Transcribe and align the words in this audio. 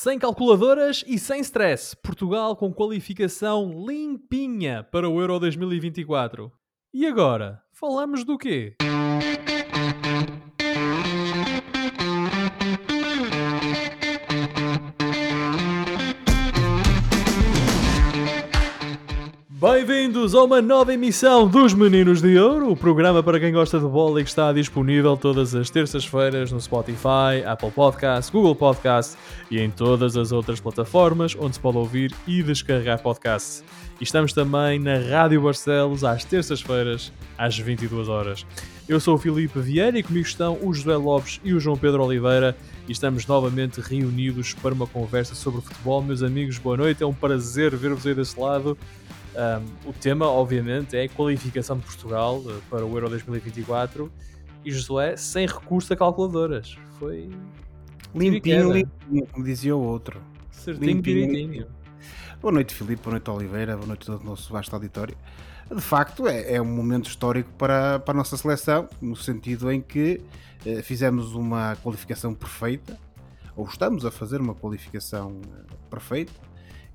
Sem 0.00 0.16
calculadoras 0.16 1.02
e 1.08 1.18
sem 1.18 1.40
stress, 1.40 1.96
Portugal 1.96 2.54
com 2.54 2.72
qualificação 2.72 3.84
limpinha 3.84 4.84
para 4.84 5.10
o 5.10 5.20
Euro 5.20 5.40
2024. 5.40 6.52
E 6.94 7.04
agora, 7.04 7.60
falamos 7.72 8.22
do 8.22 8.38
quê? 8.38 8.76
Bem-vindos 20.18 20.34
a 20.34 20.42
uma 20.42 20.60
nova 20.60 20.92
emissão 20.92 21.46
dos 21.46 21.72
Meninos 21.72 22.20
de 22.20 22.36
Ouro, 22.36 22.72
o 22.72 22.76
programa 22.76 23.22
para 23.22 23.38
quem 23.38 23.52
gosta 23.52 23.78
de 23.78 23.86
bola 23.86 24.20
e 24.20 24.24
que 24.24 24.30
está 24.30 24.52
disponível 24.52 25.16
todas 25.16 25.54
as 25.54 25.70
terças-feiras 25.70 26.50
no 26.50 26.60
Spotify, 26.60 27.44
Apple 27.46 27.70
Podcasts, 27.70 28.28
Google 28.28 28.56
Podcasts 28.56 29.16
e 29.48 29.60
em 29.60 29.70
todas 29.70 30.16
as 30.16 30.32
outras 30.32 30.58
plataformas 30.58 31.36
onde 31.38 31.54
se 31.54 31.60
pode 31.60 31.78
ouvir 31.78 32.12
e 32.26 32.42
descarregar 32.42 33.00
podcasts. 33.00 33.62
E 34.00 34.02
estamos 34.02 34.32
também 34.32 34.80
na 34.80 34.98
Rádio 34.98 35.40
Barcelos 35.40 36.02
às 36.02 36.24
terças-feiras, 36.24 37.12
às 37.38 37.56
22 37.56 38.08
horas. 38.08 38.44
Eu 38.88 38.98
sou 38.98 39.14
o 39.14 39.18
Filipe 39.18 39.60
Vieira 39.60 40.00
e 40.00 40.02
comigo 40.02 40.26
estão 40.26 40.58
o 40.60 40.74
José 40.74 40.96
Lopes 40.96 41.40
e 41.44 41.52
o 41.52 41.60
João 41.60 41.76
Pedro 41.76 42.02
Oliveira 42.02 42.56
e 42.88 42.92
estamos 42.92 43.24
novamente 43.24 43.80
reunidos 43.80 44.52
para 44.54 44.74
uma 44.74 44.86
conversa 44.88 45.36
sobre 45.36 45.60
futebol. 45.60 46.02
Meus 46.02 46.24
amigos, 46.24 46.58
boa 46.58 46.76
noite, 46.76 47.04
é 47.04 47.06
um 47.06 47.14
prazer 47.14 47.76
ver-vos 47.76 48.04
aí 48.04 48.16
desse 48.16 48.38
lado. 48.40 48.76
Um, 49.38 49.90
o 49.90 49.92
tema, 49.92 50.26
obviamente, 50.26 50.96
é 50.96 51.06
qualificação 51.06 51.78
de 51.78 51.84
Portugal 51.84 52.38
uh, 52.38 52.60
para 52.68 52.84
o 52.84 52.92
Euro 52.92 53.08
2024 53.08 54.10
e 54.64 54.72
Josué 54.72 55.16
sem 55.16 55.46
recurso 55.46 55.92
a 55.92 55.96
calculadoras. 55.96 56.76
Foi 56.98 57.30
limpinho, 58.12 58.72
limpinho, 58.72 59.26
como 59.30 59.44
dizia 59.44 59.76
o 59.76 59.80
outro. 59.80 60.20
Certinho, 60.50 60.86
limpinho, 60.86 61.28
direitinho. 61.28 61.66
Boa 62.40 62.50
noite, 62.50 62.74
Filipe. 62.74 63.00
Boa 63.00 63.12
noite, 63.12 63.30
Oliveira. 63.30 63.76
Boa 63.76 63.86
noite 63.86 64.02
a 64.02 64.06
todo 64.06 64.22
o 64.22 64.24
nosso 64.24 64.52
vasto 64.52 64.74
auditório. 64.74 65.16
De 65.72 65.80
facto, 65.80 66.26
é, 66.26 66.54
é, 66.54 66.60
um 66.60 66.64
momento 66.64 67.08
histórico 67.08 67.52
para, 67.52 68.00
para 68.00 68.14
a 68.14 68.16
nossa 68.16 68.36
seleção, 68.36 68.88
no 69.00 69.14
sentido 69.14 69.70
em 69.70 69.80
que 69.80 70.20
eh, 70.66 70.82
fizemos 70.82 71.34
uma 71.34 71.76
qualificação 71.76 72.34
perfeita, 72.34 72.98
ou 73.54 73.66
estamos 73.66 74.04
a 74.04 74.10
fazer 74.10 74.40
uma 74.40 74.54
qualificação 74.54 75.40
eh, 75.44 75.74
perfeita 75.90 76.47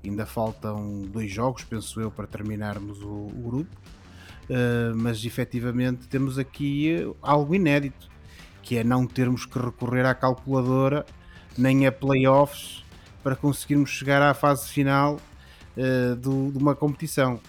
Ainda 0.04 0.26
faltam 0.26 1.02
dois 1.02 1.32
jogos, 1.32 1.64
penso 1.64 2.00
eu, 2.00 2.10
para 2.10 2.26
terminarmos 2.26 3.00
o, 3.00 3.08
o 3.08 3.42
grupo. 3.44 3.76
Uh, 4.44 4.94
mas 4.94 5.24
efetivamente 5.24 6.06
temos 6.06 6.38
aqui 6.38 6.96
algo 7.22 7.54
inédito, 7.54 8.10
que 8.62 8.76
é 8.76 8.84
não 8.84 9.06
termos 9.06 9.46
que 9.46 9.58
recorrer 9.58 10.04
à 10.04 10.14
calculadora 10.14 11.06
nem 11.56 11.86
a 11.86 11.92
playoffs 11.92 12.84
para 13.22 13.34
conseguirmos 13.34 13.90
chegar 13.90 14.20
à 14.20 14.34
fase 14.34 14.68
final 14.68 15.18
uh, 15.76 16.16
do, 16.16 16.52
de 16.52 16.58
uma 16.58 16.74
competição. 16.74 17.40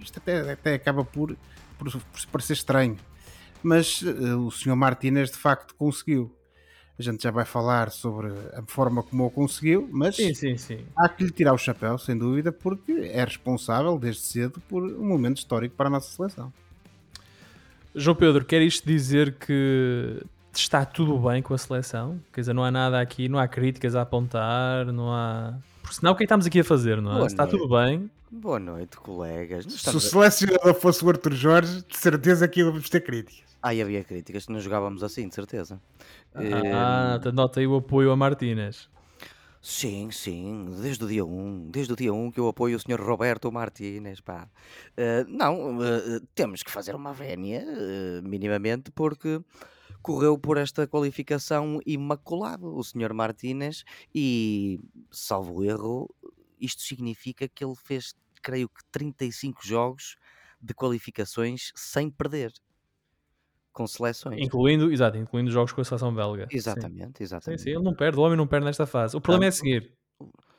Isto 0.00 0.18
até, 0.18 0.52
até 0.52 0.74
acaba 0.74 1.04
por, 1.04 1.36
por, 1.78 1.90
por 1.90 2.26
parecer 2.30 2.52
estranho, 2.52 2.96
mas 3.62 4.02
uh, 4.02 4.38
o 4.38 4.50
Sr. 4.50 4.76
Martínez 4.76 5.30
de 5.30 5.36
facto 5.36 5.74
conseguiu. 5.74 6.32
A 7.00 7.02
gente 7.02 7.22
já 7.22 7.30
vai 7.30 7.46
falar 7.46 7.90
sobre 7.90 8.28
a 8.52 8.62
forma 8.66 9.02
como 9.02 9.24
o 9.24 9.30
conseguiu, 9.30 9.88
mas 9.90 10.16
sim, 10.16 10.34
sim, 10.34 10.54
sim. 10.58 10.84
há 10.94 11.08
que 11.08 11.24
lhe 11.24 11.30
tirar 11.30 11.54
o 11.54 11.56
chapéu, 11.56 11.96
sem 11.96 12.14
dúvida, 12.14 12.52
porque 12.52 12.92
é 13.10 13.24
responsável 13.24 13.98
desde 13.98 14.20
cedo 14.20 14.60
por 14.68 14.82
um 14.82 15.08
momento 15.08 15.38
histórico 15.38 15.74
para 15.74 15.86
a 15.86 15.90
nossa 15.90 16.14
seleção. 16.14 16.52
João 17.94 18.14
Pedro, 18.14 18.44
quer 18.44 18.60
isto 18.60 18.86
dizer 18.86 19.36
que 19.38 20.22
está 20.54 20.84
tudo 20.84 21.18
bem 21.18 21.40
com 21.40 21.54
a 21.54 21.58
seleção? 21.58 22.20
Quer 22.34 22.42
dizer, 22.42 22.52
não 22.52 22.62
há 22.62 22.70
nada 22.70 23.00
aqui, 23.00 23.30
não 23.30 23.38
há 23.38 23.48
críticas 23.48 23.96
a 23.96 24.02
apontar, 24.02 24.84
não 24.92 25.10
há. 25.10 25.54
Porque 25.80 25.94
senão 25.94 26.12
o 26.12 26.14
que 26.14 26.18
é 26.18 26.26
que 26.26 26.26
estamos 26.26 26.44
aqui 26.44 26.60
a 26.60 26.64
fazer, 26.64 27.00
não 27.00 27.22
é? 27.22 27.26
está 27.26 27.46
tudo 27.46 27.66
bem. 27.66 28.10
Boa 28.30 28.60
noite, 28.60 28.96
colegas. 28.96 29.64
Se 29.64 29.96
o 29.96 29.98
selecionador 29.98 30.74
fosse 30.74 31.04
o 31.04 31.08
Arthur 31.08 31.32
Jorge, 31.32 31.82
de 31.82 31.96
certeza 31.96 32.46
que 32.46 32.60
íamos 32.60 32.88
ter 32.88 33.00
críticas. 33.00 33.50
Ah, 33.60 33.70
havia 33.70 34.04
críticas, 34.04 34.46
não 34.46 34.60
jogávamos 34.60 35.02
assim, 35.02 35.28
de 35.28 35.34
certeza. 35.34 35.80
Ah, 36.32 37.20
um... 37.26 37.32
nota 37.32 37.58
aí 37.58 37.66
o 37.66 37.74
apoio 37.74 38.12
a 38.12 38.16
Martínez. 38.16 38.88
Sim, 39.60 40.12
sim, 40.12 40.76
desde 40.80 41.04
o 41.04 41.08
dia 41.08 41.24
1, 41.24 41.70
desde 41.70 41.92
o 41.92 41.96
dia 41.96 42.14
1 42.14 42.30
que 42.30 42.38
eu 42.38 42.46
apoio 42.46 42.76
o 42.76 42.80
Sr. 42.80 43.00
Roberto 43.00 43.50
Martínez, 43.50 44.20
pá. 44.20 44.48
Uh, 44.96 45.28
não, 45.28 45.78
uh, 45.78 46.20
temos 46.32 46.62
que 46.62 46.70
fazer 46.70 46.94
uma 46.94 47.12
vénia, 47.12 47.66
uh, 47.66 48.26
minimamente, 48.26 48.92
porque 48.92 49.40
correu 50.00 50.38
por 50.38 50.56
esta 50.56 50.86
qualificação 50.86 51.80
imaculado 51.84 52.74
o 52.74 52.82
Sr. 52.82 53.12
Martínez 53.12 53.84
e, 54.14 54.80
salvo 55.10 55.62
erro, 55.62 56.08
isto 56.60 56.82
significa 56.82 57.48
que 57.48 57.64
ele 57.64 57.74
fez, 57.74 58.14
creio 58.40 58.68
que, 58.68 58.82
35 58.90 59.66
jogos 59.66 60.16
de 60.60 60.74
qualificações 60.74 61.72
sem 61.74 62.10
perder 62.10 62.52
com 63.72 63.86
seleções. 63.86 64.40
Incluindo, 64.40 64.92
exato, 64.92 65.16
incluindo 65.16 65.50
jogos 65.50 65.72
com 65.72 65.80
a 65.80 65.84
seleção 65.84 66.14
belga. 66.14 66.48
Exatamente, 66.50 67.18
sim. 67.18 67.24
exatamente. 67.24 67.60
Sim, 67.60 67.64
sim, 67.64 67.70
ele 67.70 67.84
não 67.84 67.94
perde, 67.94 68.18
o 68.18 68.22
homem 68.22 68.36
não 68.36 68.46
perde 68.46 68.66
nesta 68.66 68.86
fase. 68.86 69.16
O 69.16 69.20
problema 69.20 69.46
é 69.46 69.50
seguir. 69.50 69.92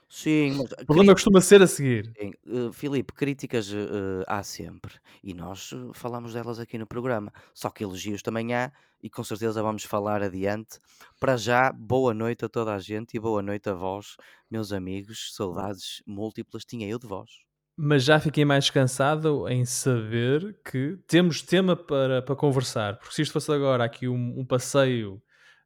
Sim, 0.09 0.57
mas, 0.57 0.71
o 0.73 0.85
problema 0.85 1.13
costuma 1.13 1.39
ser 1.39 1.61
a 1.61 1.67
seguir. 1.67 2.11
Sim. 2.19 2.33
Uh, 2.45 2.73
Filipe, 2.73 3.13
críticas 3.13 3.71
uh, 3.71 4.23
há 4.27 4.43
sempre 4.43 4.95
e 5.23 5.33
nós 5.33 5.71
uh, 5.71 5.93
falamos 5.93 6.33
delas 6.33 6.59
aqui 6.59 6.77
no 6.77 6.85
programa. 6.85 7.31
Só 7.53 7.69
que 7.69 7.83
elogios 7.83 8.21
também 8.21 8.53
há 8.53 8.73
e 9.01 9.09
com 9.09 9.23
certeza 9.23 9.63
vamos 9.63 9.83
falar 9.85 10.21
adiante. 10.21 10.79
Para 11.19 11.37
já, 11.37 11.71
boa 11.71 12.13
noite 12.13 12.43
a 12.43 12.49
toda 12.49 12.73
a 12.73 12.79
gente 12.79 13.15
e 13.15 13.19
boa 13.19 13.41
noite 13.41 13.69
a 13.69 13.73
vós, 13.73 14.17
meus 14.49 14.73
amigos. 14.73 15.33
Saudades 15.33 16.03
múltiplas 16.05 16.65
tinha 16.65 16.87
eu 16.87 16.99
de 16.99 17.07
vós 17.07 17.50
mas 17.75 18.03
já 18.03 18.19
fiquei 18.19 18.45
mais 18.45 18.65
descansado 18.65 19.47
em 19.49 19.65
saber 19.65 20.59
que 20.63 20.97
temos 21.07 21.41
tema 21.41 21.75
para, 21.75 22.21
para 22.21 22.35
conversar. 22.35 22.97
Porque 22.97 23.15
se 23.15 23.21
isto 23.21 23.33
fosse 23.33 23.51
agora 23.51 23.83
aqui 23.83 24.07
um, 24.07 24.39
um 24.39 24.45
passeio, 24.45 25.21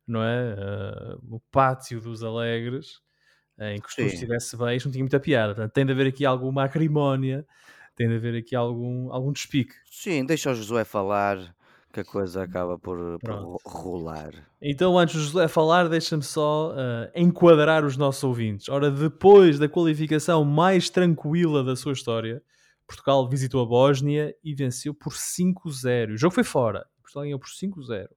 não 0.07 0.23
é? 0.23 0.53
Uh, 0.53 1.35
o 1.35 1.39
pátio 1.51 1.99
dos 1.99 2.23
Alegres, 2.23 3.01
em 3.59 3.79
que 3.79 3.95
tudo 3.95 4.07
estivesse 4.07 4.55
bem, 4.57 4.77
isto 4.77 4.85
não 4.85 4.93
tinha 4.93 5.03
muita 5.03 5.19
piada. 5.19 5.53
Portanto, 5.53 5.73
tem 5.73 5.85
de 5.85 5.91
haver 5.91 6.07
aqui 6.07 6.25
alguma 6.25 6.66
acrimónia, 6.66 7.45
tem 7.95 8.07
de 8.07 8.16
haver 8.16 8.35
aqui 8.37 8.55
algum, 8.55 9.11
algum 9.11 9.31
despique. 9.31 9.73
Sim, 9.89 10.25
deixa 10.25 10.51
o 10.51 10.55
Josué 10.55 10.83
falar 10.83 11.55
que 11.95 12.01
a 12.01 12.06
coisa 12.06 12.44
acaba 12.44 12.78
por, 12.78 13.17
por 13.19 13.57
rolar. 13.66 14.33
Então, 14.61 15.00
antes 15.00 15.16
de 15.16 15.28
José 15.28 15.47
falar, 15.47 15.88
deixa-me 15.88 16.23
só 16.23 16.72
uh, 16.72 17.09
enquadrar 17.16 17.85
os 17.85 17.95
nossos 17.95 18.22
ouvintes. 18.22 18.67
Ora, 18.67 18.91
depois 18.91 19.57
da 19.57 19.69
qualificação 19.69 20.44
mais 20.44 20.89
tranquila 20.89 21.63
da 21.63 21.73
sua 21.73 21.94
história, 21.94 22.44
Portugal 22.85 23.29
visitou 23.29 23.63
a 23.63 23.66
Bósnia 23.66 24.35
e 24.44 24.53
venceu 24.53 24.94
por 24.94 25.13
5-0. 25.13 26.16
O 26.16 26.17
jogo 26.17 26.35
foi 26.35 26.44
fora. 26.44 26.85
Portugal 27.01 27.23
ganhou 27.23 27.39
por 27.39 27.47
5-0. 27.47 28.09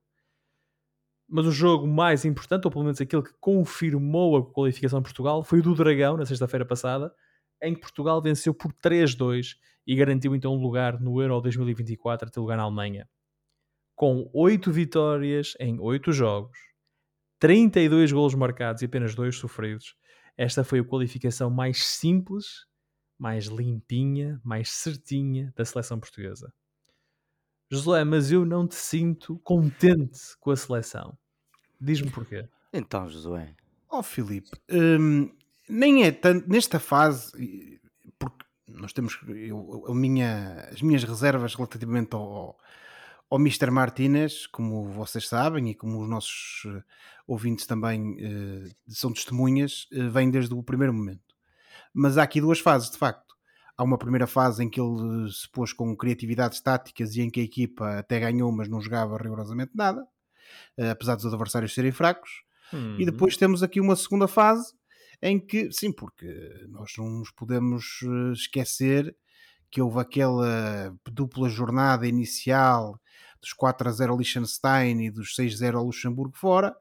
Mas 1.28 1.47
o 1.47 1.53
jogo 1.53 1.87
mais 1.87 2.25
importante, 2.25 2.65
ou 2.65 2.72
pelo 2.72 2.83
menos 2.83 3.00
aquele 3.00 3.22
que 3.22 3.34
confirmou 3.38 4.38
a 4.38 4.53
qualificação 4.53 4.99
de 4.99 5.05
Portugal, 5.05 5.44
foi 5.44 5.61
o 5.61 5.62
do 5.62 5.75
Dragão, 5.77 6.17
na 6.17 6.27
sexta-feira 6.27 6.65
passada, 6.65 7.15
em 7.62 7.75
que 7.75 7.81
Portugal 7.81 8.21
venceu 8.21 8.53
por 8.53 8.72
3-2 8.72 9.55
e 9.87 9.94
garantiu 9.94 10.34
então 10.34 10.53
um 10.53 10.61
lugar 10.61 11.00
no 11.00 11.22
Euro 11.22 11.41
2024 11.41 12.27
a 12.27 12.31
ter 12.31 12.41
lugar 12.41 12.56
na 12.56 12.65
Alemanha 12.65 13.06
com 13.99 14.31
8 14.33 14.71
vitórias 14.71 15.57
em 15.59 15.81
8 15.81 16.13
jogos, 16.13 16.57
32 17.41 18.13
golos 18.13 18.33
marcados 18.33 18.81
e 18.81 18.85
apenas 18.85 19.13
2 19.13 19.35
sofridos. 19.35 19.97
Esta 20.37 20.63
foi 20.63 20.79
a 20.79 20.85
qualificação 20.85 21.51
mais 21.51 21.85
simples, 21.85 22.65
mais 23.19 23.47
limpinha, 23.47 24.41
mais 24.45 24.71
certinha 24.71 25.53
da 25.57 25.65
seleção 25.65 25.99
portuguesa. 25.99 26.55
Josué, 27.69 28.05
mas 28.05 28.31
eu 28.31 28.45
não 28.45 28.69
te 28.69 28.77
sinto 28.77 29.37
contente 29.41 30.21
com 30.39 30.53
a 30.53 30.57
seleção. 30.57 31.19
Diz-me 31.81 32.09
porquê. 32.09 32.49
Então, 32.73 33.09
Josué. 33.09 33.57
Ó 33.91 33.99
oh, 33.99 34.03
Filipe, 34.05 34.51
hum, 34.71 35.29
nem 35.69 36.05
é 36.05 36.13
tanto 36.13 36.49
nesta 36.49 36.79
fase, 36.79 37.81
porque 38.17 38.44
nós 38.69 38.93
temos 38.93 39.19
eu, 39.27 39.87
a 39.89 39.94
minha, 39.94 40.69
as 40.71 40.83
minhas 40.83 41.03
reservas 41.03 41.56
relativamente 41.56 42.15
ao, 42.15 42.23
ao 42.23 42.59
Mr. 43.37 43.71
Martínez, 43.71 44.47
como 44.47 44.85
vocês 44.85 45.29
sabem 45.29 45.71
e 45.71 45.75
como 45.75 46.01
os 46.01 46.09
nossos 46.09 46.65
uh, 46.65 46.83
ouvintes 47.27 47.67
também 47.67 48.15
uh, 48.15 48.71
são 48.89 49.13
testemunhas, 49.13 49.87
uh, 49.93 50.11
vem 50.11 50.31
desde 50.31 50.55
o 50.55 50.63
primeiro 50.63 50.95
momento. 50.95 51.35
Mas 51.93 52.17
há 52.17 52.23
aqui 52.23 52.41
duas 52.41 52.59
fases, 52.59 52.91
de 52.91 52.97
facto. 52.97 53.37
Há 53.77 53.85
uma 53.85 53.99
primeira 53.99 54.27
fase 54.27 54.65
em 54.65 54.71
que 54.71 54.81
ele 54.81 55.31
se 55.31 55.49
pôs 55.51 55.73
com 55.73 55.95
criatividades 55.95 56.61
táticas 56.61 57.15
e 57.15 57.21
em 57.21 57.31
que 57.31 57.41
a 57.41 57.45
equipa 57.45 57.99
até 57.99 58.19
ganhou, 58.19 58.51
mas 58.51 58.69
não 58.69 58.81
jogava 58.81 59.17
rigorosamente 59.17 59.71
nada, 59.73 60.05
apesar 60.91 61.15
dos 61.15 61.27
adversários 61.27 61.73
serem 61.73 61.93
fracos. 61.93 62.43
Uhum. 62.73 62.97
E 62.99 63.05
depois 63.05 63.37
temos 63.37 63.63
aqui 63.63 63.81
uma 63.81 63.95
segunda 63.95 64.27
fase 64.27 64.75
em 65.23 65.39
que, 65.39 65.71
sim, 65.71 65.93
porque 65.93 66.27
nós 66.71 66.93
não 66.99 67.09
nos 67.09 67.31
podemos 67.31 68.01
esquecer 68.33 69.15
que 69.71 69.81
houve 69.81 70.01
aquela 70.01 70.93
dupla 71.13 71.49
jornada 71.49 72.05
inicial 72.05 73.01
dos 73.40 73.52
4 73.52 73.88
a 73.88 73.93
0 73.93 74.12
ao 74.12 74.19
Liechtenstein 74.19 75.00
e 75.02 75.11
dos 75.11 75.35
6 75.35 75.55
a 75.55 75.56
0 75.56 75.79
ao 75.79 75.85
Luxemburgo 75.85 76.37
fora, 76.37 76.75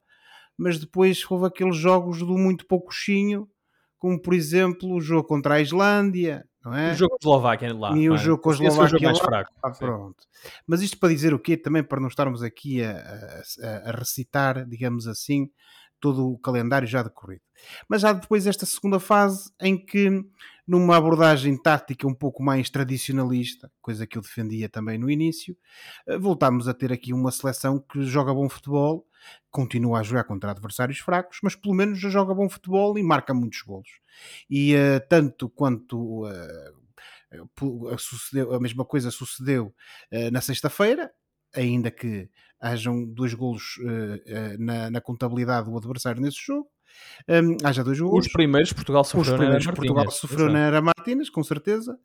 mas 0.58 0.80
depois 0.80 1.24
houve 1.30 1.48
aqueles 1.48 1.76
jogos 1.78 2.20
do 2.20 2.38
muito 2.38 2.66
poucochinho 2.68 3.48
como 3.98 4.22
por 4.22 4.34
exemplo 4.34 4.94
o 4.94 5.02
jogo 5.02 5.28
contra 5.28 5.56
a 5.56 5.62
Islândia, 5.62 6.46
é? 6.74 6.92
O 6.92 6.96
jogo 6.96 7.12
com 7.12 7.16
a 7.16 7.20
Eslováquia 7.22 7.74
lá. 7.74 7.96
E 7.98 8.10
o 8.10 8.16
é? 8.16 8.18
jogo 8.18 8.42
com 8.42 8.50
a 8.50 8.54
jogo 8.54 8.68
Eslováquia 8.68 9.08
mais 9.08 9.20
lá. 9.20 9.26
fraco. 9.26 9.54
Ah, 9.64 9.74
sim. 9.74 9.80
pronto. 9.80 10.24
Mas 10.66 10.82
isto 10.82 11.00
para 11.00 11.10
dizer 11.10 11.34
o 11.34 11.40
quê? 11.40 11.56
Também 11.56 11.84
para 11.84 12.00
não 12.02 12.08
estarmos 12.10 12.44
aqui 12.44 12.84
a, 12.84 12.92
a- 12.92 13.90
a 13.90 13.92
recitar, 13.92 14.66
digamos 14.68 15.08
assim, 15.08 15.50
todo 16.00 16.28
o 16.30 16.38
calendário 16.38 16.88
já 16.88 17.02
decorrido. 17.04 17.42
Mas 17.88 18.02
já 18.02 18.12
depois 18.14 18.46
esta 18.46 18.66
segunda 18.66 19.00
fase 19.00 19.50
em 19.62 19.78
que, 19.78 20.10
numa 20.68 20.98
abordagem 20.98 21.56
tática 21.62 22.08
um 22.08 22.14
pouco 22.14 22.44
mais 22.44 22.70
tradicionalista, 22.70 23.72
coisa 23.82 24.06
que 24.06 24.18
eu 24.18 24.22
defendia 24.22 24.68
também 24.70 24.98
no 24.98 25.10
início, 25.10 25.58
eh, 26.08 26.18
voltámos 26.18 26.68
a 26.68 26.74
ter 26.74 26.92
aqui 26.92 27.14
uma 27.14 27.32
seleção 27.32 27.80
que 27.80 28.04
joga 28.04 28.34
bom 28.34 28.50
futebol, 28.50 29.08
continua 29.50 30.00
a 30.00 30.04
jogar 30.04 30.26
contra 30.26 30.52
adversários 30.52 31.00
fracos, 31.00 31.40
mas 31.42 31.56
pelo 31.56 31.74
menos 31.74 32.00
já 32.00 32.10
joga 32.10 32.34
bom 32.34 32.50
futebol 32.50 32.98
e 32.98 33.04
marca 33.04 33.34
muitos 33.34 33.62
golos. 33.62 33.90
E 34.50 34.74
eh, 34.76 35.00
tanto 35.00 35.50
quanto 35.50 36.26
a 37.92 37.98
sucedeu- 37.98 38.54
a 38.54 38.60
mesma 38.60 38.86
coisa 38.86 39.12
sucedeu 39.12 39.74
eh, 40.12 40.32
na 40.32 40.42
sexta-feira, 40.42 41.12
ainda 41.54 41.92
que 41.92 42.30
hajam 42.60 43.06
dois 43.06 43.34
golos 43.34 43.78
na, 44.60 44.90
na 44.90 45.00
contabilidade 45.02 45.70
do 45.70 45.78
adversário 45.78 46.22
nesse 46.22 46.40
jogo. 46.46 46.68
Hum, 47.30 47.58
haja 47.64 47.84
dois 47.84 48.00
golos. 48.00 48.26
Os 48.26 48.32
primeiros 48.32 48.74
Portugal 48.74 49.02
Os 49.02 49.08
sofreu 49.08 49.34
na 49.34 49.38
primeiros 49.38 49.66
Martínez. 49.66 49.88
Portugal 49.88 50.12
sofreu 50.12 50.46
Exato. 50.46 50.54
na 50.54 50.60
Era 50.60 50.82
Martínez, 50.82 51.30
com 51.30 51.44
certeza. 51.44 51.98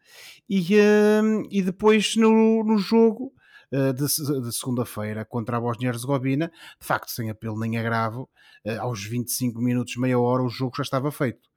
E, 0.48 0.76
hum, 1.22 1.42
e 1.50 1.62
depois 1.62 2.16
no, 2.16 2.64
no 2.64 2.78
jogo 2.78 3.32
eh, 3.72 3.92
de, 3.94 4.04
de 4.04 4.52
segunda-feira 4.52 5.24
contra 5.24 5.56
a 5.56 5.60
Bósnia-Herzegovina, 5.60 6.52
de 6.78 6.86
facto, 6.86 7.10
sem 7.10 7.30
apelo 7.30 7.58
nem 7.58 7.78
agravo, 7.78 8.28
eh, 8.66 8.76
aos 8.76 9.02
25 9.02 9.62
minutos, 9.62 9.96
meia 9.96 10.18
hora, 10.18 10.42
o 10.42 10.48
jogo 10.50 10.76
já 10.76 10.82
estava 10.82 11.10
feito. 11.10 11.48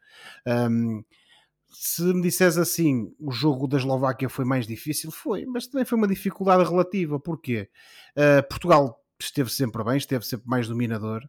Hum, 0.48 1.04
se 1.70 2.04
me 2.04 2.22
disseres 2.22 2.58
assim, 2.58 3.14
o 3.20 3.32
jogo 3.32 3.68
da 3.68 3.78
Eslováquia 3.78 4.30
foi 4.30 4.46
mais 4.46 4.66
difícil, 4.66 5.12
foi, 5.12 5.46
mas 5.46 5.68
também 5.68 5.84
foi 5.84 5.98
uma 5.98 6.08
dificuldade 6.08 6.64
relativa. 6.64 7.20
Porquê? 7.20 7.70
Uh, 8.16 8.48
Portugal 8.48 8.98
esteve 9.19 9.50
sempre 9.50 9.83
bem, 9.83 9.97
esteve 9.97 10.25
sempre 10.25 10.47
mais 10.47 10.67
dominador. 10.67 11.23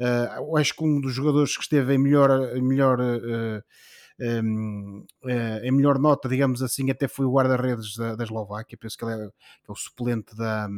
Uh, 0.00 0.56
acho 0.56 0.74
que 0.74 0.84
um 0.84 1.00
dos 1.00 1.12
jogadores 1.12 1.56
que 1.56 1.62
esteve 1.62 1.94
em 1.94 1.98
melhor, 1.98 2.30
melhor, 2.60 3.00
uh, 3.00 3.62
um, 4.20 5.04
uh, 5.24 5.64
em 5.64 5.72
melhor 5.72 5.98
nota, 5.98 6.28
digamos 6.28 6.62
assim, 6.62 6.90
até 6.90 7.08
foi 7.08 7.26
o 7.26 7.32
guarda-redes 7.32 7.96
da, 7.96 8.14
da 8.14 8.24
Eslováquia. 8.24 8.78
Penso 8.78 8.96
que 8.96 9.04
ele 9.04 9.14
é, 9.14 9.28
que 9.28 9.70
é 9.70 9.72
o 9.72 9.74
suplente 9.74 10.36
da, 10.36 10.68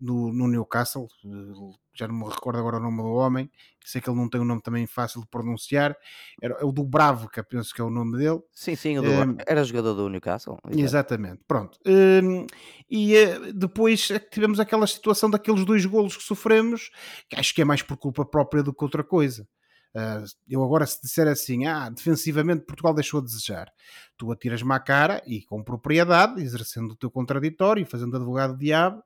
no, 0.00 0.32
no 0.32 0.48
Newcastle, 0.48 1.06
uh, 1.24 1.74
já 1.94 2.08
não 2.08 2.14
me 2.14 2.24
recordo 2.28 2.58
agora 2.58 2.76
o 2.76 2.80
nome 2.80 2.98
do 2.98 3.08
homem, 3.12 3.50
sei 3.84 4.00
que 4.00 4.08
ele 4.08 4.16
não 4.18 4.28
tem 4.28 4.40
um 4.40 4.44
nome 4.44 4.62
também 4.62 4.86
fácil 4.86 5.20
de 5.20 5.26
pronunciar, 5.28 5.96
era 6.40 6.54
é 6.60 6.64
o 6.64 6.72
do 6.72 6.82
Bravka, 6.84 7.42
penso 7.44 7.74
que 7.74 7.80
é 7.80 7.84
o 7.84 7.90
nome 7.90 8.16
dele. 8.18 8.40
Sim, 8.52 8.74
sim, 8.76 8.98
o 8.98 9.02
do- 9.02 9.10
Hum, 9.10 9.36
era 9.46 9.62
jogador 9.64 9.94
do 9.94 10.08
Newcastle. 10.08 10.56
exato. 10.68 10.80
Exatamente, 10.80 11.42
pronto. 11.46 11.78
Hum, 11.86 12.46
e 12.88 13.14
eh, 13.16 13.52
depois 13.52 14.10
é 14.10 14.18
que 14.18 14.30
tivemos 14.30 14.58
aquela 14.60 14.86
situação 14.86 15.28
daqueles 15.30 15.64
dois 15.64 15.84
golos 15.84 16.16
que 16.16 16.22
sofremos, 16.22 16.90
que 17.28 17.36
acho 17.38 17.54
que 17.54 17.62
é 17.62 17.64
mais 17.64 17.82
por 17.82 17.96
culpa 17.96 18.24
própria 18.24 18.62
do 18.62 18.72
que 18.72 18.84
outra 18.84 19.04
coisa. 19.04 19.46
Ah, 19.94 20.22
eu 20.48 20.62
agora, 20.62 20.86
se 20.86 21.02
disser 21.02 21.26
assim, 21.26 21.66
ah, 21.66 21.88
defensivamente 21.90 22.64
Portugal 22.64 22.94
deixou 22.94 23.18
a 23.18 23.22
desejar, 23.24 23.68
tu 24.16 24.30
atiras-me 24.30 24.72
à 24.72 24.78
cara 24.78 25.20
e 25.26 25.42
com 25.42 25.64
propriedade, 25.64 26.40
exercendo 26.40 26.92
o 26.92 26.96
teu 26.96 27.10
contraditório, 27.10 27.84
fazendo 27.84 28.16
advogado 28.16 28.56
diabo, 28.56 28.98
eh, 28.98 29.02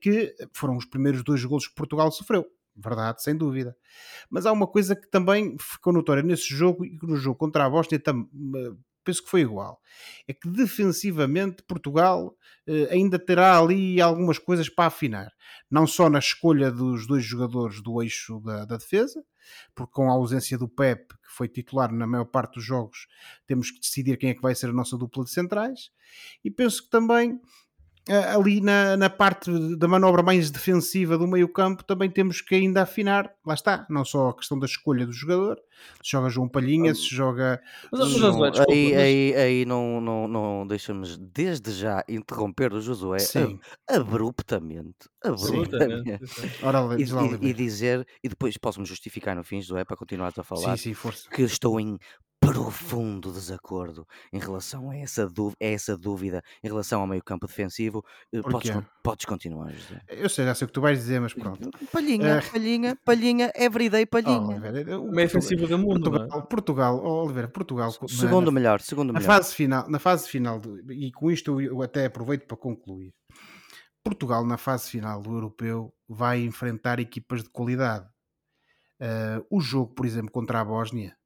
que 0.00 0.34
foram 0.52 0.76
os 0.76 0.84
primeiros 0.84 1.22
dois 1.22 1.44
golos 1.44 1.66
que 1.66 1.74
Portugal 1.74 2.10
sofreu. 2.10 2.46
Verdade, 2.74 3.22
sem 3.22 3.36
dúvida. 3.36 3.76
Mas 4.30 4.46
há 4.46 4.52
uma 4.52 4.66
coisa 4.66 4.96
que 4.96 5.08
também 5.10 5.56
ficou 5.58 5.92
notória 5.92 6.22
nesse 6.22 6.48
jogo 6.54 6.84
e 6.84 6.98
que 6.98 7.06
no 7.06 7.16
jogo 7.16 7.36
contra 7.36 7.66
a 7.66 7.70
Bósnia 7.70 8.00
eh, 8.06 8.72
penso 9.04 9.22
que 9.22 9.28
foi 9.30 9.42
igual. 9.42 9.80
É 10.26 10.32
que 10.32 10.48
defensivamente 10.48 11.62
Portugal 11.64 12.34
eh, 12.66 12.88
ainda 12.90 13.18
terá 13.18 13.58
ali 13.58 14.00
algumas 14.00 14.38
coisas 14.38 14.68
para 14.68 14.86
afinar. 14.86 15.30
Não 15.70 15.86
só 15.86 16.08
na 16.08 16.18
escolha 16.18 16.70
dos 16.70 17.06
dois 17.06 17.24
jogadores 17.24 17.82
do 17.82 18.02
eixo 18.02 18.40
da, 18.40 18.64
da 18.64 18.76
defesa, 18.78 19.22
porque 19.74 19.92
com 19.92 20.08
a 20.08 20.12
ausência 20.12 20.56
do 20.56 20.68
Pep, 20.68 21.08
que 21.08 21.30
foi 21.30 21.48
titular 21.48 21.92
na 21.92 22.06
maior 22.06 22.24
parte 22.24 22.54
dos 22.54 22.64
jogos, 22.64 23.06
temos 23.46 23.70
que 23.70 23.80
decidir 23.80 24.16
quem 24.16 24.30
é 24.30 24.34
que 24.34 24.42
vai 24.42 24.54
ser 24.54 24.70
a 24.70 24.72
nossa 24.72 24.96
dupla 24.96 25.24
de 25.24 25.30
centrais. 25.30 25.90
E 26.44 26.50
penso 26.50 26.84
que 26.84 26.90
também 26.90 27.32
eh, 27.32 27.38
ali 28.34 28.60
na, 28.60 28.96
na 28.96 29.08
parte 29.08 29.50
da 29.76 29.86
manobra 29.86 30.22
mais 30.22 30.50
defensiva 30.50 31.16
do 31.16 31.26
meio 31.26 31.48
campo 31.48 31.84
também 31.84 32.10
temos 32.10 32.40
que 32.40 32.54
ainda 32.54 32.82
afinar, 32.82 33.32
lá 33.46 33.54
está, 33.54 33.86
não 33.88 34.04
só 34.04 34.30
a 34.30 34.34
questão 34.36 34.58
da 34.58 34.66
escolha 34.66 35.06
do 35.06 35.12
jogador, 35.12 35.56
se 36.02 36.10
joga 36.10 36.28
João 36.28 36.48
Palhinha, 36.48 36.94
se 36.94 37.14
joga 37.14 37.60
Mas, 37.92 38.00
mas, 38.00 38.10
Não, 38.12 38.18
Josué, 38.32 38.50
desculpa, 38.50 38.72
aí, 38.72 38.90
mas- 38.92 39.00
aí, 39.00 39.34
aí 39.36 39.64
não, 39.64 40.00
não, 40.00 40.28
não 40.28 40.66
deixamos 40.66 41.16
desde 41.16 41.70
já 41.72 42.04
interromper 42.08 42.72
o 42.72 42.80
Josué 42.80 43.20
Sim. 43.20 43.58
ab- 43.88 44.00
abruptamente. 44.00 45.08
Abruptamente. 45.24 46.26
Sim. 46.26 46.42
Ora, 46.62 46.78
E, 46.98 47.02
e- 47.02 47.48
e 47.50 47.52
dizer, 47.54 48.06
e 48.22 48.28
depois 48.28 48.56
posso-me 48.56 48.86
justificar 48.86 49.34
no 49.36 49.44
fim, 49.44 49.60
Josué, 49.60 49.84
para 49.84 49.96
continuar 49.96 50.32
a 50.36 50.42
falar, 50.42 50.76
Sim, 50.76 50.90
sim, 50.90 50.94
força. 50.94 51.28
que 51.30 51.42
estou 51.42 51.78
em 51.80 51.98
profundo 52.52 53.32
desacordo 53.32 54.06
em 54.32 54.38
relação 54.38 54.90
a 54.90 54.96
essa, 54.96 55.26
dú- 55.28 55.52
a 55.60 55.64
essa 55.64 55.96
dúvida 55.96 56.42
em 56.62 56.68
relação 56.68 57.00
ao 57.00 57.06
meio 57.06 57.22
campo 57.22 57.46
defensivo. 57.46 58.04
Eh, 58.32 58.42
Podes, 58.42 58.70
podes 59.02 59.24
continuar, 59.26 59.70
José. 59.72 60.00
Eu 60.08 60.28
sei, 60.28 60.44
já 60.44 60.54
sei 60.54 60.64
o 60.64 60.68
que 60.68 60.72
tu 60.74 60.80
vais 60.80 60.98
dizer, 60.98 61.20
mas 61.20 61.32
pronto. 61.34 61.70
Palhinha, 61.92 62.38
Eh, 62.38 62.50
palhinha, 62.50 62.96
palhinha, 63.04 63.52
everyday 63.54 64.02
Oh, 64.04 64.06
palhinha. 64.06 64.40
Oliveira, 64.60 65.00
o 65.00 65.10
meio 65.10 65.26
ofensivo 65.26 65.66
do 65.66 65.78
mundo, 65.78 66.08
é? 66.08 66.10
Portugal, 66.18 66.46
Portugal, 66.46 67.00
oh, 67.04 67.24
Oliveira, 67.24 67.48
Portugal 67.48 67.94
na- 68.00 68.08
segundo 68.08 68.46
na, 68.46 68.52
melhor, 68.52 68.80
segundo 68.80 69.12
na 69.12 69.18
melhor. 69.20 69.34
fase 69.36 69.54
final, 69.54 69.88
na 69.88 69.98
fase 69.98 70.28
final 70.28 70.60
do- 70.60 70.92
e 70.92 71.10
com 71.12 71.30
isto 71.30 71.60
eu, 71.60 71.72
eu 71.76 71.82
até 71.82 72.06
aproveito 72.06 72.46
para 72.46 72.56
concluir. 72.56 73.12
Portugal 74.04 74.44
na 74.44 74.58
fase 74.58 74.90
final 74.90 75.20
do 75.22 75.32
europeu 75.32 75.94
vai 76.08 76.40
enfrentar 76.42 76.98
equipas 76.98 77.42
de 77.44 77.50
qualidade. 77.50 78.06
Uh, 79.00 79.44
o 79.50 79.60
jogo, 79.60 79.94
por 79.94 80.06
exemplo, 80.06 80.30
contra 80.30 80.60
a 80.60 80.64
Bósnia, 80.64 81.16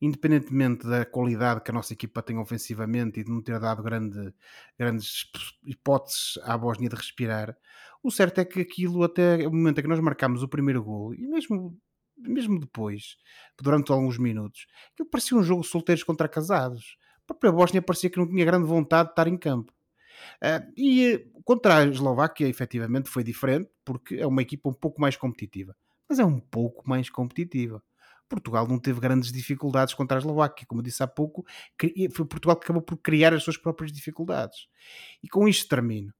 independentemente 0.00 0.86
da 0.86 1.04
qualidade 1.04 1.62
que 1.62 1.70
a 1.70 1.74
nossa 1.74 1.92
equipa 1.92 2.22
tem 2.22 2.38
ofensivamente 2.38 3.20
e 3.20 3.24
de 3.24 3.30
não 3.30 3.42
ter 3.42 3.58
dado 3.58 3.82
grande- 3.82 4.32
grandes 4.78 5.30
hipóteses 5.64 6.38
à 6.42 6.56
Bósnia 6.56 6.88
de 6.88 6.96
respirar, 6.96 7.56
o 8.02 8.10
certo 8.10 8.40
é 8.40 8.44
que 8.44 8.60
aquilo, 8.60 9.02
até 9.02 9.46
o 9.46 9.50
momento 9.52 9.78
em 9.78 9.82
que 9.82 9.88
nós 9.88 10.00
marcámos 10.00 10.42
o 10.42 10.48
primeiro 10.48 10.82
gol, 10.82 11.14
e 11.14 11.26
mesmo, 11.26 11.76
mesmo 12.16 12.60
depois, 12.60 13.16
durante 13.60 13.90
alguns 13.90 14.18
minutos, 14.18 14.66
aquilo 14.92 15.08
parecia 15.08 15.36
um 15.36 15.42
jogo 15.42 15.64
solteiros 15.64 16.04
contra 16.04 16.28
casados. 16.28 16.96
A 17.22 17.26
própria 17.26 17.50
Bósnia 17.52 17.82
parecia 17.82 18.10
que 18.10 18.18
não 18.18 18.28
tinha 18.28 18.44
grande 18.44 18.66
vontade 18.66 19.08
de 19.08 19.12
estar 19.12 19.26
em 19.26 19.36
campo. 19.36 19.72
Ah, 20.40 20.62
e 20.76 21.26
contra 21.44 21.78
a 21.78 21.84
Eslováquia, 21.86 22.48
efetivamente, 22.48 23.08
foi 23.10 23.24
diferente, 23.24 23.70
porque 23.84 24.16
é 24.16 24.26
uma 24.26 24.42
equipa 24.42 24.68
um 24.68 24.74
pouco 24.74 25.00
mais 25.00 25.16
competitiva. 25.16 25.74
Mas 26.08 26.18
é 26.18 26.24
um 26.24 26.38
pouco 26.38 26.88
mais 26.88 27.10
competitiva. 27.10 27.82
Portugal 28.28 28.66
não 28.66 28.78
teve 28.78 29.00
grandes 29.00 29.32
dificuldades 29.32 29.94
contra 29.94 30.16
a 30.16 30.20
Eslováquia. 30.20 30.66
Como 30.66 30.82
disse 30.82 31.02
há 31.02 31.06
pouco, 31.06 31.44
foi 32.12 32.24
Portugal 32.26 32.56
que 32.56 32.64
acabou 32.64 32.82
por 32.82 32.96
criar 32.98 33.32
as 33.32 33.42
suas 33.42 33.56
próprias 33.56 33.92
dificuldades. 33.92 34.68
E 35.22 35.28
com 35.28 35.48
isto 35.48 35.68
termino. 35.68 36.12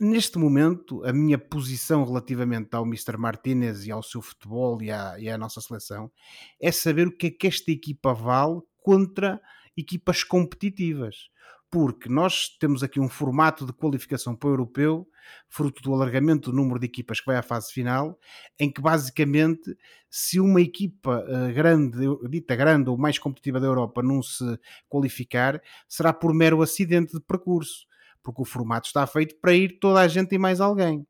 Neste 0.00 0.38
momento, 0.38 1.04
a 1.04 1.12
minha 1.12 1.36
posição 1.38 2.04
relativamente 2.04 2.74
ao 2.74 2.86
Mr. 2.86 3.18
Martínez 3.18 3.86
e 3.86 3.90
ao 3.90 4.02
seu 4.02 4.22
futebol 4.22 4.80
e 4.80 4.90
à, 4.90 5.18
e 5.18 5.28
à 5.28 5.36
nossa 5.36 5.60
seleção 5.60 6.10
é 6.58 6.72
saber 6.72 7.06
o 7.06 7.14
que 7.14 7.26
é 7.26 7.30
que 7.30 7.46
esta 7.46 7.70
equipa 7.70 8.14
vale 8.14 8.62
contra 8.78 9.38
equipas 9.76 10.24
competitivas. 10.24 11.28
Porque 11.70 12.08
nós 12.08 12.48
temos 12.58 12.82
aqui 12.82 12.98
um 12.98 13.08
formato 13.08 13.64
de 13.64 13.72
qualificação 13.72 14.34
para 14.34 14.48
o 14.48 14.52
europeu, 14.52 15.08
fruto 15.48 15.80
do 15.82 15.94
alargamento 15.94 16.50
do 16.50 16.56
número 16.56 16.80
de 16.80 16.86
equipas 16.86 17.20
que 17.20 17.26
vai 17.26 17.36
à 17.36 17.42
fase 17.42 17.72
final, 17.72 18.18
em 18.58 18.70
que 18.70 18.80
basicamente, 18.80 19.76
se 20.08 20.40
uma 20.40 20.60
equipa 20.60 21.24
eh, 21.28 21.52
grande, 21.52 21.98
dita 22.28 22.56
grande 22.56 22.90
ou 22.90 22.98
mais 22.98 23.18
competitiva 23.18 23.60
da 23.60 23.68
Europa 23.68 24.02
não 24.02 24.20
se 24.20 24.44
qualificar, 24.88 25.62
será 25.88 26.12
por 26.12 26.34
mero 26.34 26.60
acidente 26.60 27.12
de 27.12 27.20
percurso, 27.20 27.86
porque 28.20 28.42
o 28.42 28.44
formato 28.44 28.88
está 28.88 29.06
feito 29.06 29.36
para 29.40 29.54
ir 29.54 29.78
toda 29.78 30.00
a 30.00 30.08
gente 30.08 30.34
e 30.34 30.38
mais 30.38 30.60
alguém. 30.60 31.06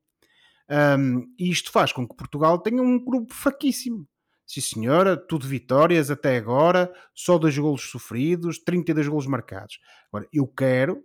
Um, 0.70 1.34
e 1.38 1.50
isto 1.50 1.72
faz 1.72 1.92
com 1.92 2.06
que 2.06 2.14
Portugal 2.14 2.58
tenha 2.58 2.82
um 2.82 3.02
grupo 3.02 3.34
fraquíssimo. 3.34 4.06
Sim, 4.50 4.61
senhora, 4.61 5.16
tudo 5.16 5.47
vitórias 5.47 6.11
até 6.11 6.37
agora, 6.37 6.92
só 7.14 7.38
dois 7.38 7.57
golos 7.57 7.88
sofridos, 7.88 8.59
32 8.59 9.07
golos 9.07 9.28
marcados. 9.28 9.78
Agora, 10.09 10.26
eu 10.33 10.45
quero 10.45 11.04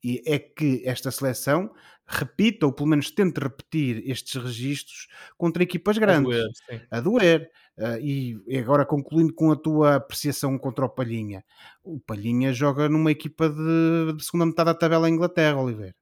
e 0.00 0.22
é 0.24 0.38
que 0.38 0.80
esta 0.86 1.10
seleção 1.10 1.72
repita, 2.06 2.66
ou 2.66 2.72
pelo 2.72 2.88
menos 2.88 3.10
tente 3.10 3.40
repetir 3.40 4.08
estes 4.08 4.40
registros 4.40 5.08
contra 5.36 5.64
equipas 5.64 5.96
A 5.96 6.00
grandes 6.00 6.22
doer, 6.22 6.46
sim. 6.70 6.80
a 6.88 7.00
doer. 7.00 7.50
Ah, 7.76 7.98
e 7.98 8.40
agora 8.56 8.86
concluindo 8.86 9.34
com 9.34 9.50
a 9.50 9.56
tua 9.56 9.96
apreciação 9.96 10.56
contra 10.56 10.84
o 10.84 10.88
Palhinha, 10.88 11.44
o 11.82 11.98
Palhinha 11.98 12.52
joga 12.52 12.88
numa 12.88 13.10
equipa 13.10 13.48
de, 13.48 14.12
de 14.16 14.24
segunda 14.24 14.46
metade 14.46 14.66
da 14.66 14.74
tabela 14.74 15.08
em 15.10 15.14
Inglaterra, 15.14 15.60
Oliveira. 15.60 15.96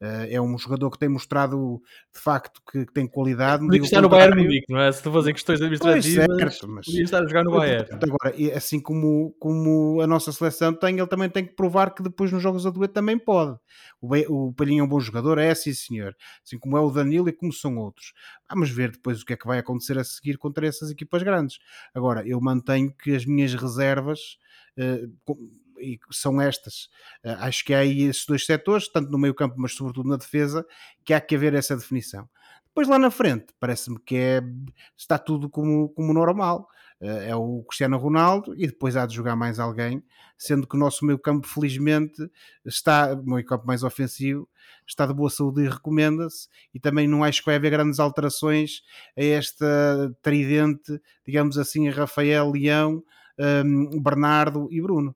Uh, 0.00 0.26
é 0.28 0.40
um 0.40 0.58
jogador 0.58 0.90
que 0.90 0.98
tem 0.98 1.08
mostrado 1.08 1.80
de 2.14 2.20
facto 2.20 2.60
que, 2.70 2.84
tem 2.92 3.06
qualidade. 3.06 3.64
Podia 3.64 3.80
estar 3.80 4.02
no 4.02 4.08
Bayern 4.08 4.42
Munique, 4.42 4.72
não 4.72 4.80
é? 4.80 4.90
Se 4.92 5.02
tu 5.02 5.12
fazer 5.12 5.32
questões 5.32 5.60
administrativas, 5.60 6.26
pois, 6.26 6.38
certo, 6.38 6.68
mas 6.68 6.86
podia 6.86 7.02
estar 7.04 7.22
a 7.22 7.26
jogar 7.26 7.44
no 7.44 7.52
Bayern. 7.52 7.88
Agora, 7.92 8.56
assim 8.56 8.80
como, 8.80 9.34
como 9.38 10.00
a 10.00 10.06
nossa 10.06 10.32
seleção 10.32 10.74
tem, 10.74 10.98
ele 10.98 11.06
também 11.06 11.30
tem 11.30 11.46
que 11.46 11.54
provar 11.54 11.94
que 11.94 12.02
depois 12.02 12.30
nos 12.32 12.42
jogos 12.42 12.66
a 12.66 12.70
dueto 12.70 12.94
também 12.94 13.18
pode. 13.18 13.56
O, 14.00 14.48
o 14.48 14.52
Palhinha 14.52 14.80
é 14.80 14.84
um 14.84 14.88
bom 14.88 15.00
jogador, 15.00 15.38
é 15.38 15.54
sim 15.54 15.72
senhor. 15.72 16.14
Assim 16.44 16.58
como 16.58 16.76
é 16.76 16.80
o 16.80 16.90
Danilo 16.90 17.28
e 17.28 17.32
como 17.32 17.52
são 17.52 17.76
outros. 17.78 18.12
Vamos 18.50 18.70
ver 18.70 18.90
depois 18.90 19.22
o 19.22 19.24
que 19.24 19.32
é 19.32 19.36
que 19.36 19.46
vai 19.46 19.58
acontecer 19.58 19.98
a 19.98 20.04
seguir 20.04 20.36
contra 20.38 20.66
essas 20.66 20.90
equipas 20.90 21.22
grandes. 21.22 21.58
Agora, 21.94 22.26
eu 22.26 22.40
mantenho 22.40 22.92
que 22.92 23.14
as 23.14 23.24
minhas 23.24 23.54
reservas. 23.54 24.38
Uh, 24.76 25.08
e 25.84 25.98
são 26.10 26.40
estas. 26.40 26.84
Uh, 27.24 27.36
acho 27.40 27.64
que 27.64 27.74
há 27.74 27.78
aí 27.78 28.02
esses 28.02 28.26
dois 28.26 28.44
setores, 28.44 28.88
tanto 28.88 29.10
no 29.10 29.18
meio 29.18 29.34
campo, 29.34 29.54
mas 29.58 29.74
sobretudo 29.74 30.08
na 30.08 30.16
defesa, 30.16 30.66
que 31.04 31.12
há 31.12 31.20
que 31.20 31.34
haver 31.34 31.54
essa 31.54 31.76
definição. 31.76 32.28
Depois 32.66 32.88
lá 32.88 32.98
na 32.98 33.10
frente, 33.10 33.46
parece-me 33.60 34.00
que 34.00 34.16
é, 34.16 34.42
está 34.96 35.18
tudo 35.18 35.48
como, 35.48 35.88
como 35.90 36.12
normal. 36.12 36.68
Uh, 37.00 37.06
é 37.26 37.36
o 37.36 37.62
Cristiano 37.64 37.98
Ronaldo 37.98 38.54
e 38.56 38.66
depois 38.66 38.96
há 38.96 39.04
de 39.04 39.14
jogar 39.14 39.36
mais 39.36 39.58
alguém, 39.58 40.02
sendo 40.38 40.66
que 40.66 40.76
o 40.76 40.78
nosso 40.78 41.04
meio 41.04 41.18
campo, 41.18 41.46
felizmente, 41.46 42.22
está, 42.64 43.14
meio 43.16 43.44
campo 43.44 43.66
mais 43.66 43.82
ofensivo, 43.82 44.48
está 44.86 45.06
de 45.06 45.12
boa 45.12 45.30
saúde 45.30 45.62
e 45.62 45.68
recomenda-se, 45.68 46.48
e 46.72 46.80
também 46.80 47.08
não 47.08 47.24
acho 47.24 47.40
que 47.40 47.46
vai 47.46 47.56
haver 47.56 47.70
grandes 47.70 47.98
alterações 47.98 48.82
a 49.16 49.22
esta 49.22 50.14
tridente, 50.22 51.00
digamos 51.26 51.58
assim, 51.58 51.88
Rafael, 51.88 52.50
Leão, 52.50 53.02
um, 53.38 54.00
Bernardo 54.00 54.68
e 54.70 54.80
Bruno. 54.80 55.14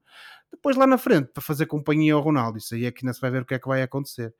Depois 0.59 0.77
lá 0.77 0.88
na 0.88 0.99
frente, 0.99 1.31
para 1.33 1.41
fazer 1.41 1.67
companhia 1.67 2.15
ao 2.15 2.21
Ronaldo, 2.21 2.59
isso 2.59 2.75
aí 2.75 2.85
é 2.85 2.91
que 2.91 3.05
ainda 3.05 3.15
se 3.15 3.21
vai 3.21 3.31
ver 3.31 3.43
o 3.43 3.47
que 3.47 3.55
é 3.55 3.61
que 3.61 3.69
vai 3.69 3.81
acontecer. 3.81 4.35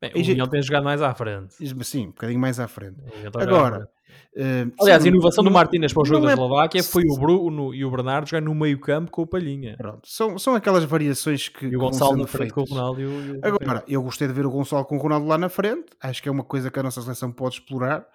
Bem, 0.00 0.12
o 0.12 0.18
Leão 0.18 0.48
tem 0.48 0.60
jogado 0.60 0.82
mais 0.82 1.00
à 1.00 1.14
frente. 1.14 1.54
Sim, 1.84 2.06
um 2.06 2.10
bocadinho 2.10 2.40
mais 2.40 2.58
à 2.58 2.66
frente. 2.66 3.00
Agora, 3.36 3.88
uh, 4.36 4.72
aliás, 4.80 5.04
a 5.04 5.08
inovação 5.08 5.42
não, 5.42 5.50
do 5.50 5.54
Martínez 5.54 5.92
para 5.92 6.02
o 6.02 6.04
jogo 6.04 6.24
da 6.24 6.30
é... 6.30 6.34
Eslováquia 6.34 6.82
foi 6.82 7.02
o 7.08 7.18
Bruno 7.18 7.74
e 7.74 7.84
o 7.84 7.90
Bernardo 7.90 8.28
jogar 8.28 8.40
no 8.40 8.54
meio 8.54 8.78
campo 8.80 9.10
com 9.10 9.22
o 9.22 9.26
Palhinha. 9.26 9.76
Pronto, 9.76 10.06
são, 10.08 10.38
são 10.38 10.54
aquelas 10.54 10.84
variações 10.84 11.48
que. 11.48 11.66
E 11.66 11.76
o 11.76 11.80
Gonçalo 11.80 12.16
na 12.16 12.26
frente 12.26 12.52
com 12.52 12.62
o 12.62 12.64
Ronaldo. 12.64 13.00
E 13.00 13.06
o, 13.06 13.10
e 13.10 13.32
o... 13.32 13.40
Agora, 13.42 13.84
eu 13.86 14.02
gostei 14.02 14.26
de 14.26 14.34
ver 14.34 14.46
o 14.46 14.50
Gonçalo 14.50 14.84
com 14.84 14.96
o 14.96 15.00
Ronaldo 15.00 15.26
lá 15.26 15.38
na 15.38 15.48
frente. 15.48 15.86
Acho 16.00 16.22
que 16.22 16.28
é 16.28 16.32
uma 16.32 16.44
coisa 16.44 16.70
que 16.70 16.78
a 16.78 16.82
nossa 16.82 17.00
seleção 17.02 17.32
pode 17.32 17.56
explorar. 17.56 18.06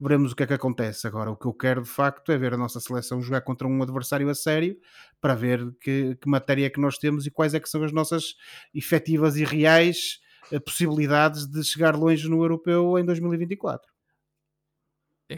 Veremos 0.00 0.32
o 0.32 0.36
que 0.36 0.42
é 0.42 0.46
que 0.46 0.54
acontece. 0.54 1.06
Agora, 1.06 1.30
o 1.30 1.36
que 1.36 1.46
eu 1.46 1.52
quero 1.52 1.82
de 1.82 1.88
facto 1.88 2.32
é 2.32 2.38
ver 2.38 2.54
a 2.54 2.56
nossa 2.56 2.80
seleção 2.80 3.20
jogar 3.20 3.42
contra 3.42 3.68
um 3.68 3.82
adversário 3.82 4.28
a 4.28 4.34
sério 4.34 4.76
para 5.20 5.34
ver 5.34 5.60
que, 5.80 6.16
que 6.16 6.28
matéria 6.28 6.66
é 6.66 6.70
que 6.70 6.80
nós 6.80 6.98
temos 6.98 7.26
e 7.26 7.30
quais 7.30 7.54
é 7.54 7.60
que 7.60 7.68
são 7.68 7.84
as 7.84 7.92
nossas 7.92 8.34
efetivas 8.74 9.36
e 9.36 9.44
reais 9.44 10.20
possibilidades 10.60 11.46
de 11.46 11.62
chegar 11.64 11.96
longe 11.96 12.28
no 12.28 12.42
europeu 12.42 12.98
em 12.98 13.04
2024. 13.04 13.91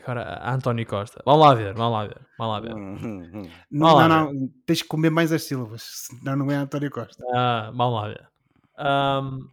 Agora, 0.02 0.40
António 0.44 0.86
Costa. 0.86 1.22
Vamos 1.24 1.46
lá 1.46 1.54
ver, 1.54 1.74
vamos 1.74 1.92
lá 1.92 2.06
ver, 2.06 2.20
vamos 2.38 2.54
lá 2.54 2.60
ver. 2.60 2.74
Hum, 2.74 2.96
hum, 3.02 3.30
hum. 3.34 3.50
Não, 3.70 4.08
não, 4.08 4.08
não, 4.08 4.50
tens 4.66 4.82
que 4.82 4.88
comer 4.88 5.10
mais 5.10 5.32
as 5.32 5.42
sílabas, 5.42 5.82
senão 5.82 6.36
não 6.36 6.50
é 6.50 6.56
António 6.56 6.90
Costa. 6.90 7.22
Ah, 7.34 7.70
vamos 7.74 7.94
lá 7.94 8.08
ver. 8.08 8.28
Um, 8.78 9.48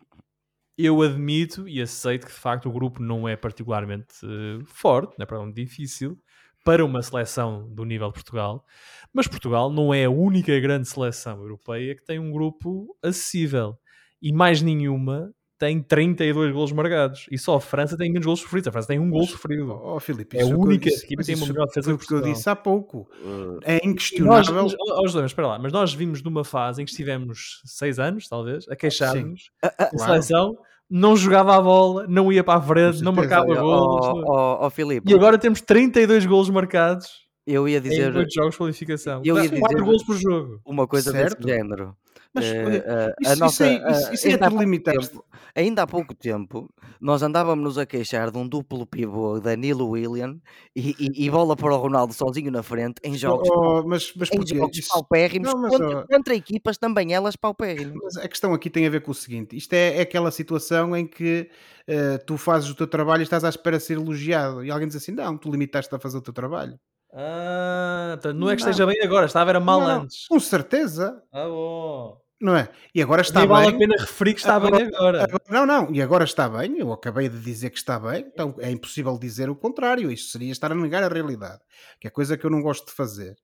eu 0.77 1.01
admito 1.01 1.67
e 1.67 1.81
aceito 1.81 2.25
que 2.25 2.33
de 2.33 2.39
facto 2.39 2.67
o 2.67 2.71
grupo 2.71 3.01
não 3.01 3.27
é 3.27 3.35
particularmente 3.35 4.25
uh, 4.25 4.65
forte, 4.65 5.17
não 5.17 5.23
é 5.23 5.25
particularmente 5.25 5.63
difícil 5.63 6.17
para 6.63 6.85
uma 6.85 7.01
seleção 7.01 7.67
do 7.73 7.83
nível 7.83 8.07
de 8.07 8.13
Portugal, 8.13 8.65
mas 9.13 9.27
Portugal 9.27 9.71
não 9.71 9.93
é 9.93 10.05
a 10.05 10.09
única 10.09 10.59
grande 10.59 10.87
seleção 10.87 11.39
europeia 11.39 11.95
que 11.95 12.03
tem 12.03 12.19
um 12.19 12.31
grupo 12.31 12.95
acessível 13.03 13.77
e 14.21 14.31
mais 14.31 14.61
nenhuma 14.61 15.33
tem 15.61 15.79
32 15.79 16.51
golos 16.53 16.71
marcados 16.71 17.27
e 17.29 17.37
só 17.37 17.57
a 17.57 17.61
França 17.61 17.95
tem 17.95 18.11
menos 18.11 18.25
golos 18.25 18.39
sofridos. 18.39 18.67
A 18.67 18.71
França 18.71 18.87
tem 18.87 18.97
um 18.97 19.11
gol 19.11 19.27
sofrido. 19.27 19.69
Oh, 19.71 19.99
Filipe, 19.99 20.35
é 20.35 20.41
a 20.41 20.47
única 20.47 20.89
equipa 20.89 21.21
que 21.21 21.27
tem 21.27 21.35
uma 21.35 21.45
melhor 21.45 21.67
defesa 21.67 21.95
que 21.95 22.13
eu 22.15 22.19
disse 22.19 22.49
há 22.49 22.55
pouco. 22.55 23.07
Uh, 23.23 23.59
é 23.61 23.79
inquestionável. 23.85 24.55
Nós, 24.55 24.75
oh, 24.75 25.07
José, 25.07 25.23
espera 25.23 25.49
lá, 25.49 25.59
mas 25.59 25.71
nós 25.71 25.93
vimos 25.93 26.23
numa 26.23 26.43
fase 26.43 26.81
em 26.81 26.85
que 26.85 26.89
estivemos 26.89 27.61
6 27.63 27.99
anos, 27.99 28.27
talvez, 28.27 28.67
a 28.69 28.75
queixar-nos. 28.75 29.51
A, 29.61 29.85
a, 29.85 29.97
seleção 29.99 30.57
não 30.89 31.15
jogava 31.15 31.55
a 31.55 31.61
bola, 31.61 32.07
não 32.07 32.33
ia 32.33 32.43
para 32.43 32.57
a 32.57 32.61
frente, 32.63 33.03
não 33.03 33.11
marcava 33.11 33.53
golos. 33.53 34.07
Oh, 34.07 34.23
oh, 34.25 34.65
oh, 34.65 34.69
Filipe. 34.71 35.11
E 35.11 35.13
agora 35.13 35.37
temos 35.37 35.61
32 35.61 36.25
golos 36.25 36.49
marcados. 36.49 37.21
Eu 37.45 37.69
ia 37.69 37.79
dizer. 37.79 38.09
Em 38.15 38.25
jogos 38.31 38.53
de 38.53 38.57
qualificação. 38.57 39.21
Eu 39.23 39.37
ia 39.37 39.43
dizer 39.43 39.59
4 39.59 39.85
golos 39.85 40.03
por 40.03 40.17
jogo. 40.17 40.59
Uma 40.65 40.87
coisa 40.87 41.11
certo? 41.11 41.37
desse 41.37 41.55
género. 41.55 41.95
Mas 42.33 42.45
uh, 42.45 43.13
isso, 43.19 43.31
a 43.31 43.35
nossa, 43.35 43.67
isso, 43.67 43.83
é, 43.85 43.91
isso, 43.91 44.13
isso 44.13 44.27
é 44.29 44.37
tudo 44.37 44.57
limitado. 44.57 45.23
Ainda 45.53 45.83
há 45.83 45.87
pouco 45.87 46.15
tempo, 46.15 46.73
nós 46.99 47.21
andávamos 47.21 47.77
a 47.77 47.85
queixar 47.85 48.31
de 48.31 48.37
um 48.37 48.47
duplo 48.47 48.85
pivô 48.85 49.37
Danilo 49.39 49.89
William 49.89 50.39
e, 50.73 50.95
e, 50.97 51.25
e, 51.25 51.29
bola 51.29 51.57
para 51.57 51.73
o 51.73 51.77
Ronaldo 51.77 52.13
sozinho 52.13 52.49
na 52.49 52.63
frente 52.63 53.01
em 53.03 53.17
jogos, 53.17 53.49
oh, 53.51 53.83
mas, 53.85 54.13
mas 54.15 54.29
em 54.31 54.55
jogos 54.55 54.77
isso... 54.77 54.87
paupérrimos 54.93 55.51
não, 55.51 55.61
mas, 55.61 55.71
contra, 55.71 55.99
oh... 55.99 56.07
contra, 56.07 56.35
equipas 56.35 56.77
também 56.77 57.13
elas 57.13 57.35
paupérrimas. 57.35 57.97
Mas 58.01 58.17
a 58.17 58.29
questão 58.29 58.53
aqui 58.53 58.69
tem 58.69 58.87
a 58.87 58.89
ver 58.89 59.01
com 59.01 59.11
o 59.11 59.15
seguinte: 59.15 59.57
isto 59.57 59.73
é, 59.73 59.97
é 59.97 60.01
aquela 60.01 60.31
situação 60.31 60.95
em 60.95 61.05
que 61.05 61.49
uh, 61.89 62.25
tu 62.25 62.37
fazes 62.37 62.69
o 62.69 62.75
teu 62.75 62.87
trabalho 62.87 63.21
e 63.21 63.23
estás 63.23 63.43
à 63.43 63.49
espera 63.49 63.77
de 63.77 63.83
ser 63.83 63.97
elogiado, 63.97 64.63
e 64.63 64.71
alguém 64.71 64.87
diz 64.87 64.95
assim: 64.95 65.11
não, 65.11 65.37
tu 65.37 65.51
limitaste 65.51 65.93
a 65.93 65.99
fazer 65.99 66.17
o 66.17 66.21
teu 66.21 66.33
trabalho. 66.33 66.79
Ah, 67.13 68.17
não 68.33 68.49
é 68.49 68.55
que 68.55 68.61
esteja 68.61 68.85
bem 68.85 69.01
agora, 69.03 69.25
estava 69.25 69.49
era 69.49 69.59
mal 69.59 69.81
não, 69.81 70.03
antes. 70.03 70.27
Com 70.27 70.39
certeza. 70.39 71.21
Ah, 71.33 71.45
bom 71.45 72.20
não 72.41 72.55
é? 72.55 72.69
E 72.93 73.01
agora 73.01 73.21
está 73.21 73.39
Nem 73.39 73.47
bem. 73.47 73.57
vale 73.57 73.75
a 73.75 73.77
pena 73.77 73.95
referir 73.99 74.33
que 74.33 74.39
está 74.39 74.55
agora, 74.55 74.77
bem 74.77 74.87
agora. 74.87 75.23
agora. 75.23 75.43
Não, 75.49 75.65
não, 75.65 75.93
e 75.93 76.01
agora 76.01 76.23
está 76.23 76.49
bem. 76.49 76.79
Eu 76.79 76.91
acabei 76.91 77.29
de 77.29 77.39
dizer 77.39 77.69
que 77.69 77.77
está 77.77 77.99
bem, 77.99 78.25
então 78.33 78.55
é 78.59 78.71
impossível 78.71 79.17
dizer 79.17 79.49
o 79.49 79.55
contrário. 79.55 80.11
Isto 80.11 80.31
seria 80.31 80.51
estar 80.51 80.71
a 80.71 80.75
negar 80.75 81.03
a 81.03 81.07
realidade, 81.07 81.59
que 81.99 82.07
é 82.07 82.09
coisa 82.09 82.35
que 82.35 82.45
eu 82.45 82.49
não 82.49 82.61
gosto 82.61 82.87
de 82.87 82.91
fazer. 82.93 83.35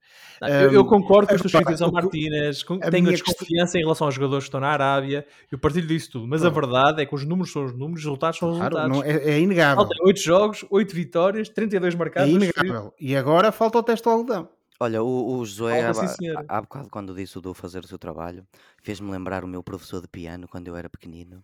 Não, 0.41 0.47
um, 0.47 0.51
eu, 0.73 0.85
concordo 0.85 1.27
com 1.27 1.35
as 1.35 1.41
tuas 1.41 1.51
críticas 1.53 1.81
ao 1.81 1.91
Martínez, 1.91 2.63
tenho 2.89 3.11
desconfiança 3.11 3.73
questão... 3.73 3.81
em 3.81 3.83
relação 3.83 4.07
aos 4.07 4.15
jogadores 4.15 4.45
que 4.45 4.49
estão 4.49 4.59
na 4.59 4.69
Arábia, 4.69 5.25
eu 5.51 5.59
partilho 5.59 5.87
disso 5.87 6.11
tudo, 6.11 6.27
mas 6.27 6.43
a 6.43 6.49
verdade 6.49 7.01
é 7.01 7.05
que 7.05 7.13
os 7.13 7.23
números 7.23 7.51
são 7.51 7.65
os 7.65 7.73
números, 7.73 7.99
os 7.99 8.05
resultados 8.05 8.39
são 8.39 8.49
os 8.49 8.57
claro, 8.57 8.75
resultados. 8.75 9.05
Não, 9.05 9.29
é, 9.29 9.35
é 9.35 9.39
inegável. 9.39 9.85
Faltam 9.85 10.05
8 10.05 10.19
jogos, 10.19 10.65
8 10.69 10.95
vitórias, 10.95 11.49
32 11.49 11.95
marcados. 11.95 12.29
É 12.29 12.33
inegável. 12.33 12.93
E 12.99 13.15
agora 13.15 13.51
falta 13.51 13.77
o 13.77 13.83
teste 13.83 14.07
ao 14.07 14.15
algodão. 14.15 14.56
Olha, 14.79 15.01
o, 15.01 15.39
o 15.39 15.45
Josué, 15.45 15.81
há, 15.81 15.91
há, 15.91 16.57
há 16.57 16.61
bocado, 16.61 16.89
quando 16.89 17.15
disse 17.15 17.37
o 17.37 17.41
do 17.41 17.53
fazer 17.53 17.83
o 17.83 17.87
seu 17.87 17.97
trabalho, 17.97 18.47
fez-me 18.83 19.09
lembrar 19.09 19.43
o 19.43 19.47
meu 19.47 19.63
professor 19.63 20.01
de 20.01 20.07
piano 20.07 20.47
quando 20.47 20.67
eu 20.67 20.75
era 20.75 20.87
pequenino, 20.87 21.43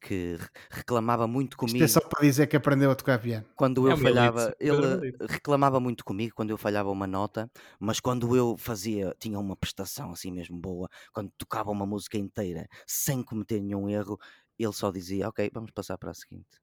que 0.00 0.36
reclamava 0.70 1.26
muito 1.26 1.56
comigo. 1.56 1.82
Isto 1.82 1.98
é 1.98 2.00
só 2.02 2.08
para 2.08 2.22
dizer 2.22 2.46
que 2.46 2.56
aprendeu 2.56 2.90
a 2.90 2.94
tocar 2.94 3.18
piano. 3.18 3.46
Quando 3.56 3.88
é 3.88 3.92
eu 3.92 3.96
falhava, 3.96 4.54
ele 4.60 5.14
reclamava 5.30 5.80
muito 5.80 6.04
comigo 6.04 6.34
quando 6.34 6.50
eu 6.50 6.58
falhava 6.58 6.90
uma 6.90 7.06
nota, 7.06 7.50
mas 7.80 8.00
quando 8.00 8.36
eu 8.36 8.54
fazia, 8.58 9.14
tinha 9.18 9.38
uma 9.38 9.56
prestação 9.56 10.12
assim 10.12 10.30
mesmo 10.30 10.58
boa, 10.58 10.86
quando 11.10 11.30
tocava 11.38 11.70
uma 11.70 11.86
música 11.86 12.18
inteira 12.18 12.66
sem 12.86 13.22
cometer 13.22 13.62
nenhum 13.62 13.88
erro, 13.88 14.18
ele 14.58 14.72
só 14.74 14.90
dizia: 14.90 15.28
Ok, 15.28 15.50
vamos 15.54 15.70
passar 15.70 15.96
para 15.96 16.10
a 16.10 16.14
seguinte. 16.14 16.60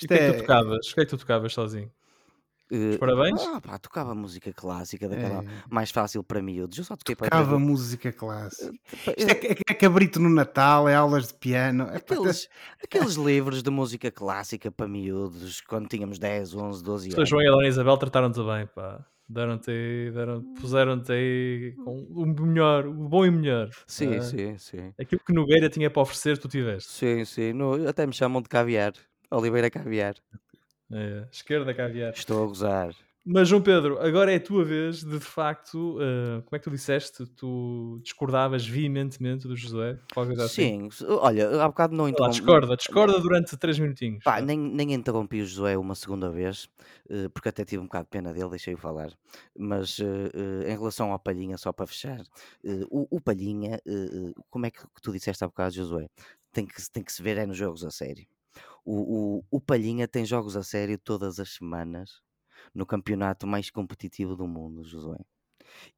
E 0.00 0.04
o 0.04 0.08
que 0.08 0.14
é 0.14 0.18
que 0.18 0.24
tu 0.26 0.32
é 0.32 0.36
tocavas? 0.36 0.90
O 0.90 0.94
que 0.94 1.00
é 1.00 1.04
que 1.04 1.10
tu 1.10 1.18
tocavas 1.18 1.52
sozinho? 1.52 1.92
Uh, 2.70 2.98
parabéns? 2.98 3.40
Ah, 3.42 3.60
pá, 3.60 3.78
tocava 3.78 4.14
música 4.14 4.52
clássica, 4.52 5.08
daquela 5.08 5.42
é. 5.42 5.46
mais 5.70 5.90
fácil 5.90 6.24
para 6.24 6.42
miúdos. 6.42 6.76
Eu 6.78 6.84
só 6.84 6.96
toquei 6.96 7.14
tocava 7.14 7.30
para 7.30 7.44
Tocava 7.44 7.58
música 7.58 8.12
clássica. 8.12 8.72
Uh, 8.72 9.14
Isto 9.16 9.30
é, 9.30 9.52
é, 9.52 9.56
é, 9.70 9.74
cabrito 9.74 10.18
no 10.18 10.28
Natal, 10.28 10.88
é 10.88 10.94
aulas 10.94 11.28
de 11.28 11.34
piano. 11.34 11.84
Aqueles, 11.84 12.48
aqueles 12.82 13.14
livros 13.14 13.62
de 13.62 13.70
música 13.70 14.10
clássica 14.10 14.70
para 14.70 14.88
miúdos, 14.88 15.60
quando 15.60 15.88
tínhamos 15.88 16.18
10, 16.18 16.54
11, 16.54 16.82
12 16.82 17.08
anos. 17.08 17.18
O 17.18 17.24
João 17.26 17.42
e 17.42 17.46
a 17.46 17.50
Dona 17.50 17.68
Isabel 17.68 17.96
trataram-te 17.96 18.42
bem, 18.42 18.66
pá. 18.74 19.04
Deram-te, 19.28 20.10
deram, 20.12 20.40
puseram-te 20.60 21.12
aí 21.12 21.74
com 21.84 21.98
o 22.10 22.26
melhor, 22.26 22.86
o 22.86 23.08
bom 23.08 23.24
e 23.24 23.30
melhor. 23.30 23.70
Sim, 23.86 24.18
uh, 24.18 24.22
sim, 24.22 24.56
sim. 24.56 24.92
Aquilo 25.00 25.20
que 25.24 25.32
Nogueira 25.32 25.68
tinha 25.68 25.90
para 25.90 26.02
oferecer, 26.02 26.38
tu 26.38 26.48
tiveste. 26.48 26.92
Sim, 26.92 27.24
sim. 27.24 27.52
No, 27.52 27.88
até 27.88 28.06
me 28.06 28.12
chamam 28.12 28.40
de 28.40 28.48
caviar. 28.48 28.92
Oliveira 29.30 29.70
Caviar. 29.70 30.14
É, 30.90 31.26
esquerda 31.30 31.74
caviar. 31.74 32.12
Estou 32.12 32.44
a 32.44 32.46
gozar. 32.46 32.94
Mas, 33.28 33.48
João 33.48 33.60
Pedro, 33.60 33.98
agora 34.00 34.32
é 34.32 34.36
a 34.36 34.40
tua 34.40 34.64
vez 34.64 35.02
de, 35.02 35.18
de 35.18 35.24
facto, 35.24 35.96
uh, 35.96 36.40
como 36.42 36.54
é 36.54 36.58
que 36.60 36.64
tu 36.64 36.70
disseste? 36.70 37.26
Tu 37.26 37.98
discordavas 38.00 38.64
veementemente 38.64 39.48
do 39.48 39.56
Josué? 39.56 39.98
Assim? 40.38 40.88
Sim, 40.92 41.06
olha, 41.08 41.60
há 41.60 41.66
bocado 41.66 41.96
não 41.96 42.08
interrompi. 42.08 42.36
Discorda, 42.36 42.76
discorda 42.76 43.18
durante 43.18 43.56
3 43.56 43.80
minutinhos. 43.80 44.22
Pá, 44.22 44.40
nem, 44.40 44.56
nem 44.56 44.94
interrompi 44.94 45.40
o 45.40 45.44
Josué 45.44 45.76
uma 45.76 45.96
segunda 45.96 46.30
vez, 46.30 46.68
uh, 47.10 47.28
porque 47.30 47.48
até 47.48 47.64
tive 47.64 47.82
um 47.82 47.86
bocado 47.86 48.04
de 48.04 48.10
pena 48.10 48.32
dele, 48.32 48.50
deixei-o 48.50 48.78
falar. 48.78 49.10
Mas 49.58 49.98
uh, 49.98 50.04
em 50.64 50.78
relação 50.78 51.10
ao 51.10 51.18
Palhinha, 51.18 51.58
só 51.58 51.72
para 51.72 51.88
fechar, 51.88 52.22
o, 52.88 53.16
o, 53.16 53.20
Palhinha, 53.20 53.80
como 54.48 54.66
é 54.66 54.70
que 54.70 54.82
tu 55.02 55.10
disseste 55.10 55.42
há 55.42 55.48
bocado, 55.48 55.74
Josué? 55.74 56.08
Tem 56.52 56.64
que, 56.64 56.74
tem 56.92 57.02
que 57.02 57.12
se 57.12 57.20
ver 57.24 57.38
é 57.38 57.44
nos 57.44 57.56
jogos 57.56 57.84
a 57.84 57.90
sério. 57.90 58.24
O, 58.86 59.38
o, 59.40 59.44
o 59.52 59.62
Palhinha 59.62 60.08
tem 60.08 60.24
jogos 60.26 60.56
a 60.56 60.64
sério 60.64 60.98
todas 60.98 61.40
as 61.40 61.50
semanas 61.54 62.22
no 62.74 62.86
campeonato 62.86 63.46
mais 63.46 63.70
competitivo 63.70 64.36
do 64.36 64.48
mundo, 64.48 64.84
Josué. 64.84 65.18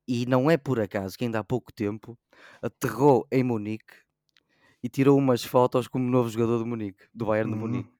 E 0.09 0.26
não 0.26 0.50
é 0.50 0.57
por 0.59 0.80
acaso 0.80 1.18
que 1.18 1.25
ainda 1.25 1.40
há 1.40 1.45
pouco 1.45 1.73
tempo 1.73 2.18
aterrou 2.62 3.26
em 3.33 3.45
Munique 3.45 3.95
e 4.83 4.88
tirou 4.88 5.18
umas 5.18 5.45
fotos 5.45 5.88
como 5.88 6.11
novo 6.11 6.28
jogador 6.30 6.59
do 6.59 6.66
Munique, 6.66 7.04
do 7.14 7.26
Bayern 7.26 7.52
de 7.52 7.57
Uhum. 7.57 7.59
Munique. 7.59 7.90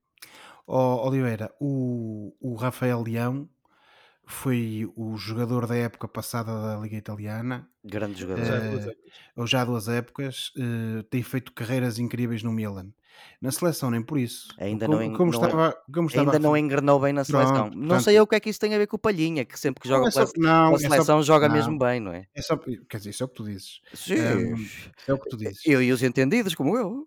Ó, 0.66 1.07
Oliveira, 1.09 1.54
o, 1.61 2.35
o 2.40 2.54
Rafael 2.57 3.02
Leão 3.02 3.49
foi 4.26 4.90
o 4.97 5.16
jogador 5.16 5.66
da 5.66 5.76
época 5.76 6.09
passada 6.09 6.52
da 6.62 6.76
Liga 6.80 6.97
Italiana, 6.97 7.71
Grande 7.83 8.21
jogador. 8.21 8.45
Já 8.45 8.57
Eh, 8.57 8.61
duas 8.61 8.87
épocas. 8.87 9.21
ou 9.37 9.47
já 9.47 9.62
há 9.62 9.66
duas 9.66 9.88
épocas, 9.88 10.52
eh, 10.59 11.02
tem 11.11 11.23
feito 11.23 11.52
carreiras 11.54 11.99
incríveis 11.99 12.42
no 12.42 12.52
Milan. 12.52 12.92
Na 13.41 13.51
seleção, 13.51 13.91
nem 13.91 14.03
por 14.03 14.19
isso. 14.19 14.49
Ainda 14.59 14.87
como, 14.87 14.99
não 15.01 15.17
como 15.17 15.33
não 15.33 15.43
é- 15.43 15.47
estava, 15.47 15.83
como 15.93 16.09
Ainda 16.15 16.39
não 16.39 16.57
engrenou 16.57 16.99
bem 17.01 17.13
na 17.13 17.25
seleção. 17.25 17.71
Pronto, 17.71 17.77
não 17.79 18.01
sei 18.01 18.19
eu 18.19 18.23
o 18.25 18.27
que 18.27 18.35
é 18.35 18.41
que 18.41 18.51
isso 18.51 18.59
tem 18.61 18.75
a 18.75 18.79
ver 18.79 18.87
com 18.87 18.97
o 18.97 18.99
Palhinha, 18.99 19.45
que 19.45 19.59
sempre 19.59 19.81
que 19.83 19.89
joga 19.89 20.09
é 20.09 20.11
só- 20.11 20.27
pela, 20.27 20.47
não, 20.49 20.73
pela 20.75 20.79
é 20.79 20.89
só- 20.89 20.95
seleção 20.95 21.23
joga 21.23 21.49
não. 21.49 21.55
mesmo 21.55 21.79
bem, 21.79 22.01
não 22.01 22.13
é? 22.13 22.27
É 22.35 22.43
só, 22.43 22.57
quer 22.57 22.97
dizer, 22.99 23.11
isso 23.11 23.23
é 23.23 23.27
o 23.27 23.29
que 23.29 23.35
tu 23.35 23.45
dizes. 23.45 23.81
Sim. 23.95 24.17
É 25.07 25.13
o 25.13 25.19
que 25.19 25.29
tu 25.29 25.37
dizes. 25.37 25.61
eu 25.67 25.83
e 25.83 25.93
os 25.93 26.03
entendidos, 26.03 26.55
como 26.55 26.77
eu. 26.77 27.07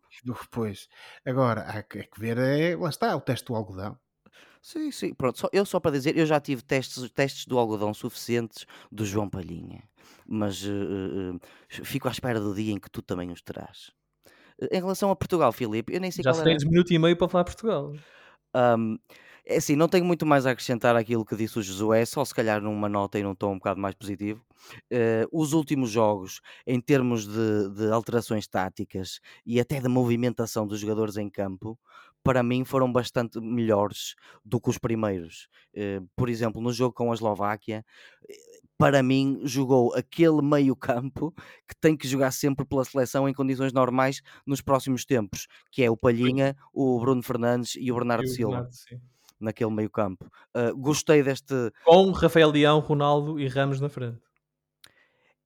Pois. 0.52 0.88
Agora, 1.26 1.62
há 1.62 1.84
que, 1.84 2.00
é 2.00 2.04
que 2.04 2.20
ver, 2.20 2.38
é, 2.38 2.76
lá 2.76 2.90
está, 2.90 3.16
o 3.16 3.22
teste 3.22 3.46
do 3.48 3.56
algodão. 3.56 3.98
Sim, 4.62 4.92
sim. 4.92 5.14
Pronto, 5.14 5.40
só, 5.40 5.50
eu 5.52 5.66
só 5.66 5.80
para 5.80 5.92
dizer, 5.92 6.16
eu 6.16 6.26
já 6.26 6.40
tive 6.40 6.62
testes, 6.62 7.10
testes 7.12 7.46
do 7.48 7.58
algodão 7.58 7.94
suficientes 7.96 8.66
do 8.92 9.04
João 9.04 9.28
Palhinha. 9.28 9.84
Mas 10.28 10.64
eh, 10.64 10.70
eh, 10.70 11.84
fico 11.84 12.08
à 12.08 12.12
espera 12.12 12.40
do 12.40 12.54
dia 12.54 12.72
em 12.72 12.80
que 12.80 12.90
tu 12.90 13.02
também 13.02 13.32
os 13.32 13.42
terás. 13.42 13.92
Em 14.70 14.80
relação 14.80 15.10
a 15.10 15.16
Portugal, 15.16 15.52
Filipe, 15.52 15.94
eu 15.94 16.00
nem 16.00 16.12
sei 16.12 16.24
Já 16.24 16.32
qual 16.32 16.44
tens 16.44 16.64
um 16.64 16.70
minuto 16.70 16.92
e 16.94 17.00
meio 17.00 17.18
para 17.18 17.28
falar 17.28 17.44
Portugal. 17.44 17.94
Ahm, 18.54 18.98
é 19.46 19.58
assim, 19.58 19.76
não 19.76 19.88
tenho 19.88 20.06
muito 20.06 20.26
mais 20.26 20.46
a 20.46 20.52
acrescentar 20.52 20.96
àquilo 20.96 21.26
que 21.26 21.36
disse 21.36 21.58
o 21.58 21.64
Josué, 21.64 22.06
só 22.06 22.24
se 22.24 22.34
calhar 22.34 22.62
numa 22.62 22.88
nota 22.88 23.18
e 23.18 23.24
num 23.24 23.34
tom 23.34 23.54
um 23.54 23.58
bocado 23.58 23.80
mais 23.82 23.96
positivo. 23.96 24.46
Eh, 24.90 25.26
os 25.32 25.54
últimos 25.54 25.90
jogos, 25.90 26.42
em 26.66 26.80
termos 26.80 27.26
de, 27.28 27.70
de 27.70 27.92
alterações 27.92 28.48
táticas 28.48 29.20
e 29.46 29.60
até 29.60 29.80
de 29.80 29.88
movimentação 29.88 30.68
dos 30.68 30.80
jogadores 30.80 31.18
em 31.18 31.28
campo, 31.30 31.80
para 32.24 32.44
mim 32.44 32.64
foram 32.64 32.92
bastante 32.92 33.40
melhores 33.42 34.14
do 34.46 34.62
que 34.62 34.70
os 34.70 34.78
primeiros. 34.78 35.48
Eh, 35.74 36.02
por 36.16 36.30
exemplo, 36.30 36.62
no 36.62 36.72
jogo 36.72 36.94
com 36.94 37.12
a 37.12 37.16
Eslováquia, 37.16 37.84
para 38.82 39.04
mim 39.04 39.40
jogou 39.44 39.94
aquele 39.94 40.42
meio 40.42 40.76
campo 40.76 41.32
que 41.68 41.76
tem 41.80 41.96
que 41.96 42.08
jogar 42.08 42.32
sempre 42.32 42.66
pela 42.66 42.84
seleção 42.84 43.30
em 43.30 43.34
condições 43.34 43.72
normais 43.72 44.24
nos 44.44 44.60
próximos 44.60 45.06
tempos, 45.06 45.46
que 45.72 45.84
é 45.84 45.92
o 45.92 45.96
Palhinha, 45.96 46.58
o 46.74 47.00
Bruno 47.00 47.22
Fernandes 47.22 47.76
e 47.78 47.92
o 47.92 47.96
Bernardo 47.96 48.26
E 48.26 48.28
o 48.28 48.30
Silva 48.30 48.52
Bernardo, 48.54 48.78
naquele 49.40 49.70
meio 49.70 49.90
campo. 49.92 50.26
Uh, 50.58 50.76
gostei 50.76 51.22
deste. 51.22 51.54
Com 51.86 52.10
Rafael 52.10 52.50
Leão, 52.50 52.80
Ronaldo 52.80 53.40
e 53.40 53.48
Ramos 53.48 53.80
na 53.80 53.88
frente. 53.88 54.18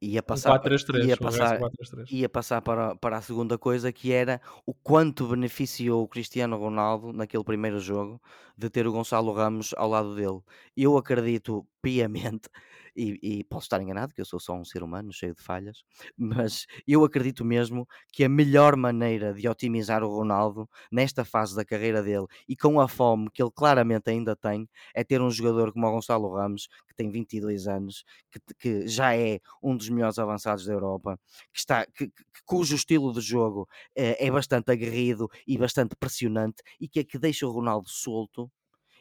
Ia 0.01 0.19
Um 0.19 0.23
passar, 0.23 0.61
4-3-3. 0.61 1.05
ia 1.05 1.17
passar, 1.17 1.59
4-3-3. 1.59 2.11
ia 2.11 2.29
passar 2.29 2.61
para, 2.61 2.95
para 2.95 3.17
a 3.17 3.21
segunda 3.21 3.57
coisa, 3.57 3.91
que 3.91 4.11
era 4.11 4.41
o 4.65 4.73
quanto 4.73 5.27
beneficiou 5.27 6.03
o 6.03 6.07
Cristiano 6.07 6.57
Ronaldo 6.57 7.11
naquele 7.11 7.43
primeiro 7.43 7.79
jogo 7.79 8.21
de 8.57 8.69
ter 8.69 8.87
o 8.87 8.91
Gonçalo 8.91 9.33
Ramos 9.33 9.73
ao 9.75 9.89
lado 9.89 10.15
dele. 10.15 10.41
Eu 10.75 10.97
acredito 10.97 11.65
piamente, 11.81 12.49
e, 12.95 13.19
e 13.21 13.43
posso 13.43 13.65
estar 13.65 13.81
enganado, 13.81 14.13
que 14.13 14.21
eu 14.21 14.25
sou 14.25 14.39
só 14.39 14.53
um 14.53 14.63
ser 14.63 14.83
humano 14.83 15.11
cheio 15.11 15.35
de 15.35 15.41
falhas, 15.41 15.83
mas 16.17 16.65
eu 16.87 17.03
acredito 17.03 17.43
mesmo 17.43 17.87
que 18.11 18.23
a 18.23 18.29
melhor 18.29 18.75
maneira 18.75 19.33
de 19.33 19.47
otimizar 19.47 20.03
o 20.03 20.09
Ronaldo 20.09 20.69
nesta 20.91 21.25
fase 21.25 21.55
da 21.55 21.65
carreira 21.65 22.01
dele 22.01 22.25
e 22.47 22.55
com 22.55 22.79
a 22.79 22.87
fome 22.87 23.29
que 23.31 23.41
ele 23.41 23.51
claramente 23.53 24.09
ainda 24.09 24.35
tem, 24.35 24.67
é 24.93 25.03
ter 25.03 25.21
um 25.21 25.29
jogador 25.29 25.71
como 25.73 25.87
o 25.87 25.91
Gonçalo 25.91 26.33
Ramos, 26.33 26.67
que 26.87 26.95
tem 26.95 27.09
22 27.09 27.67
anos, 27.67 28.03
que, 28.31 28.39
que 28.57 28.87
já 28.87 29.15
é 29.15 29.39
um 29.61 29.75
dos 29.75 29.89
melhores 29.89 30.17
avançados 30.19 30.65
da 30.65 30.73
Europa, 30.73 31.19
que 31.53 31.59
está, 31.59 31.85
que, 31.85 32.11
cujo 32.45 32.75
estilo 32.75 33.13
de 33.13 33.21
jogo 33.21 33.67
eh, 33.95 34.25
é 34.25 34.31
bastante 34.31 34.71
aguerrido 34.71 35.29
e 35.47 35.57
bastante 35.57 35.95
pressionante 35.95 36.63
e 36.79 36.87
que 36.87 36.99
é 36.99 37.03
que 37.03 37.17
deixa 37.17 37.47
o 37.47 37.51
Ronaldo 37.51 37.89
solto 37.89 38.51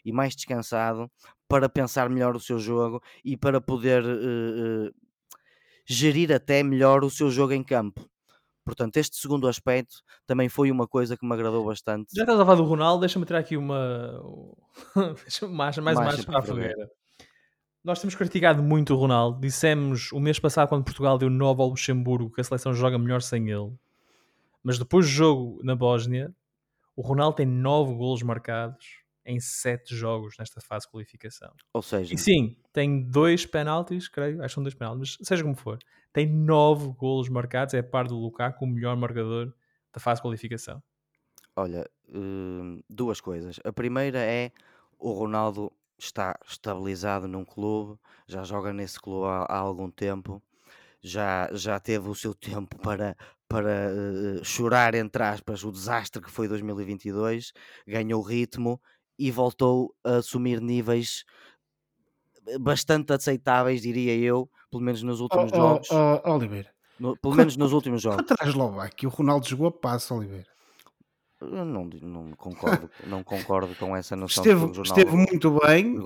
e 0.05 0.13
mais 0.13 0.35
descansado 0.35 1.11
para 1.49 1.69
pensar 1.69 2.09
melhor 2.11 2.37
o 2.37 2.41
seu 2.41 2.59
jogo 2.59 3.03
e 3.25 3.37
para 3.37 3.61
poder 3.61 4.05
eh, 4.05 4.89
eh, 4.89 4.91
gerir 5.87 6.33
até 6.33 6.63
melhor 6.63 7.05
o 7.05 7.11
seu 7.11 7.31
jogo 7.31 7.53
em 7.53 7.63
campo. 7.63 8.09
Portanto, 8.65 8.97
este 8.97 9.17
segundo 9.17 9.47
aspecto 9.47 9.97
também 10.27 10.49
foi 10.49 10.71
uma 10.71 10.89
coisa 10.89 11.17
que 11.17 11.27
me 11.27 11.35
agradou 11.35 11.65
bastante. 11.67 12.15
Já 12.17 12.23
estás 12.23 12.41
a 12.41 12.45
falar 12.45 12.57
do 12.57 12.65
Ronaldo, 12.65 13.01
deixa-me 13.01 13.27
tirar 13.27 13.41
aqui 13.41 13.57
uma. 13.57 14.21
mais, 15.51 15.77
mais 15.79 15.99
Marcha 15.99 16.01
marcha 16.01 16.25
para 16.25 16.39
a 16.39 16.43
fogueira. 16.43 16.91
Nós 17.85 18.01
temos 18.01 18.15
criticado 18.15 18.63
muito 18.63 18.95
o 18.95 18.97
Ronaldo. 18.97 19.39
Dissemos 19.39 20.11
o 20.13 20.19
mês 20.19 20.39
passado, 20.39 20.69
quando 20.71 20.85
Portugal 20.85 21.19
deu 21.19 21.29
9 21.29 21.61
ao 21.61 21.69
Luxemburgo, 21.69 22.31
que 22.31 22.41
a 22.41 22.45
seleção 22.45 22.73
joga 22.73 22.99
melhor 22.99 23.21
sem 23.21 23.51
ele. 23.51 23.71
Mas 24.63 24.79
depois 24.79 25.05
do 25.05 25.13
jogo 25.13 25.61
na 25.63 25.77
Bósnia, 25.77 26.35
o 26.97 27.03
Ronaldo 27.03 27.37
tem 27.37 27.47
9 27.47 27.95
golos 27.95 28.23
marcados 28.23 29.04
em 29.25 29.41
7 29.41 29.95
jogos 29.97 30.37
nesta 30.39 30.61
fase 30.61 30.87
de 30.87 30.93
qualificação. 30.93 31.53
Ou 31.73 31.83
seja, 31.83 32.15
E 32.15 32.19
sim, 32.19 32.57
tem 32.73 33.03
dois 33.03 33.47
penaltis, 33.47 34.09
creio, 34.09 34.41
acho 34.41 34.49
que 34.51 34.55
são 34.55 34.63
dois 34.63 34.75
penaltis, 34.75 35.17
mas 35.19 35.29
seja 35.29 35.43
como 35.43 35.57
for, 35.57 35.79
tem 36.13 36.29
9 36.29 36.93
golos 36.93 37.29
marcados, 37.29 37.75
é 37.75 37.83
par 37.83 38.07
do 38.07 38.17
Lukaku, 38.17 38.65
o 38.65 38.69
melhor 38.69 38.97
marcador 38.97 39.55
da 39.93 40.01
fase 40.01 40.19
de 40.21 40.23
qualificação. 40.23 40.83
Olha, 41.57 41.89
hum, 42.09 42.81
duas 42.91 43.21
coisas. 43.21 43.61
A 43.65 43.73
primeira 43.73 44.19
é 44.19 44.53
o 44.99 45.13
Ronaldo 45.13 45.73
está 45.99 46.37
estabilizado 46.47 47.29
num 47.29 47.45
clube, 47.45 47.99
já 48.27 48.43
joga 48.43 48.73
nesse 48.73 49.01
clube 49.01 49.27
há, 49.29 49.45
há 49.45 49.57
algum 49.59 49.91
tempo, 49.91 50.43
já, 51.03 51.49
já 51.55 51.81
teve 51.81 52.09
o 52.09 52.15
seu 52.15 52.35
tempo 52.67 52.79
para, 52.81 53.17
para 53.49 53.91
eh, 54.41 54.45
chorar, 54.45 54.95
entre 54.95 55.23
aspas, 55.25 55.65
o 55.65 55.73
desastre 55.73 56.23
que 56.23 56.31
foi 56.31 56.49
2022, 56.49 57.53
ganhou 57.87 58.23
ritmo 58.23 58.81
e 59.19 59.31
voltou 59.31 59.95
a 60.05 60.17
assumir 60.17 60.61
níveis 60.61 61.25
bastante 62.61 63.13
aceitáveis, 63.13 63.83
diria 63.83 64.15
eu, 64.17 64.49
pelo 64.71 64.83
menos 64.83 65.03
nos 65.03 65.21
Ó 65.21 65.25
últimos 65.25 65.53
ó, 65.53 65.57
jogos. 65.57 65.89
ó, 65.91 66.35
Oliveira, 66.35 66.71
no- 66.99 67.17
pelo 67.17 67.35
menos 67.35 67.57
nos 67.57 67.73
últimos 67.73 68.03
jogos. 68.03 68.19
contra 68.19 68.37
a 68.41 68.49
Eslováquia, 68.49 69.09
o 69.09 69.13
Ronaldo 69.13 69.47
jogou 69.49 69.67
a 69.69 69.73
passo, 69.73 70.15
Oliveira. 70.15 70.47
Eu 71.53 71.65
não, 71.65 71.85
não 72.03 72.31
concordo, 72.33 72.91
não 73.07 73.23
concordo 73.23 73.75
com 73.75 73.97
essa 73.97 74.15
noção 74.17 74.43
Esteve, 74.43 74.65
o 74.65 74.75
jornal 74.75 74.85
esteve 74.85 75.17
muito 75.17 75.59
bem, 75.61 75.99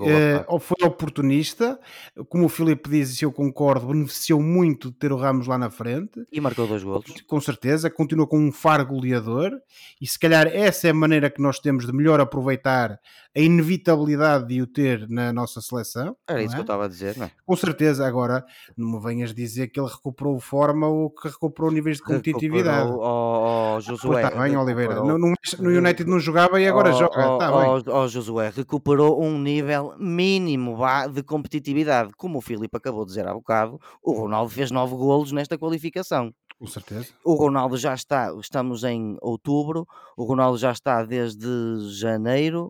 ou 0.47 0.59
foi 0.59 0.77
oportunista, 0.85 1.79
como 2.27 2.45
o 2.45 2.49
Filipe 2.49 2.89
diz, 2.89 3.09
e 3.09 3.15
se 3.17 3.25
eu 3.25 3.31
concordo, 3.31 3.87
beneficiou 3.87 4.41
muito 4.41 4.89
de 4.89 4.97
ter 4.97 5.11
o 5.11 5.17
Ramos 5.17 5.47
lá 5.47 5.57
na 5.57 5.69
frente, 5.69 6.25
e 6.31 6.41
marcou 6.41 6.67
dois 6.67 6.83
golos. 6.83 7.21
com 7.27 7.41
certeza, 7.41 7.89
continua 7.89 8.27
com 8.27 8.39
um 8.39 8.51
faro 8.51 8.85
goleador, 8.85 9.51
e 10.01 10.07
se 10.07 10.17
calhar 10.17 10.47
essa 10.47 10.87
é 10.87 10.91
a 10.91 10.93
maneira 10.93 11.29
que 11.29 11.41
nós 11.41 11.59
temos 11.59 11.85
de 11.85 11.93
melhor 11.93 12.19
aproveitar 12.19 12.99
a 13.35 13.39
inevitabilidade 13.39 14.47
de 14.47 14.61
o 14.61 14.67
ter 14.67 15.07
na 15.09 15.31
nossa 15.31 15.61
seleção. 15.61 16.15
Era 16.27 16.41
isso 16.41 16.51
é? 16.53 16.55
que 16.55 16.59
eu 16.59 16.63
estava 16.63 16.85
a 16.85 16.87
dizer, 16.87 17.15
não 17.17 17.25
é? 17.27 17.31
Com 17.45 17.55
certeza, 17.55 18.05
agora 18.07 18.43
não 18.75 18.93
me 18.93 18.99
venhas 19.03 19.33
dizer 19.33 19.67
que 19.67 19.79
ele 19.79 19.87
recuperou 19.89 20.39
forma 20.39 20.87
ou 20.87 21.09
que 21.11 21.27
recuperou 21.27 21.71
níveis 21.71 21.97
de 21.97 22.03
competitividade. 22.03 22.89
Ao, 22.89 23.03
ao 23.03 23.81
Josué. 23.81 24.23
Está 24.25 24.41
bem, 24.41 24.57
Oliveira. 24.57 24.95
No, 24.95 25.17
no- 25.17 25.33
no 25.59 25.69
United 25.69 26.09
não 26.09 26.19
jogava 26.19 26.59
e 26.59 26.67
agora 26.67 26.91
joga. 26.91 27.19
Está 27.33 27.51
bem. 27.51 27.93
ao 27.93 28.07
Josué 28.07 28.51
recuperou 28.55 29.21
um 29.23 29.39
nível 29.39 29.93
mínimo 29.97 30.77
de 31.13 31.23
competitividade. 31.23 32.11
Como 32.17 32.39
o 32.39 32.41
Filipe 32.41 32.75
acabou 32.75 33.03
de 33.05 33.09
dizer 33.09 33.27
há 33.27 33.33
bocado, 33.33 33.79
o 34.03 34.13
Ronaldo 34.13 34.49
fez 34.51 34.71
nove 34.71 34.95
golos 34.95 35.31
nesta 35.31 35.57
qualificação. 35.57 36.33
Com 36.57 36.67
certeza. 36.67 37.07
O 37.23 37.35
Ronaldo 37.35 37.77
já 37.77 37.93
está, 37.93 38.33
estamos 38.37 38.83
em 38.83 39.15
outubro, 39.21 39.87
o 40.17 40.25
Ronaldo 40.25 40.57
já 40.57 40.71
está 40.73 41.03
desde 41.05 41.47
janeiro 41.97 42.69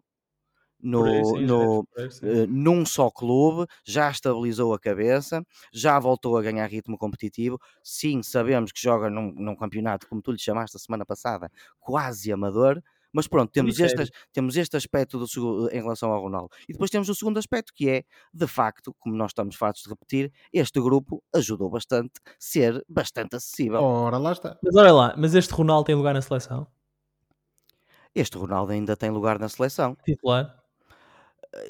no, 0.81 1.25
sim, 1.25 1.45
no, 1.45 1.87
eh, 1.97 2.45
num 2.47 2.85
só 2.85 3.09
clube, 3.09 3.67
já 3.83 4.09
estabilizou 4.09 4.73
a 4.73 4.79
cabeça, 4.79 5.45
já 5.73 5.99
voltou 5.99 6.37
a 6.37 6.41
ganhar 6.41 6.65
ritmo 6.67 6.97
competitivo. 6.97 7.59
Sim, 7.83 8.23
sabemos 8.23 8.71
que 8.71 8.81
joga 8.81 9.09
num, 9.09 9.33
num 9.33 9.55
campeonato, 9.55 10.07
como 10.07 10.21
tu 10.21 10.31
lhe 10.31 10.39
chamaste 10.39 10.77
a 10.77 10.79
semana 10.79 11.05
passada, 11.05 11.51
quase 11.79 12.31
amador. 12.31 12.81
Mas 13.11 13.27
pronto, 13.27 13.51
temos, 13.51 13.79
este, 13.79 14.11
temos 14.31 14.55
este 14.55 14.77
aspecto 14.77 15.17
do, 15.17 15.69
em 15.71 15.81
relação 15.81 16.11
ao 16.11 16.21
Ronaldo. 16.21 16.49
E 16.67 16.73
depois 16.73 16.91
temos 16.91 17.09
o 17.09 17.15
segundo 17.15 17.39
aspecto, 17.39 17.73
que 17.73 17.89
é, 17.89 18.03
de 18.31 18.45
facto, 18.45 18.95
como 18.99 19.15
nós 19.15 19.31
estamos 19.31 19.55
fartos 19.55 19.81
de 19.81 19.89
repetir, 19.89 20.31
este 20.53 20.79
grupo 20.79 21.23
ajudou 21.33 21.69
bastante, 21.71 22.13
ser 22.37 22.85
bastante 22.87 23.35
acessível. 23.35 23.81
Ora, 23.81 24.17
lá 24.19 24.31
está. 24.31 24.57
Mas 24.63 24.75
olha 24.75 24.93
lá, 24.93 25.15
mas 25.17 25.33
este 25.33 25.51
Ronaldo 25.51 25.85
tem 25.85 25.95
lugar 25.95 26.13
na 26.13 26.21
seleção? 26.21 26.67
Este 28.13 28.37
Ronaldo 28.37 28.71
ainda 28.71 28.95
tem 28.95 29.09
lugar 29.09 29.39
na 29.39 29.49
seleção. 29.49 29.95
Titular? 30.03 30.58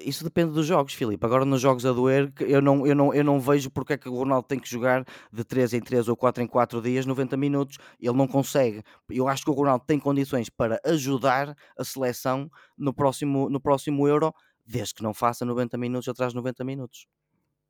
Isso 0.01 0.23
depende 0.25 0.51
dos 0.51 0.65
jogos, 0.65 0.93
Filipe. 0.93 1.25
Agora 1.25 1.45
nos 1.45 1.61
jogos 1.61 1.85
a 1.85 1.93
doer, 1.93 2.33
eu 2.41 2.61
não, 2.61 2.85
eu, 2.85 2.93
não, 2.93 3.13
eu 3.13 3.23
não 3.23 3.39
vejo 3.39 3.71
porque 3.71 3.93
é 3.93 3.97
que 3.97 4.09
o 4.09 4.15
Ronaldo 4.15 4.45
tem 4.45 4.59
que 4.59 4.69
jogar 4.69 5.05
de 5.31 5.43
3 5.43 5.73
em 5.73 5.79
3 5.79 6.09
ou 6.09 6.17
4 6.17 6.43
em 6.43 6.47
4 6.47 6.81
dias, 6.81 7.05
90 7.05 7.37
minutos. 7.37 7.77
Ele 7.99 8.17
não 8.17 8.27
consegue. 8.27 8.83
Eu 9.09 9.27
acho 9.27 9.43
que 9.43 9.49
o 9.49 9.53
Ronaldo 9.53 9.85
tem 9.87 9.97
condições 9.97 10.49
para 10.49 10.81
ajudar 10.83 11.55
a 11.77 11.83
seleção 11.85 12.51
no 12.77 12.93
próximo, 12.93 13.49
no 13.49 13.61
próximo 13.61 14.05
Euro, 14.05 14.33
desde 14.65 14.93
que 14.93 15.03
não 15.03 15.13
faça 15.13 15.45
90 15.45 15.77
minutos 15.77 16.09
atrás 16.09 16.33
de 16.33 16.35
90 16.35 16.63
minutos. 16.65 17.07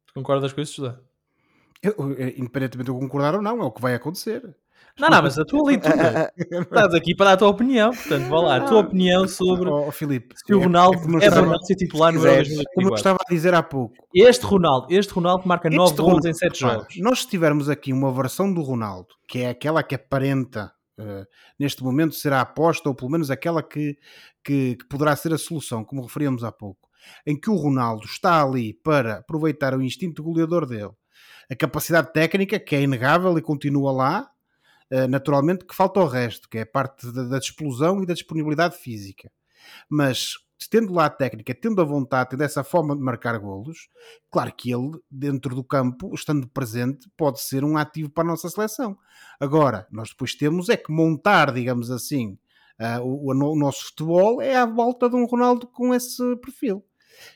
Tu 0.07 0.13
concordas 0.15 0.51
com 0.51 0.61
isso, 0.61 0.77
José? 0.77 0.97
Eu, 1.81 1.93
eu, 1.97 2.27
independentemente 2.29 2.85
de 2.85 2.89
eu 2.89 2.99
concordar 2.99 3.35
ou 3.35 3.41
não, 3.41 3.61
é 3.61 3.63
o 3.63 3.71
que 3.71 3.81
vai 3.81 3.93
acontecer. 3.93 4.55
Não, 4.99 5.09
não, 5.09 5.21
mas 5.21 5.39
a 5.39 5.45
tua 5.45 5.63
leitura. 5.67 6.31
Estás 6.37 6.93
aqui 6.93 7.15
para 7.15 7.27
dar 7.27 7.33
a 7.33 7.37
tua 7.37 7.47
opinião. 7.49 7.91
Portanto, 7.91 8.27
vá 8.27 8.39
lá, 8.41 8.55
a 8.57 8.61
tua 8.61 8.79
opinião 8.79 9.27
sobre 9.27 9.69
Oh, 9.69 9.91
Filipe, 9.91 10.35
se 10.45 10.53
o 10.53 10.59
é- 10.59 10.63
Ronaldo 10.63 10.97
é 11.21 11.25
é 11.25 11.29
para 11.29 11.57
ser 11.59 11.75
titular 11.75 12.13
no 12.13 12.19
Euro 12.19 12.29
como 12.29 12.37
eu 12.37 12.45
2024. 12.91 12.95
estava 12.95 13.17
a 13.25 13.33
dizer 13.33 13.53
há 13.53 13.63
pouco. 13.63 13.95
Este 14.13 14.45
Ronaldo, 14.45 14.87
este 14.89 15.13
Ronaldo 15.13 15.47
marca 15.47 15.69
9 15.69 15.91
Este 15.91 16.01
gols 16.01 16.25
em 16.25 16.33
7 16.33 16.59
repara, 16.61 16.79
jogos. 16.79 16.95
Nós 16.97 17.21
se 17.21 17.27
tivermos 17.29 17.69
aqui 17.69 17.93
uma 17.93 18.11
versão 18.11 18.53
do 18.53 18.61
Ronaldo, 18.61 19.07
que 19.27 19.39
é 19.39 19.49
aquela 19.49 19.81
que 19.83 19.95
aparenta 19.95 20.71
eh, 20.99 21.23
neste 21.57 21.81
momento 21.83 22.15
ser 22.15 22.33
a 22.33 22.41
aposta, 22.41 22.89
ou 22.89 22.95
pelo 22.95 23.11
menos 23.11 23.31
aquela 23.31 23.63
que, 23.63 23.95
que, 24.43 24.75
que 24.75 24.87
poderá 24.89 25.15
ser 25.15 25.33
a 25.33 25.37
solução, 25.37 25.85
como 25.85 26.01
referíamos 26.01 26.43
há 26.43 26.51
pouco, 26.51 26.89
em 27.25 27.39
que 27.39 27.49
o 27.49 27.55
Ronaldo 27.55 28.03
está 28.05 28.43
ali 28.43 28.73
para 28.83 29.19
aproveitar 29.19 29.73
o 29.73 29.81
instinto 29.81 30.21
goleador 30.21 30.65
dele, 30.65 30.91
a 31.49 31.55
capacidade 31.55 32.11
técnica, 32.11 32.59
que 32.59 32.75
é 32.75 32.81
inegável 32.81 33.37
e 33.37 33.41
continua 33.41 33.91
lá, 33.93 34.27
naturalmente 35.09 35.65
que 35.65 35.75
falta 35.75 35.99
o 35.99 36.07
resto, 36.07 36.49
que 36.49 36.57
é 36.57 36.61
a 36.61 36.65
parte 36.65 37.11
da, 37.11 37.23
da 37.23 37.37
explosão 37.37 38.01
e 38.01 38.05
da 38.05 38.13
disponibilidade 38.13 38.77
física. 38.77 39.31
Mas 39.89 40.33
tendo 40.69 40.93
lá 40.93 41.05
a 41.05 41.09
técnica, 41.09 41.53
tendo 41.53 41.81
a 41.81 41.85
vontade, 41.85 42.31
tendo 42.31 42.43
essa 42.43 42.63
forma 42.63 42.95
de 42.95 43.01
marcar 43.01 43.37
golos, 43.37 43.87
claro 44.29 44.51
que 44.55 44.71
ele, 44.71 44.91
dentro 45.09 45.55
do 45.55 45.63
campo, 45.63 46.13
estando 46.13 46.47
presente, 46.47 47.09
pode 47.15 47.39
ser 47.39 47.63
um 47.63 47.77
ativo 47.77 48.09
para 48.09 48.23
a 48.23 48.27
nossa 48.27 48.49
seleção. 48.49 48.97
Agora, 49.39 49.87
nós 49.91 50.09
depois 50.09 50.35
temos 50.35 50.69
é 50.69 50.75
que 50.75 50.91
montar, 50.91 51.53
digamos 51.53 51.89
assim, 51.91 52.37
ah, 52.77 52.99
o, 53.01 53.31
o 53.31 53.55
nosso 53.55 53.85
futebol 53.87 54.41
é 54.41 54.55
à 54.55 54.65
volta 54.65 55.09
de 55.09 55.15
um 55.15 55.25
Ronaldo 55.25 55.67
com 55.67 55.93
esse 55.93 56.35
perfil. 56.37 56.83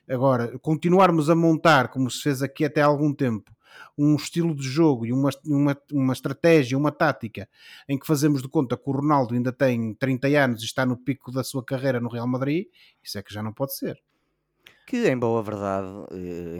Agora, 0.09 0.57
continuarmos 0.59 1.29
a 1.29 1.35
montar, 1.35 1.89
como 1.89 2.09
se 2.09 2.21
fez 2.21 2.41
aqui 2.41 2.65
até 2.65 2.81
há 2.81 2.85
algum 2.85 3.13
tempo, 3.13 3.51
um 3.97 4.15
estilo 4.15 4.55
de 4.55 4.63
jogo 4.63 5.05
e 5.05 5.13
uma, 5.13 5.29
uma, 5.45 5.77
uma 5.91 6.13
estratégia, 6.13 6.77
uma 6.77 6.91
tática 6.91 7.47
em 7.87 7.97
que 7.97 8.07
fazemos 8.07 8.41
de 8.41 8.47
conta 8.47 8.77
que 8.77 8.89
o 8.89 8.93
Ronaldo 8.93 9.33
ainda 9.33 9.51
tem 9.51 9.93
30 9.93 10.27
anos 10.27 10.61
e 10.61 10.65
está 10.65 10.85
no 10.85 10.97
pico 10.97 11.31
da 11.31 11.43
sua 11.43 11.63
carreira 11.63 11.99
no 11.99 12.09
Real 12.09 12.27
Madrid, 12.27 12.67
isso 13.03 13.17
é 13.17 13.23
que 13.23 13.33
já 13.33 13.43
não 13.43 13.53
pode 13.53 13.75
ser. 13.75 14.01
Que, 14.85 15.07
em 15.07 15.17
boa 15.17 15.41
verdade, 15.41 15.87
eh, 16.11 16.57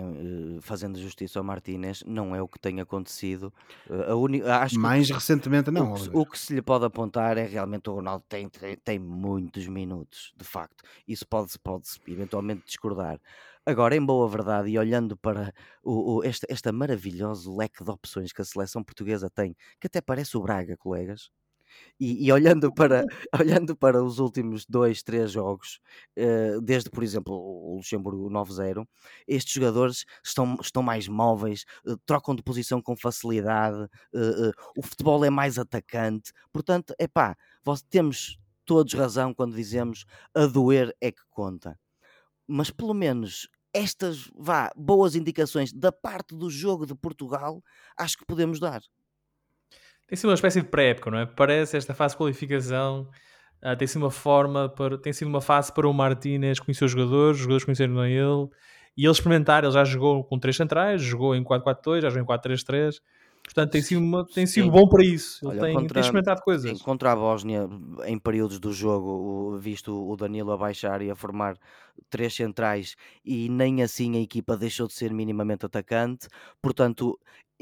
eh, 0.58 0.60
fazendo 0.62 0.98
justiça 0.98 1.40
ao 1.40 1.44
Martínez, 1.44 2.04
não 2.08 2.34
é 2.34 2.42
o 2.42 2.48
que 2.48 2.58
tem 2.58 2.80
acontecido. 2.80 3.54
Eh, 3.90 4.12
A 4.12 4.16
uni... 4.16 4.42
Acho 4.42 4.80
Mais 4.80 5.08
que, 5.08 5.14
recentemente 5.14 5.70
não, 5.70 5.92
o, 5.92 5.96
que, 5.96 6.10
o 6.14 6.26
que 6.26 6.40
se 6.40 6.54
lhe 6.54 6.62
pode 6.62 6.86
apontar 6.86 7.38
é 7.38 7.46
realmente 7.46 7.90
o 7.90 7.96
Ronaldo 7.96 8.24
tem, 8.30 8.48
tem, 8.48 8.78
tem 8.78 8.98
muitos 8.98 9.68
minutos, 9.68 10.34
de 10.38 10.46
facto. 10.46 10.86
Isso 11.06 11.28
pode-se 11.28 11.60
pode 11.60 11.86
eventualmente 12.08 12.64
discordar. 12.66 13.20
Agora, 13.66 13.96
em 13.96 14.06
boa 14.06 14.28
verdade, 14.28 14.70
e 14.70 14.78
olhando 14.78 15.16
para 15.18 15.54
o, 15.82 16.18
o, 16.18 16.24
este, 16.24 16.46
este 16.50 16.70
maravilhoso 16.72 17.56
leque 17.56 17.82
de 17.84 17.90
opções 17.92 18.34
que 18.34 18.42
a 18.42 18.46
seleção 18.46 18.84
portuguesa 18.84 19.30
tem, 19.30 19.56
que 19.80 19.88
até 19.88 20.02
parece 20.02 20.36
o 20.36 20.42
Braga, 20.42 20.76
colegas, 20.78 21.30
e, 22.00 22.26
e 22.28 22.32
olhando, 22.32 22.74
para, 22.74 23.06
olhando 23.64 23.76
para 23.78 24.04
os 24.04 24.20
últimos 24.20 24.66
dois, 24.68 25.04
três 25.04 25.32
jogos, 25.32 25.80
eh, 26.16 26.60
desde, 26.64 26.90
por 26.90 27.04
exemplo, 27.04 27.34
o 27.36 27.78
Luxemburgo 27.78 28.30
9-0, 28.30 28.88
estes 29.28 29.54
jogadores 29.54 30.06
estão, 30.24 30.58
estão 30.62 30.84
mais 30.84 31.08
móveis, 31.08 31.66
eh, 31.88 31.96
trocam 32.06 32.36
de 32.36 32.44
posição 32.44 32.82
com 32.82 32.96
facilidade, 32.98 33.88
eh, 34.16 34.52
o 34.78 34.84
futebol 34.84 35.26
é 35.26 35.30
mais 35.32 35.60
atacante. 35.60 36.34
Portanto, 36.54 36.94
é 37.00 37.08
pá, 37.08 37.36
temos 37.90 38.40
todos 38.66 38.94
razão 38.94 39.34
quando 39.34 39.56
dizemos 39.56 40.06
a 40.36 40.46
doer 40.48 40.96
é 41.02 41.12
que 41.12 41.22
conta. 41.32 41.78
Mas 42.48 42.70
pelo 42.70 42.94
menos 42.94 43.48
estas 43.74 44.30
vá, 44.38 44.72
boas 44.76 45.16
indicações 45.16 45.74
da 45.74 45.92
parte 45.92 46.36
do 46.36 46.50
jogo 46.50 46.86
de 46.86 46.94
Portugal, 46.94 47.64
acho 47.98 48.18
que 48.18 48.26
podemos 48.26 48.60
dar. 48.60 48.82
Tem 50.08 50.16
sido 50.16 50.30
uma 50.30 50.36
espécie 50.36 50.62
de 50.62 50.68
pré-época, 50.68 51.10
não 51.10 51.18
é? 51.18 51.26
Parece 51.26 51.78
esta 51.78 51.94
fase 51.94 52.14
de 52.14 52.18
qualificação 52.18 53.10
ah, 53.64 53.78
tem 53.78 53.88
sido 53.88 54.02
uma 54.02 54.12
forma 54.12 54.68
para, 54.68 54.98
tem 54.98 55.14
sido 55.14 55.30
uma 55.30 55.40
fase 55.40 55.72
para 55.74 55.88
o 55.88 55.94
Martínez 55.94 56.60
conhecer 56.60 56.84
os 56.84 56.92
jogadores, 56.92 57.38
os 57.38 57.44
jogadores 57.44 57.64
conheceram 57.64 57.98
a 57.98 58.10
ele 58.10 58.50
e 58.98 59.06
ele 59.06 59.12
experimentar. 59.12 59.64
Ele 59.64 59.72
já 59.72 59.86
jogou 59.86 60.22
com 60.26 60.38
três 60.38 60.58
centrais, 60.58 61.02
jogou 61.02 61.34
em 61.34 61.42
4-4-2, 61.42 62.02
já 62.02 62.10
jogou 62.10 62.24
em 62.24 62.26
4-3-3. 62.26 63.00
Portanto, 63.42 63.72
tem 63.72 63.82
sido, 63.82 64.02
uma, 64.02 64.26
tem 64.26 64.46
sido 64.46 64.66
Sim. 64.66 64.72
bom 64.72 64.88
para 64.88 65.04
isso. 65.04 65.40
Ele 65.46 65.52
Olha, 65.52 65.62
tem, 65.62 65.74
contra- 65.76 65.94
tem 65.94 66.02
experimentado 66.02 66.42
coisas. 66.42 66.78
Sim, 66.78 66.84
contra 66.84 67.14
a 67.14 67.16
Bósnia, 67.16 67.70
em 68.06 68.20
períodos 68.20 68.60
do 68.60 68.74
jogo, 68.74 69.58
visto 69.58 69.94
o 69.94 70.16
Danilo 70.18 70.52
a 70.52 70.58
baixar 70.58 71.02
e 71.02 71.10
a 71.10 71.16
formar 71.16 71.58
três 72.10 72.34
centrais, 72.34 72.96
e 73.24 73.50
nem 73.50 73.82
assim 73.84 74.16
a 74.18 74.20
equipa 74.22 74.58
deixou 74.58 74.88
de 74.88 74.94
ser 74.94 75.14
minimamente 75.14 75.66
atacante. 75.66 76.28
Portanto, 76.62 77.20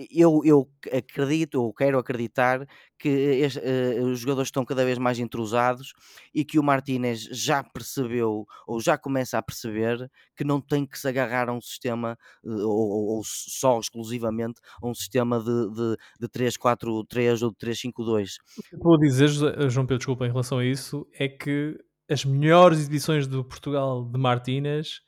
eu, 0.10 0.42
eu 0.44 0.70
acredito, 0.92 1.56
ou 1.62 1.74
quero 1.74 1.98
acreditar, 2.00 2.66
que 2.98 3.42
eh, 3.64 4.02
os 4.02 4.20
jogadores 4.20 4.48
estão 4.48 4.64
cada 4.66 4.86
vez 4.86 4.98
mais 4.98 5.20
entrosados 5.20 5.94
e 6.34 6.46
que 6.46 6.58
o 6.58 6.64
Martínez 6.64 7.22
já 7.24 7.64
percebeu, 7.64 8.46
ou 8.66 8.80
já 8.80 8.98
começa 8.98 9.38
a 9.38 9.42
perceber, 9.42 10.10
que 10.36 10.44
não 10.44 10.62
tem 10.62 10.86
que 10.86 10.98
se 10.98 11.08
agarrar 11.08 11.50
a 11.50 11.54
um 11.54 11.62
sistema, 11.62 12.18
eh, 12.44 12.50
ou, 12.50 13.18
ou- 13.18 13.22
só 13.24 13.80
exclusivamente 13.80 14.60
a 14.82 14.88
um 14.88 14.94
sistema 14.94 15.40
de, 15.40 15.70
de, 15.74 15.98
de 16.22 16.28
3-4-3 16.30 17.42
ou 17.42 17.52
de 17.52 17.58
3-5-2. 17.58 18.38
O 18.58 18.64
que 18.64 18.76
eu 18.76 18.80
vou 18.80 18.98
dizer, 18.98 19.28
João 19.70 19.86
Pedro, 19.86 19.98
desculpa, 19.98 20.26
em 20.26 20.30
relação 20.30 20.60
a 20.60 20.66
isso, 20.66 21.08
é 21.14 21.28
que 21.28 21.78
as 22.12 22.26
melhores 22.26 22.80
exibições 22.80 23.26
do 23.28 23.44
Portugal 23.44 24.04
de 24.04 24.20
Martínez 24.20 25.02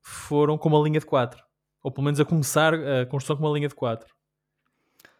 foram 0.00 0.56
com 0.56 0.68
uma 0.68 0.80
linha 0.80 1.00
de 1.00 1.06
4. 1.06 1.42
Ou 1.82 1.90
pelo 1.92 2.04
menos 2.04 2.18
a 2.18 2.24
começar 2.24 2.74
a 2.74 3.06
construção 3.06 3.36
com 3.36 3.44
uma 3.46 3.54
linha 3.56 3.68
de 3.68 3.74
4. 3.74 4.14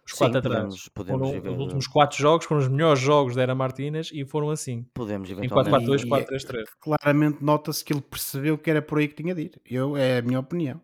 Os 0.07 0.13
Sim, 0.13 0.19
4 0.19 0.39
atrás. 0.39 0.89
podemos, 0.95 1.29
podemos, 1.29 1.31
os 1.55 1.59
últimos 1.59 1.87
4 1.89 2.17
jogos 2.17 2.47
foram 2.47 2.61
os 2.61 2.69
melhores 2.69 3.01
jogos 3.01 3.35
da 3.35 3.43
era 3.43 3.55
Martínez 3.55 4.11
e 4.13 4.25
foram 4.25 4.51
assim. 4.51 4.85
podemos 4.95 5.29
Em 5.29 5.33
eventualmente. 5.33 5.71
4-4-2, 5.87 6.03
E- 6.05 6.09
4-3-3. 6.09 6.65
claramente 6.81 7.43
nota-se 7.45 7.85
que 7.85 7.93
ele 7.93 8.01
percebeu 8.01 8.57
que 8.57 8.71
era 8.71 8.81
por 8.81 8.99
aí 8.99 9.09
que 9.09 9.21
tinha 9.21 9.35
de 9.35 9.43
ir. 9.43 9.61
Eu, 9.69 9.97
é 9.97 10.19
a 10.19 10.23
minha 10.23 10.39
opinião. 10.39 10.81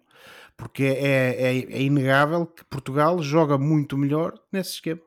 Porque 0.57 0.83
é, 0.85 1.57
é, 1.57 1.59
é 1.59 1.83
inegável 1.83 2.47
que 2.47 2.65
Portugal 2.65 3.23
joga 3.23 3.57
muito 3.57 3.97
melhor 3.97 4.35
nesse 4.53 4.73
esquema. 4.75 5.01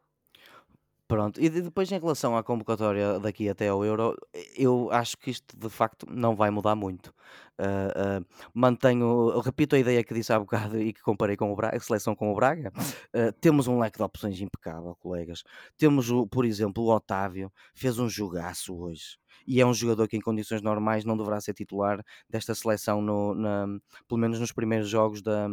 Pronto, 1.07 1.39
e 1.39 1.49
de- 1.49 1.61
depois 1.61 1.91
em 1.91 1.99
relação 1.99 2.35
à 2.35 2.43
convocatória 2.43 3.19
daqui 3.19 3.47
até 3.47 3.67
ao 3.67 3.85
Euro, 3.85 4.15
eu 4.57 4.89
acho 4.91 5.15
que 5.17 5.29
isto 5.29 5.55
de 5.55 5.69
facto 5.69 6.07
não 6.09 6.35
vai 6.35 6.49
mudar 6.49 6.75
muito. 6.75 7.13
Ah, 7.59 8.19
ah, 8.19 8.21
mantenho, 8.55 9.39
repito 9.39 9.75
a 9.75 9.79
ideia 9.79 10.03
que 10.03 10.15
disse 10.15 10.33
há 10.33 10.39
bocado 10.39 10.79
e 10.81 10.91
que 10.93 11.01
comparei 11.03 11.37
com 11.37 11.51
o 11.51 11.55
Braga, 11.55 11.77
a 11.77 11.79
seleção 11.79 12.15
com 12.15 12.31
o 12.31 12.35
Braga. 12.35 12.71
Ah, 13.13 13.31
temos 13.39 13.67
um 13.67 13.77
leque 13.79 13.97
de 13.99 14.03
opções 14.03 14.41
impecável, 14.41 14.95
colegas. 14.99 15.43
Temos, 15.77 16.09
o, 16.09 16.25
por 16.25 16.43
exemplo, 16.43 16.83
o 16.83 16.89
Otávio, 16.95 17.51
fez 17.75 17.99
um 17.99 18.09
jogaço 18.09 18.75
hoje. 18.75 19.17
E 19.47 19.61
é 19.61 19.65
um 19.65 19.73
jogador 19.75 20.07
que 20.07 20.17
em 20.17 20.21
condições 20.21 20.61
normais 20.63 21.05
não 21.05 21.15
deverá 21.15 21.39
ser 21.39 21.53
titular 21.53 22.03
desta 22.27 22.55
seleção, 22.55 22.99
no, 23.01 23.35
na- 23.35 23.67
pelo 24.07 24.19
menos 24.19 24.39
nos 24.39 24.51
primeiros 24.51 24.89
jogos 24.89 25.21
da, 25.21 25.47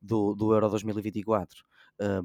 do, 0.00 0.34
do 0.34 0.52
Euro 0.52 0.68
2024. 0.68 1.64
Ah, 2.00 2.22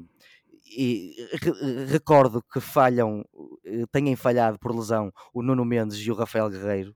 e 0.66 1.14
re- 1.42 1.84
recordo 1.86 2.42
que 2.42 2.60
falham, 2.60 3.24
eh, 3.64 3.84
têm 3.92 4.14
falhado 4.16 4.58
por 4.58 4.74
lesão 4.74 5.12
o 5.32 5.42
Nuno 5.42 5.64
Mendes 5.64 5.98
e 5.98 6.10
o 6.10 6.14
Rafael 6.14 6.50
Guerreiro. 6.50 6.94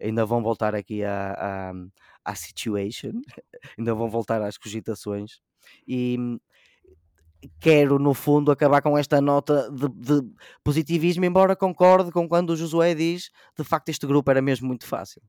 Ainda 0.00 0.24
vão 0.24 0.42
voltar 0.42 0.74
aqui 0.74 1.04
à, 1.04 1.70
à, 1.70 1.72
à 2.24 2.34
situation, 2.34 3.12
ainda 3.78 3.94
vão 3.94 4.08
voltar 4.08 4.40
às 4.42 4.56
cogitações. 4.56 5.40
E 5.86 6.16
hum, 6.18 6.38
quero, 7.60 7.98
no 7.98 8.14
fundo, 8.14 8.50
acabar 8.50 8.82
com 8.82 8.96
esta 8.96 9.20
nota 9.20 9.70
de, 9.70 9.88
de 9.88 10.28
positivismo, 10.64 11.24
embora 11.24 11.56
concorde 11.56 12.10
com 12.12 12.28
quando 12.28 12.50
o 12.50 12.56
Josué 12.56 12.94
diz 12.94 13.30
de 13.56 13.64
facto 13.64 13.88
este 13.88 14.06
grupo 14.06 14.30
era 14.30 14.42
mesmo 14.42 14.66
muito 14.68 14.86
fácil. 14.86 15.22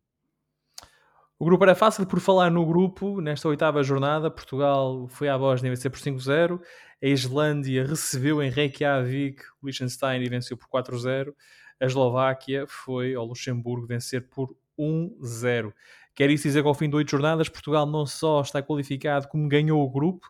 O 1.42 1.46
grupo 1.46 1.64
era 1.64 1.74
fácil 1.74 2.06
por 2.06 2.20
falar 2.20 2.52
no 2.52 2.64
grupo, 2.64 3.20
nesta 3.20 3.48
oitava 3.48 3.82
jornada, 3.82 4.30
Portugal 4.30 5.08
foi 5.08 5.28
à 5.28 5.36
Bósnia 5.36 5.70
e 5.70 5.72
venceu 5.72 5.90
por 5.90 6.00
5-0, 6.00 6.62
a 7.02 7.08
Islândia 7.08 7.84
recebeu 7.84 8.44
em 8.44 8.52
Reykjavik 8.52 9.42
o 9.60 9.66
Liechtenstein 9.66 10.22
e 10.22 10.30
venceu 10.30 10.56
por 10.56 10.68
4-0, 10.68 11.34
a 11.80 11.86
Eslováquia 11.88 12.68
foi 12.68 13.16
ao 13.16 13.26
Luxemburgo 13.26 13.88
vencer 13.88 14.30
por 14.30 14.56
1-0. 14.78 15.74
Quer 16.14 16.30
isso 16.30 16.44
dizer 16.44 16.62
que 16.62 16.68
ao 16.68 16.76
fim 16.76 16.88
de 16.88 16.96
oito 16.96 17.10
jornadas, 17.10 17.50
Portugal 17.50 17.88
não 17.88 18.06
só 18.06 18.42
está 18.42 18.62
qualificado, 18.62 19.28
como 19.28 19.50
ganhou 19.50 19.84
o 19.84 19.90
grupo, 19.90 20.28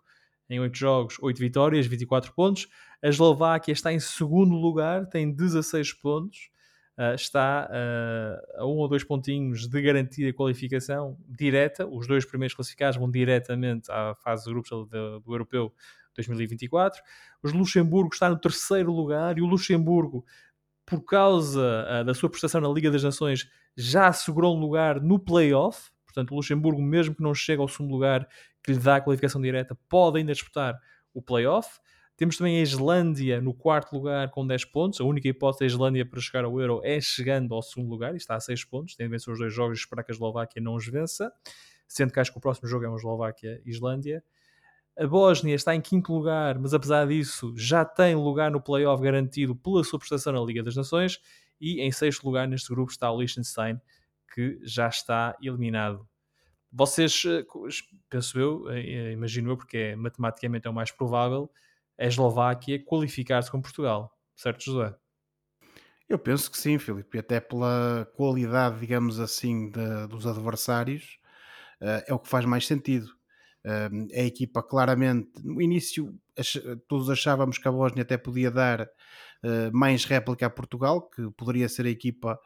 em 0.50 0.62
oito 0.62 0.78
jogos, 0.78 1.18
8 1.22 1.38
vitórias, 1.38 1.88
24 1.88 2.32
pontos, 2.34 2.70
a 3.04 3.10
Eslováquia 3.10 3.74
está 3.74 3.92
em 3.92 4.00
segundo 4.00 4.56
lugar, 4.56 5.06
tem 5.08 5.30
16 5.30 5.92
pontos, 5.92 6.51
Uh, 6.98 7.16
está 7.16 7.70
uh, 7.72 8.62
a 8.62 8.66
um 8.66 8.78
ou 8.78 8.88
dois 8.88 9.04
pontinhos 9.04 9.68
de 9.68 9.82
garantir 9.82 10.28
a 10.28 10.34
qualificação 10.34 11.18
direta. 11.28 11.88
Os 11.88 12.06
dois 12.06 12.26
primeiros 12.26 12.54
classificados 12.54 12.98
vão 12.98 13.10
diretamente 13.10 13.90
à 13.90 14.14
fase 14.16 14.44
de 14.44 14.52
grupos 14.52 14.70
do, 14.70 15.20
do 15.22 15.34
Europeu 15.34 15.74
2024. 16.16 17.02
O 17.44 17.50
Luxemburgo 17.50 18.14
está 18.14 18.30
no 18.30 18.38
terceiro 18.38 18.92
lugar 18.92 19.38
e 19.38 19.42
o 19.42 19.46
Luxemburgo, 19.46 20.26
por 20.86 21.04
causa 21.04 21.88
uh, 22.02 22.06
da 22.06 22.14
sua 22.14 22.30
prestação 22.30 22.62
na 22.62 22.70
Liga 22.70 22.92
das 22.92 23.04
Nações, 23.04 23.50
já 23.76 24.08
assegurou 24.08 24.56
um 24.56 24.60
lugar 24.60 25.02
no 25.02 25.18
play-off. 25.18 25.92
Portanto, 26.06 26.32
o 26.32 26.36
Luxemburgo, 26.36 26.82
mesmo 26.82 27.16
que 27.16 27.24
não 27.24 27.34
chegue 27.34 27.62
ao 27.62 27.68
segundo 27.68 27.92
lugar 27.92 28.28
que 28.64 28.74
lhe 28.74 28.78
dá 28.78 28.98
a 28.98 29.02
qualificação 29.02 29.42
direta, 29.42 29.78
pode 29.88 30.20
ainda 30.20 30.34
disputar 30.34 30.78
o 31.14 31.22
play-off. 31.22 31.80
Temos 32.22 32.38
também 32.38 32.60
a 32.60 32.62
Islândia 32.62 33.42
no 33.42 33.52
quarto 33.52 33.94
lugar 33.96 34.30
com 34.30 34.46
10 34.46 34.66
pontos. 34.66 35.02
A 35.02 35.04
única 35.04 35.28
hipótese 35.28 35.62
da 35.62 35.66
Islândia 35.66 36.06
para 36.06 36.22
chegar 36.22 36.46
ao 36.46 36.62
Euro 36.62 36.80
é 36.84 37.02
chegando 37.02 37.52
ao 37.56 37.64
segundo 37.64 37.90
lugar, 37.90 38.14
e 38.14 38.18
está 38.18 38.36
a 38.36 38.40
6 38.40 38.64
pontos. 38.66 38.96
Tem 38.96 39.08
de 39.08 39.12
vencer 39.12 39.34
os 39.34 39.40
dois 39.40 39.52
jogos 39.52 39.80
e 39.80 39.82
esperar 39.82 40.04
que 40.04 40.12
a 40.12 40.14
Eslováquia 40.14 40.62
não 40.62 40.76
os 40.76 40.86
vença, 40.86 41.34
sendo 41.88 42.14
que 42.14 42.20
acho 42.20 42.32
que 42.32 42.38
o 42.38 42.40
próximo 42.40 42.70
jogo 42.70 42.86
é 42.86 42.88
uma 42.88 42.98
Eslováquia-Islândia. 42.98 44.24
A 45.00 45.08
Bósnia 45.08 45.56
está 45.56 45.74
em 45.74 45.82
quinto 45.82 46.14
lugar, 46.14 46.60
mas 46.60 46.76
apesar 46.76 47.08
disso 47.08 47.56
já 47.58 47.84
tem 47.84 48.14
lugar 48.14 48.52
no 48.52 48.62
playoff 48.62 49.02
garantido 49.02 49.56
pela 49.56 49.84
sua 49.84 49.98
prestação 49.98 50.32
na 50.32 50.42
Liga 50.42 50.62
das 50.62 50.76
Nações. 50.76 51.20
E 51.60 51.82
em 51.82 51.92
sexto 51.92 52.24
lugar 52.24 52.48
neste 52.48 52.70
grupo 52.70 52.92
está 52.92 53.12
o 53.12 53.20
Liechtenstein, 53.20 53.82
que 54.32 54.60
já 54.62 54.88
está 54.88 55.36
eliminado. 55.42 56.08
Vocês, 56.72 57.24
eh, 57.26 57.44
penso 58.08 58.40
eu, 58.40 58.70
eh, 58.70 59.12
imagino 59.12 59.50
eu, 59.50 59.58
porque 59.58 59.78
é, 59.78 59.96
matematicamente 59.96 60.68
é 60.68 60.70
o 60.70 60.74
mais 60.74 60.92
provável, 60.92 61.50
a 62.02 62.08
Eslováquia 62.08 62.84
qualificar-se 62.84 63.52
com 63.52 63.62
Portugal, 63.62 64.12
certo, 64.36 64.64
José? 64.64 64.96
Eu 66.10 66.18
penso 66.18 66.52
que 66.52 66.58
sim, 66.58 66.80
Filipe, 66.80 67.20
até 67.20 67.40
pela 67.40 68.10
qualidade, 68.16 68.80
digamos 68.80 69.20
assim, 69.20 69.70
de, 69.70 70.08
dos 70.08 70.26
adversários, 70.26 71.20
uh, 71.80 72.04
é 72.08 72.14
o 72.14 72.20
que 72.20 72.28
faz 72.28 72.44
mais 72.44 72.66
sentido. 72.66 73.06
Uh, 73.64 74.08
a 74.14 74.24
equipa, 74.24 74.64
claramente, 74.64 75.30
no 75.44 75.62
início, 75.62 76.14
ach 76.38 76.58
todos 76.88 77.10
achávamos 77.10 77.60
que 77.60 77.68
a 77.68 77.72
Bósnia 77.72 78.02
até 78.02 78.18
podia 78.18 78.50
dar 78.50 78.82
uh, 78.82 79.72
mais 79.72 80.04
réplica 80.04 80.48
a 80.48 80.50
Portugal, 80.50 81.08
que 81.08 81.30
poderia 81.38 81.70
ser 81.70 81.86
a 81.86 81.90
equipa 81.90 82.38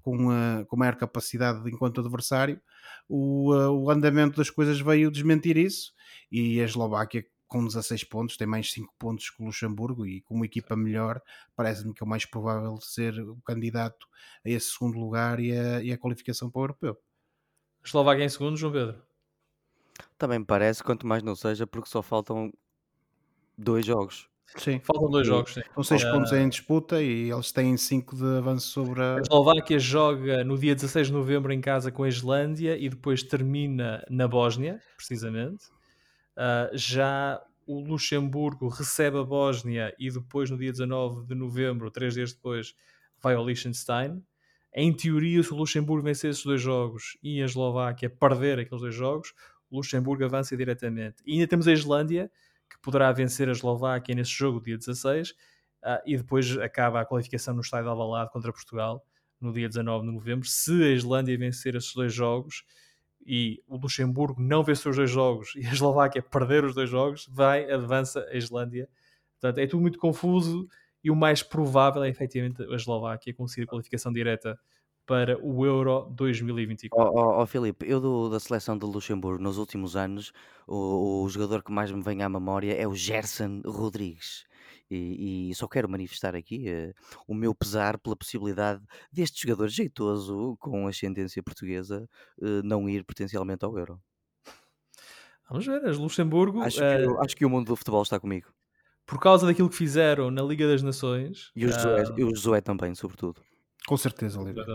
com, 0.00 0.64
com 0.66 0.76
maior 0.76 0.96
capacidade 0.96 1.70
enquanto 1.70 2.00
adversário. 2.00 2.60
O, 3.08 3.52
o 3.52 3.90
andamento 3.90 4.38
das 4.38 4.48
coisas 4.48 4.80
veio 4.80 5.10
desmentir 5.10 5.56
isso 5.58 5.92
e 6.30 6.60
a 6.60 6.64
Eslováquia 6.64 7.24
com 7.52 7.66
16 7.66 8.04
pontos, 8.04 8.38
tem 8.38 8.46
mais 8.46 8.72
5 8.72 8.94
pontos 8.98 9.28
que 9.28 9.42
o 9.42 9.44
Luxemburgo 9.44 10.06
e 10.06 10.22
com 10.22 10.34
uma 10.34 10.46
equipa 10.46 10.74
melhor, 10.74 11.20
parece-me 11.54 11.92
que 11.92 12.02
é 12.02 12.06
o 12.06 12.08
mais 12.08 12.24
provável 12.24 12.74
de 12.76 12.86
ser 12.86 13.20
o 13.20 13.36
candidato 13.44 14.08
a 14.42 14.48
esse 14.48 14.70
segundo 14.70 14.98
lugar 14.98 15.38
e 15.38 15.52
a, 15.52 15.82
e 15.82 15.92
a 15.92 15.98
qualificação 15.98 16.50
para 16.50 16.60
o 16.60 16.62
europeu. 16.62 16.98
Eslováquia 17.84 18.24
em 18.24 18.28
segundo, 18.30 18.56
João 18.56 18.72
Pedro? 18.72 19.02
Também 20.16 20.38
me 20.38 20.46
parece, 20.46 20.82
quanto 20.82 21.06
mais 21.06 21.22
não 21.22 21.36
seja, 21.36 21.66
porque 21.66 21.90
só 21.90 22.00
faltam 22.00 22.50
dois 23.58 23.84
jogos. 23.84 24.30
Sim. 24.56 24.80
Faltam 24.82 25.10
dois 25.10 25.26
jogos, 25.26 25.52
sim. 25.52 25.62
Com 25.74 25.82
6 25.82 26.04
pontos 26.04 26.32
em 26.32 26.48
disputa 26.48 27.02
e 27.02 27.30
eles 27.30 27.52
têm 27.52 27.76
5 27.76 28.16
de 28.16 28.38
avanço 28.38 28.68
sobre 28.68 29.02
a... 29.02 29.16
A 29.16 29.20
Eslováquia 29.20 29.78
joga 29.78 30.42
no 30.42 30.56
dia 30.56 30.74
16 30.74 31.08
de 31.08 31.12
novembro 31.12 31.52
em 31.52 31.60
casa 31.60 31.92
com 31.92 32.02
a 32.02 32.08
Islândia 32.08 32.78
e 32.78 32.88
depois 32.88 33.22
termina 33.22 34.02
na 34.08 34.26
Bósnia, 34.26 34.80
precisamente. 34.96 35.66
Uh, 36.36 36.76
já 36.76 37.42
o 37.66 37.80
Luxemburgo 37.80 38.68
recebe 38.68 39.18
a 39.18 39.24
Bósnia 39.24 39.94
e 39.98 40.10
depois, 40.10 40.50
no 40.50 40.58
dia 40.58 40.72
19 40.72 41.26
de 41.26 41.34
novembro, 41.34 41.90
três 41.90 42.14
dias 42.14 42.32
depois, 42.32 42.74
vai 43.20 43.34
ao 43.34 43.44
Liechtenstein. 43.44 44.22
Em 44.74 44.92
teoria, 44.92 45.42
se 45.42 45.52
o 45.52 45.56
Luxemburgo 45.56 46.04
vencer 46.04 46.30
esses 46.30 46.44
dois 46.44 46.60
jogos 46.60 47.16
e 47.22 47.42
a 47.42 47.44
Eslováquia 47.44 48.08
perder 48.08 48.58
aqueles 48.58 48.80
dois 48.80 48.94
jogos, 48.94 49.34
o 49.70 49.76
Luxemburgo 49.76 50.24
avança 50.24 50.56
diretamente. 50.56 51.22
E 51.26 51.34
ainda 51.34 51.46
temos 51.46 51.68
a 51.68 51.72
Islândia, 51.72 52.30
que 52.68 52.78
poderá 52.80 53.12
vencer 53.12 53.48
a 53.48 53.52
Eslováquia 53.52 54.14
nesse 54.14 54.32
jogo, 54.32 54.60
dia 54.60 54.76
16, 54.76 55.30
uh, 55.30 55.34
ah, 55.82 56.02
e 56.06 56.16
depois 56.16 56.56
acaba 56.58 57.00
a 57.00 57.04
qualificação 57.04 57.54
no 57.54 57.60
estádio 57.60 57.84
de 57.84 57.90
Alvalade 57.90 58.30
contra 58.30 58.52
Portugal, 58.52 59.04
no 59.40 59.52
dia 59.52 59.68
19 59.68 60.06
de 60.06 60.12
novembro. 60.12 60.48
Se 60.48 60.82
a 60.82 60.88
Islândia 60.90 61.36
vencer 61.36 61.74
esses 61.74 61.92
dois 61.92 62.12
jogos, 62.12 62.64
e 63.24 63.62
o 63.68 63.76
Luxemburgo 63.76 64.40
não 64.40 64.62
venceu 64.62 64.90
os 64.90 64.96
dois 64.96 65.10
jogos 65.10 65.54
e 65.56 65.66
a 65.66 65.72
Eslováquia 65.72 66.22
perder 66.22 66.64
os 66.64 66.74
dois 66.74 66.90
jogos, 66.90 67.28
vai, 67.30 67.70
avança 67.70 68.26
a 68.30 68.36
Islândia. 68.36 68.88
Portanto, 69.40 69.58
é 69.58 69.66
tudo 69.66 69.80
muito 69.80 69.98
confuso 69.98 70.68
e 71.02 71.10
o 71.10 71.16
mais 71.16 71.42
provável 71.42 72.02
é 72.04 72.08
efetivamente 72.08 72.62
a 72.62 72.74
Eslováquia 72.74 73.34
conseguir 73.34 73.64
a 73.64 73.66
qualificação 73.66 74.12
direta 74.12 74.58
para 75.04 75.36
o 75.44 75.66
Euro 75.66 76.08
2024. 76.12 76.96
Ó 76.96 77.38
oh, 77.38 77.42
oh, 77.42 77.46
Filipe, 77.46 77.84
eu 77.88 78.00
do, 78.00 78.28
da 78.28 78.38
seleção 78.38 78.78
de 78.78 78.86
Luxemburgo 78.86 79.42
nos 79.42 79.58
últimos 79.58 79.96
anos, 79.96 80.32
o, 80.66 81.24
o 81.24 81.28
jogador 81.28 81.62
que 81.62 81.72
mais 81.72 81.90
me 81.90 82.02
vem 82.02 82.22
à 82.22 82.28
memória 82.28 82.72
é 82.74 82.86
o 82.86 82.94
Gerson 82.94 83.62
Rodrigues. 83.66 84.44
E, 84.94 85.50
e 85.50 85.54
só 85.54 85.66
quero 85.66 85.88
manifestar 85.88 86.36
aqui 86.36 86.66
uh, 86.68 86.94
o 87.26 87.34
meu 87.34 87.54
pesar 87.54 87.98
pela 87.98 88.14
possibilidade 88.14 88.82
deste 89.10 89.40
jogador 89.40 89.68
jeitoso 89.68 90.54
com 90.60 90.86
ascendência 90.86 91.42
portuguesa 91.42 92.06
uh, 92.38 92.62
não 92.62 92.86
ir 92.86 93.02
potencialmente 93.02 93.64
ao 93.64 93.78
Euro. 93.78 93.98
Vamos 95.48 95.64
ver, 95.64 95.82
as 95.86 95.96
Luxemburgo. 95.96 96.60
Acho 96.60 96.76
que, 96.78 97.06
uh, 97.06 97.20
acho 97.22 97.36
que 97.36 97.46
o 97.46 97.48
mundo 97.48 97.68
do 97.68 97.76
futebol 97.76 98.02
está 98.02 98.20
comigo. 98.20 98.52
Por 99.06 99.18
causa 99.18 99.46
daquilo 99.46 99.70
que 99.70 99.76
fizeram 99.76 100.30
na 100.30 100.42
Liga 100.42 100.68
das 100.68 100.82
Nações. 100.82 101.50
E 101.56 101.64
o 101.64 101.72
Josué, 101.72 102.04
e 102.18 102.24
o 102.24 102.34
Josué 102.34 102.60
também, 102.60 102.94
sobretudo. 102.94 103.40
Com 103.86 103.96
certeza, 103.96 104.38
Oliver. 104.38 104.66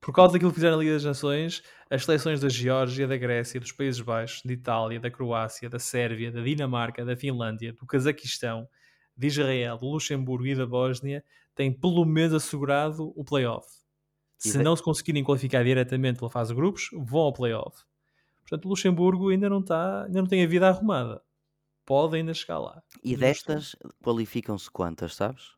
Por 0.00 0.14
causa 0.14 0.34
daquilo 0.34 0.52
que 0.52 0.54
fizeram 0.54 0.76
na 0.76 0.82
Liga 0.84 0.94
das 0.94 1.04
Nações, 1.04 1.64
as 1.90 2.04
seleções 2.04 2.40
da 2.40 2.48
Geórgia, 2.48 3.08
da 3.08 3.16
Grécia, 3.16 3.58
dos 3.58 3.72
Países 3.72 4.00
Baixos, 4.00 4.42
de 4.44 4.54
Itália, 4.54 5.00
da 5.00 5.10
Croácia, 5.10 5.68
da 5.68 5.80
Sérvia, 5.80 6.30
da 6.30 6.40
Dinamarca, 6.40 7.04
da 7.04 7.16
Finlândia, 7.16 7.72
do 7.72 7.84
Cazaquistão, 7.84 8.68
de 9.20 9.26
Israel, 9.26 9.76
do 9.76 9.86
Luxemburgo 9.86 10.46
e 10.46 10.54
da 10.54 10.66
Bósnia 10.66 11.22
têm 11.54 11.70
pelo 11.70 12.06
menos 12.06 12.32
assegurado 12.32 13.12
o 13.14 13.22
playoff. 13.22 13.68
Se 14.38 14.56
não 14.62 14.74
se 14.74 14.82
conseguirem 14.82 15.22
qualificar 15.22 15.62
diretamente 15.62 16.18
pela 16.18 16.30
fase 16.30 16.54
de 16.54 16.56
grupos, 16.56 16.88
vão 16.94 17.20
ao 17.20 17.32
playoff. 17.32 17.84
Portanto, 18.40 18.64
o 18.64 18.68
Luxemburgo 18.70 19.28
ainda 19.28 19.50
não, 19.50 19.60
está, 19.60 20.04
ainda 20.04 20.22
não 20.22 20.26
tem 20.26 20.42
a 20.42 20.46
vida 20.46 20.66
arrumada. 20.66 21.22
Pode 21.84 22.16
ainda 22.16 22.32
chegar 22.32 22.60
lá. 22.60 22.82
E 23.04 23.14
destas 23.14 23.76
qualificam-se 24.02 24.70
quantas, 24.70 25.14
sabes? 25.14 25.50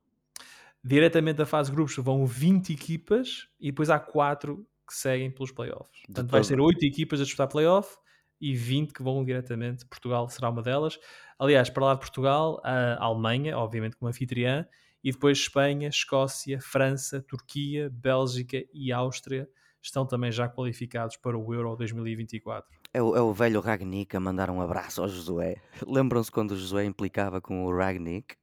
Diretamente 0.83 1.37
da 1.37 1.47
fase 1.47 1.71
de 1.71 1.77
grupos 1.77 1.95
vão 1.99 2.27
20 2.27 2.73
equipas 2.73 3.47
e 3.61 3.71
depois 3.71 3.91
há 3.91 4.01
4 4.01 4.67
que 4.85 4.95
seguem 4.95 5.31
pelos 5.31 5.53
playoffs. 5.53 6.03
Portanto, 6.07 6.31
vai 6.33 6.43
ser 6.43 6.59
8 6.59 6.85
equipas 6.85 7.21
a 7.21 7.23
disputar 7.23 7.47
playoff 7.47 7.97
e 8.43 8.57
20 8.57 8.93
que 8.93 9.05
vão 9.05 9.25
diretamente. 9.25 9.87
Portugal 9.87 10.29
será 10.29 10.51
uma 10.51 10.61
delas. 10.61 10.99
Aliás, 11.39 11.71
para 11.71 11.85
lá 11.85 11.95
de 11.95 12.01
Portugal, 12.01 12.61
a 12.65 13.03
Alemanha, 13.03 13.57
obviamente 13.57 13.97
como 13.97 14.09
anfitriã, 14.09 14.67
e 15.03 15.13
depois 15.13 15.39
Espanha, 15.39 15.89
Escócia, 15.89 16.61
França, 16.61 17.23
Turquia, 17.23 17.89
Bélgica 17.91 18.65
e 18.75 18.93
Áustria 18.93 19.49
estão 19.81 20.05
também 20.05 20.31
já 20.31 20.49
qualificados 20.49 21.17
para 21.17 21.39
o 21.39 21.55
Euro 21.55 21.77
2024. 21.77 22.69
É 22.93 23.01
o, 23.01 23.17
é 23.17 23.21
o 23.21 23.33
velho 23.33 23.61
Ragnick 23.61 24.17
a 24.17 24.21
mandar 24.21 24.51
um 24.51 24.61
abraço 24.61 25.03
ao 25.03 25.09
Josué. 25.09 25.57
Lembram-se 25.87 26.31
quando 26.31 26.53
o 26.53 26.57
Josué 26.57 26.85
implicava 26.85 27.41
com 27.41 27.65
o 27.65 27.77
Ragnick? 27.77 28.37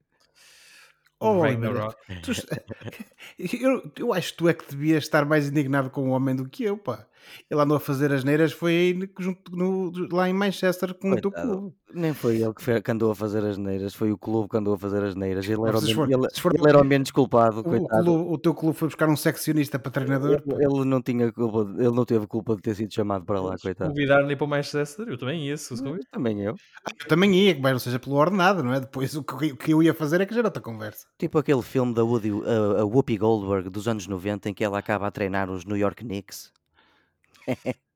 Oh, 1.21 1.41
tu, 2.23 2.31
eu, 3.37 3.91
eu 3.97 4.13
acho 4.13 4.31
que 4.31 4.37
tu 4.37 4.47
é 4.47 4.53
que 4.53 4.69
devias 4.69 5.03
estar 5.03 5.25
mais 5.25 5.49
indignado 5.49 5.89
com 5.89 6.09
o 6.09 6.11
homem 6.11 6.33
do 6.33 6.47
que 6.47 6.63
eu, 6.63 6.77
pá. 6.77 7.05
Ele 7.49 7.61
andou 7.61 7.77
a 7.77 7.79
fazer 7.79 8.11
as 8.11 8.23
neiras, 8.23 8.51
foi 8.51 9.09
junto 9.19 9.55
no, 9.55 9.91
lá 10.11 10.29
em 10.29 10.33
Manchester 10.33 10.93
com 10.93 11.11
Coitado. 11.11 11.27
o 11.27 11.31
teu 11.31 11.41
clube. 11.41 11.75
Nem 11.93 12.13
foi 12.13 12.37
ele 12.37 12.53
que, 12.53 12.61
foi, 12.61 12.81
que, 12.81 12.91
andou 12.91 13.11
a 13.11 13.15
fazer 13.15 13.43
as 13.43 13.57
neiras, 13.57 13.95
foi 13.95 14.11
o 14.11 14.17
clube 14.17 14.47
que 14.47 14.57
andou 14.57 14.75
a 14.75 14.77
fazer 14.77 15.03
as 15.03 15.15
neiras. 15.15 15.45
Ele 15.45 15.67
era, 15.67 15.77
o, 15.77 15.81
for, 15.81 16.11
ele, 16.11 16.27
for, 16.35 16.53
ele 16.53 16.69
era 16.69 16.79
o 16.79 16.83
menos 16.83 17.09
culpado. 17.09 17.61
O, 17.61 17.63
clube, 17.63 17.87
o, 18.11 18.37
teu 18.37 18.53
clube 18.53 18.77
foi 18.77 18.87
buscar 18.89 19.09
um 19.09 19.15
seccionista 19.15 19.79
para 19.79 19.91
treinador. 19.91 20.43
Ele, 20.45 20.65
ele, 20.65 20.85
não 20.85 21.01
tinha 21.01 21.31
culpa, 21.31 21.67
ele 21.77 21.91
não 21.91 22.05
teve 22.05 22.27
culpa 22.27 22.55
de 22.55 22.61
ter 22.61 22.75
sido 22.75 22.93
chamado 22.93 23.25
para 23.25 23.41
lá, 23.41 23.55
coitado. 23.57 23.89
Convidaram-lhe 23.89 24.35
para 24.35 24.45
o 24.45 24.47
Manchester, 24.47 25.07
eu 25.09 25.17
também 25.17 25.47
ia, 25.47 25.57
se 25.57 25.73
Também 26.11 26.43
eu. 26.43 26.55
Ah, 26.85 26.91
eu 26.99 27.07
também 27.07 27.33
ia, 27.33 27.57
mas 27.59 27.71
não 27.71 27.79
seja 27.79 27.97
pelo 27.97 28.17
ordenado, 28.17 28.63
não 28.63 28.73
é? 28.73 28.79
Depois 28.79 29.15
o 29.15 29.23
que, 29.23 29.51
o 29.51 29.57
que 29.57 29.73
eu 29.73 29.81
ia 29.81 29.93
fazer 29.93 30.21
é 30.21 30.25
que 30.27 30.33
já 30.33 30.41
era 30.41 30.47
outra 30.47 30.61
conversa. 30.61 31.07
Tipo 31.17 31.39
aquele 31.39 31.63
filme 31.63 31.93
da 31.93 32.03
Woody, 32.03 32.31
a, 32.45 32.81
a 32.81 32.85
Whoopi 32.85 33.17
Goldberg 33.17 33.69
dos 33.69 33.87
anos 33.87 34.05
90 34.05 34.49
em 34.49 34.53
que 34.53 34.63
ela 34.63 34.77
acaba 34.77 35.07
a 35.07 35.11
treinar 35.11 35.49
os 35.49 35.65
New 35.65 35.77
York 35.77 36.03
Knicks. 36.03 36.51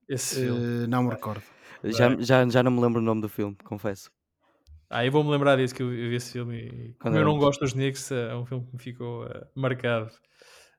Esse 0.07 0.41
filme. 0.41 0.85
Uh, 0.85 0.87
não 0.87 1.03
me 1.03 1.09
recordo. 1.09 1.43
Já, 1.83 2.15
já, 2.19 2.47
já 2.47 2.63
não 2.63 2.71
me 2.71 2.81
lembro 2.81 3.01
o 3.01 3.03
nome 3.03 3.21
do 3.21 3.29
filme, 3.29 3.55
confesso. 3.63 4.09
Ah, 4.89 5.05
eu 5.05 5.11
vou-me 5.11 5.31
lembrar 5.31 5.57
disso, 5.57 5.73
que 5.73 5.81
eu, 5.81 5.89
vi 5.89 6.15
esse 6.15 6.33
filme 6.33 6.55
e 6.55 6.93
como 6.99 7.15
eu 7.15 7.25
não 7.25 7.37
gosto 7.37 7.59
dos 7.61 7.73
Knicks, 7.73 8.11
é 8.11 8.35
um 8.35 8.45
filme 8.45 8.65
que 8.65 8.73
me 8.73 8.79
ficou 8.79 9.25
uh, 9.25 9.45
marcado. 9.55 10.11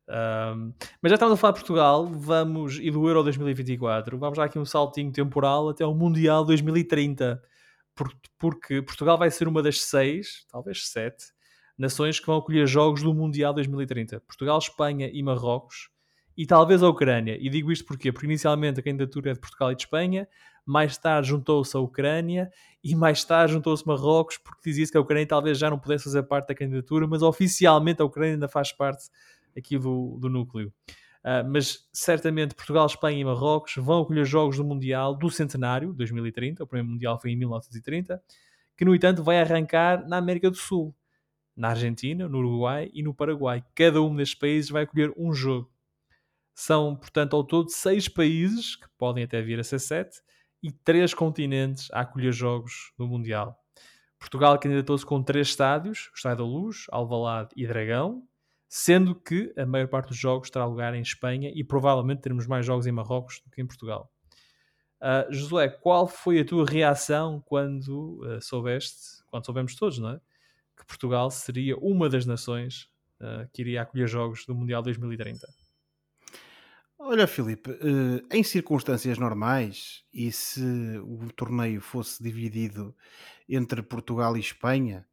Um, 0.08 0.72
mas 1.02 1.10
já 1.10 1.14
estamos 1.14 1.34
a 1.34 1.36
falar 1.36 1.52
de 1.52 1.60
Portugal, 1.60 2.06
vamos, 2.06 2.78
e 2.78 2.90
do 2.90 3.08
Euro 3.08 3.22
2024, 3.24 4.18
vamos 4.18 4.38
dar 4.38 4.44
aqui 4.44 4.58
um 4.58 4.64
saltinho 4.64 5.10
temporal 5.10 5.68
até 5.68 5.84
o 5.84 5.94
Mundial 5.94 6.44
2030, 6.44 7.42
porque 8.38 8.82
Portugal 8.82 9.18
vai 9.18 9.30
ser 9.30 9.48
uma 9.48 9.62
das 9.62 9.82
seis, 9.82 10.46
talvez 10.50 10.86
sete, 10.88 11.26
nações 11.76 12.20
que 12.20 12.26
vão 12.26 12.36
acolher 12.36 12.66
jogos 12.66 13.02
do 13.02 13.12
Mundial 13.12 13.52
2030. 13.52 14.20
Portugal, 14.20 14.58
Espanha 14.58 15.10
e 15.12 15.22
Marrocos 15.22 15.88
e 16.36 16.46
talvez 16.46 16.82
a 16.82 16.88
Ucrânia. 16.88 17.36
E 17.40 17.48
digo 17.48 17.70
isto 17.70 17.84
porquê? 17.84 18.10
Porque 18.12 18.26
inicialmente 18.26 18.80
a 18.80 18.82
candidatura 18.82 19.30
é 19.30 19.34
de 19.34 19.40
Portugal 19.40 19.72
e 19.72 19.76
de 19.76 19.82
Espanha, 19.82 20.28
mais 20.66 20.96
tarde 20.96 21.28
juntou-se 21.28 21.76
a 21.76 21.80
Ucrânia 21.80 22.50
e 22.82 22.94
mais 22.94 23.24
tarde 23.24 23.52
juntou-se 23.52 23.86
Marrocos, 23.86 24.38
porque 24.38 24.60
dizia-se 24.64 24.90
que 24.90 24.98
a 24.98 25.00
Ucrânia 25.00 25.26
talvez 25.26 25.58
já 25.58 25.70
não 25.70 25.78
pudesse 25.78 26.04
fazer 26.04 26.22
parte 26.24 26.48
da 26.48 26.54
candidatura, 26.54 27.06
mas 27.06 27.22
oficialmente 27.22 28.00
a 28.00 28.04
Ucrânia 28.04 28.34
ainda 28.34 28.48
faz 28.48 28.72
parte 28.72 29.08
aqui 29.56 29.78
do, 29.78 30.18
do 30.18 30.28
núcleo. 30.28 30.72
Uh, 31.24 31.40
mas 31.48 31.88
certamente 31.92 32.54
Portugal, 32.54 32.84
Espanha 32.84 33.18
e 33.18 33.24
Marrocos 33.24 33.74
vão 33.78 34.02
acolher 34.02 34.26
jogos 34.26 34.58
do 34.58 34.64
Mundial 34.64 35.14
do 35.14 35.30
Centenário, 35.30 35.92
2030, 35.94 36.62
o 36.62 36.66
primeiro 36.66 36.90
Mundial 36.90 37.18
foi 37.18 37.30
em 37.30 37.36
1930, 37.36 38.22
que 38.76 38.84
no 38.84 38.94
entanto 38.94 39.22
vai 39.22 39.40
arrancar 39.40 40.06
na 40.06 40.18
América 40.18 40.50
do 40.50 40.56
Sul, 40.56 40.94
na 41.56 41.68
Argentina, 41.70 42.28
no 42.28 42.38
Uruguai 42.38 42.90
e 42.92 43.02
no 43.02 43.14
Paraguai. 43.14 43.64
Cada 43.74 44.02
um 44.02 44.14
destes 44.14 44.38
países 44.38 44.70
vai 44.70 44.82
acolher 44.82 45.12
um 45.16 45.32
jogo. 45.32 45.70
São, 46.54 46.94
portanto, 46.94 47.34
ao 47.34 47.44
todo 47.44 47.70
seis 47.70 48.08
países, 48.08 48.76
que 48.76 48.86
podem 48.96 49.24
até 49.24 49.42
vir 49.42 49.58
a 49.58 49.64
ser 49.64 49.78
sete, 49.78 50.22
e 50.62 50.70
três 50.70 51.12
continentes 51.12 51.90
a 51.92 52.00
acolher 52.00 52.32
jogos 52.32 52.92
do 52.96 53.06
Mundial. 53.06 53.58
Portugal 54.18 54.58
candidatou-se 54.58 55.04
com 55.04 55.22
três 55.22 55.48
estádios, 55.48 56.08
o 56.12 56.16
Estádio 56.16 56.38
da 56.38 56.44
Luz, 56.44 56.86
Alvalade 56.90 57.50
e 57.54 57.66
Dragão, 57.66 58.26
sendo 58.66 59.14
que 59.14 59.52
a 59.58 59.66
maior 59.66 59.88
parte 59.88 60.08
dos 60.08 60.16
jogos 60.16 60.48
terá 60.48 60.64
lugar 60.64 60.94
em 60.94 61.02
Espanha 61.02 61.52
e 61.54 61.62
provavelmente 61.62 62.22
teremos 62.22 62.46
mais 62.46 62.64
jogos 62.64 62.86
em 62.86 62.92
Marrocos 62.92 63.42
do 63.44 63.50
que 63.50 63.60
em 63.60 63.66
Portugal. 63.66 64.10
Uh, 65.00 65.30
Josué, 65.30 65.68
qual 65.68 66.08
foi 66.08 66.40
a 66.40 66.44
tua 66.44 66.64
reação 66.64 67.42
quando 67.44 68.22
uh, 68.24 68.40
soubeste, 68.40 69.22
quando 69.26 69.44
soubemos 69.44 69.74
todos, 69.74 69.98
não 69.98 70.10
é? 70.10 70.20
Que 70.76 70.86
Portugal 70.86 71.30
seria 71.30 71.76
uma 71.76 72.08
das 72.08 72.24
nações 72.24 72.88
uh, 73.20 73.46
que 73.52 73.60
iria 73.60 73.82
acolher 73.82 74.08
jogos 74.08 74.46
do 74.46 74.54
Mundial 74.54 74.82
2030? 74.82 75.46
Olha, 76.98 77.26
Filipe, 77.26 77.70
em 78.30 78.42
circunstâncias 78.42 79.18
normais, 79.18 80.04
e 80.12 80.30
se 80.32 80.62
o 81.04 81.30
torneio 81.32 81.80
fosse 81.80 82.22
dividido 82.22 82.94
entre 83.48 83.82
Portugal 83.82 84.36
e 84.36 84.40
Espanha, 84.40 85.06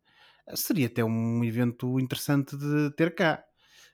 seria 0.55 0.87
até 0.87 1.03
um 1.03 1.43
evento 1.43 1.99
interessante 1.99 2.55
de 2.55 2.91
ter 2.95 3.13
cá. 3.15 3.43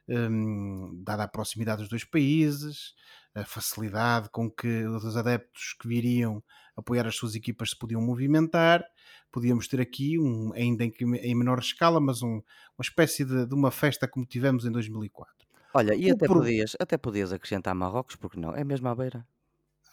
Um, 0.09 1.01
dada 1.03 1.23
a 1.23 1.27
proximidade 1.27 1.81
dos 1.81 1.89
dois 1.89 2.05
países, 2.05 2.93
a 3.35 3.43
facilidade 3.43 4.29
com 4.29 4.49
que 4.49 4.85
os 4.85 5.17
adeptos 5.17 5.75
que 5.79 5.87
viriam 5.87 6.41
apoiar 6.77 7.07
as 7.07 7.15
suas 7.15 7.35
equipas 7.35 7.71
se 7.71 7.77
podiam 7.77 8.01
movimentar, 8.01 8.85
podíamos 9.31 9.67
ter 9.67 9.81
aqui, 9.81 10.17
um, 10.17 10.53
ainda 10.53 10.85
em, 10.85 10.93
em 11.21 11.35
menor 11.35 11.59
escala, 11.59 11.99
mas 11.99 12.21
um, 12.21 12.35
uma 12.77 12.81
espécie 12.81 13.25
de, 13.25 13.45
de, 13.45 13.53
uma 13.53 13.71
festa 13.71 14.07
como 14.07 14.25
tivemos 14.25 14.65
em 14.65 14.71
2004. 14.71 15.46
Olha, 15.73 15.93
e 15.95 16.11
até, 16.11 16.25
pro... 16.25 16.39
podias, 16.39 16.75
até 16.79 16.97
podias 16.97 17.31
acrescentar 17.33 17.75
Marrocos, 17.75 18.15
porque 18.15 18.39
não? 18.39 18.55
É 18.55 18.63
mesmo 18.63 18.87
à 18.87 18.95
beira. 18.95 19.25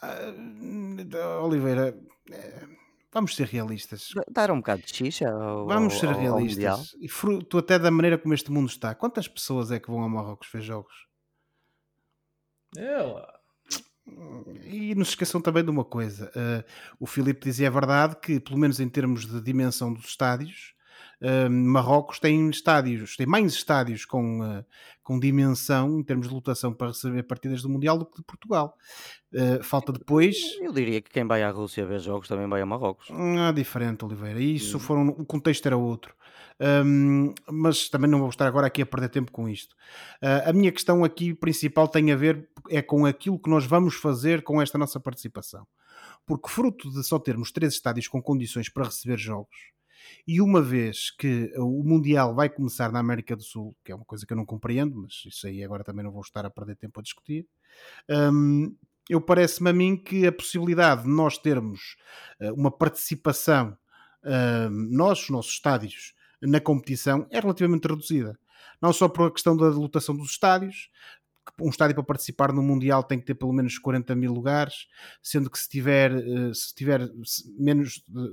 Ah, 0.02 1.40
Oliveira, 1.42 1.96
é, 2.30 2.66
Vamos 3.14 3.36
ser 3.36 3.46
realistas. 3.46 4.08
Dar 4.28 4.50
um 4.50 4.56
bocado 4.56 4.82
de 4.82 4.92
xixa 4.92 5.30
ao, 5.30 5.66
Vamos 5.68 6.00
ser 6.00 6.08
ao, 6.08 6.18
realistas. 6.18 6.96
e 7.00 7.08
fruto 7.08 7.58
até 7.58 7.78
da 7.78 7.88
maneira 7.88 8.18
como 8.18 8.34
este 8.34 8.50
mundo 8.50 8.68
está. 8.68 8.92
Quantas 8.92 9.28
pessoas 9.28 9.70
é 9.70 9.78
que 9.78 9.88
vão 9.88 10.02
a 10.02 10.08
Marrocos 10.08 10.48
ver 10.52 10.62
jogos? 10.62 11.06
Ela. 12.76 13.32
E 14.64 14.96
não 14.96 15.04
se 15.04 15.12
esqueçam 15.12 15.40
também 15.40 15.62
de 15.62 15.70
uma 15.70 15.84
coisa. 15.84 16.28
Uh, 16.34 16.64
o 16.98 17.06
Filipe 17.06 17.44
dizia 17.44 17.68
a 17.68 17.70
verdade 17.70 18.16
que, 18.16 18.40
pelo 18.40 18.58
menos 18.58 18.80
em 18.80 18.88
termos 18.88 19.24
de 19.26 19.40
dimensão 19.40 19.94
dos 19.94 20.06
estádios, 20.06 20.74
uh, 21.22 21.48
Marrocos 21.48 22.18
tem 22.18 22.50
estádios, 22.50 23.16
tem 23.16 23.26
mais 23.26 23.52
estádios 23.52 24.04
com, 24.04 24.40
uh, 24.40 24.64
com 25.04 25.20
dimensão 25.20 26.00
em 26.00 26.02
termos 26.02 26.28
de 26.28 26.34
lotação 26.34 26.72
para 26.72 26.88
receber 26.88 27.22
partidas 27.24 27.62
do 27.62 27.68
Mundial 27.68 27.98
do 27.98 28.06
que 28.06 28.16
de 28.16 28.24
Portugal. 28.24 28.76
Uh, 29.32 29.62
falta 29.62 29.92
depois. 29.92 30.36
Eu 30.60 30.72
diria 30.72 31.00
que 31.00 31.10
quem 31.10 31.26
vai 31.26 31.42
à 31.42 31.50
Rússia 31.50 31.84
ver 31.86 32.00
jogos 32.00 32.26
também 32.26 32.48
vai 32.48 32.62
a 32.62 32.66
Marrocos. 32.66 33.08
Ah, 33.10 33.52
diferente, 33.52 34.04
Oliveira. 34.04 34.40
Isso 34.40 34.78
hum. 34.78 34.80
foram, 34.80 35.08
o 35.08 35.24
contexto 35.24 35.66
era 35.66 35.76
outro. 35.76 36.14
Um, 36.60 37.34
mas 37.50 37.88
também 37.88 38.08
não 38.08 38.18
vou 38.20 38.28
estar 38.28 38.46
agora 38.46 38.66
aqui 38.66 38.80
a 38.80 38.86
perder 38.86 39.10
tempo 39.10 39.30
com 39.30 39.48
isto. 39.48 39.74
Uh, 40.22 40.48
a 40.48 40.52
minha 40.52 40.72
questão 40.72 41.04
aqui 41.04 41.34
principal 41.34 41.86
tem 41.86 42.10
a 42.10 42.16
ver 42.16 42.48
é 42.70 42.80
com 42.80 43.04
aquilo 43.04 43.38
que 43.38 43.50
nós 43.50 43.66
vamos 43.66 43.94
fazer 43.96 44.42
com 44.42 44.62
esta 44.62 44.78
nossa 44.78 44.98
participação. 44.98 45.66
Porque 46.26 46.48
fruto 46.48 46.90
de 46.90 47.04
só 47.04 47.18
termos 47.18 47.52
três 47.52 47.74
estádios 47.74 48.08
com 48.08 48.22
condições 48.22 48.68
para 48.68 48.84
receber 48.84 49.18
jogos, 49.18 49.54
e 50.26 50.40
uma 50.40 50.62
vez 50.62 51.10
que 51.10 51.52
o 51.56 51.82
Mundial 51.82 52.34
vai 52.34 52.48
começar 52.48 52.90
na 52.92 52.98
América 52.98 53.36
do 53.36 53.42
Sul, 53.42 53.76
que 53.84 53.92
é 53.92 53.94
uma 53.94 54.04
coisa 54.04 54.26
que 54.26 54.32
eu 54.32 54.36
não 54.36 54.46
compreendo, 54.46 54.96
mas 54.96 55.22
isso 55.26 55.46
aí 55.46 55.62
agora 55.62 55.84
também 55.84 56.04
não 56.04 56.12
vou 56.12 56.22
estar 56.22 56.44
a 56.44 56.50
perder 56.50 56.76
tempo 56.76 57.00
a 57.00 57.02
discutir, 57.02 57.46
um, 58.10 58.74
eu 59.08 59.20
parece-me 59.20 59.70
a 59.70 59.72
mim 59.72 59.96
que 59.96 60.26
a 60.26 60.32
possibilidade 60.32 61.02
de 61.02 61.08
nós 61.08 61.36
termos 61.36 61.96
uh, 62.40 62.54
uma 62.54 62.70
participação, 62.70 63.76
uh, 64.24 64.70
nós, 64.70 65.24
os 65.24 65.30
nossos 65.30 65.52
estádios, 65.52 66.14
na 66.40 66.60
competição 66.60 67.26
é 67.30 67.40
relativamente 67.40 67.86
reduzida. 67.86 68.38
Não 68.80 68.92
só 68.92 69.08
por 69.08 69.28
a 69.28 69.30
questão 69.30 69.56
da 69.56 69.68
lotação 69.68 70.16
dos 70.16 70.30
estádios, 70.30 70.90
um 71.60 71.68
estádio 71.68 71.94
para 71.94 72.04
participar 72.04 72.52
no 72.52 72.62
Mundial 72.62 73.02
tem 73.02 73.18
que 73.18 73.26
ter 73.26 73.34
pelo 73.34 73.52
menos 73.52 73.78
40 73.78 74.14
mil 74.14 74.32
lugares, 74.32 74.86
sendo 75.22 75.50
que 75.50 75.58
se 75.58 75.68
tiver, 75.68 76.12
eh, 76.12 76.52
se 76.52 76.74
tiver 76.74 77.08
menos 77.58 78.02
de, 78.08 78.28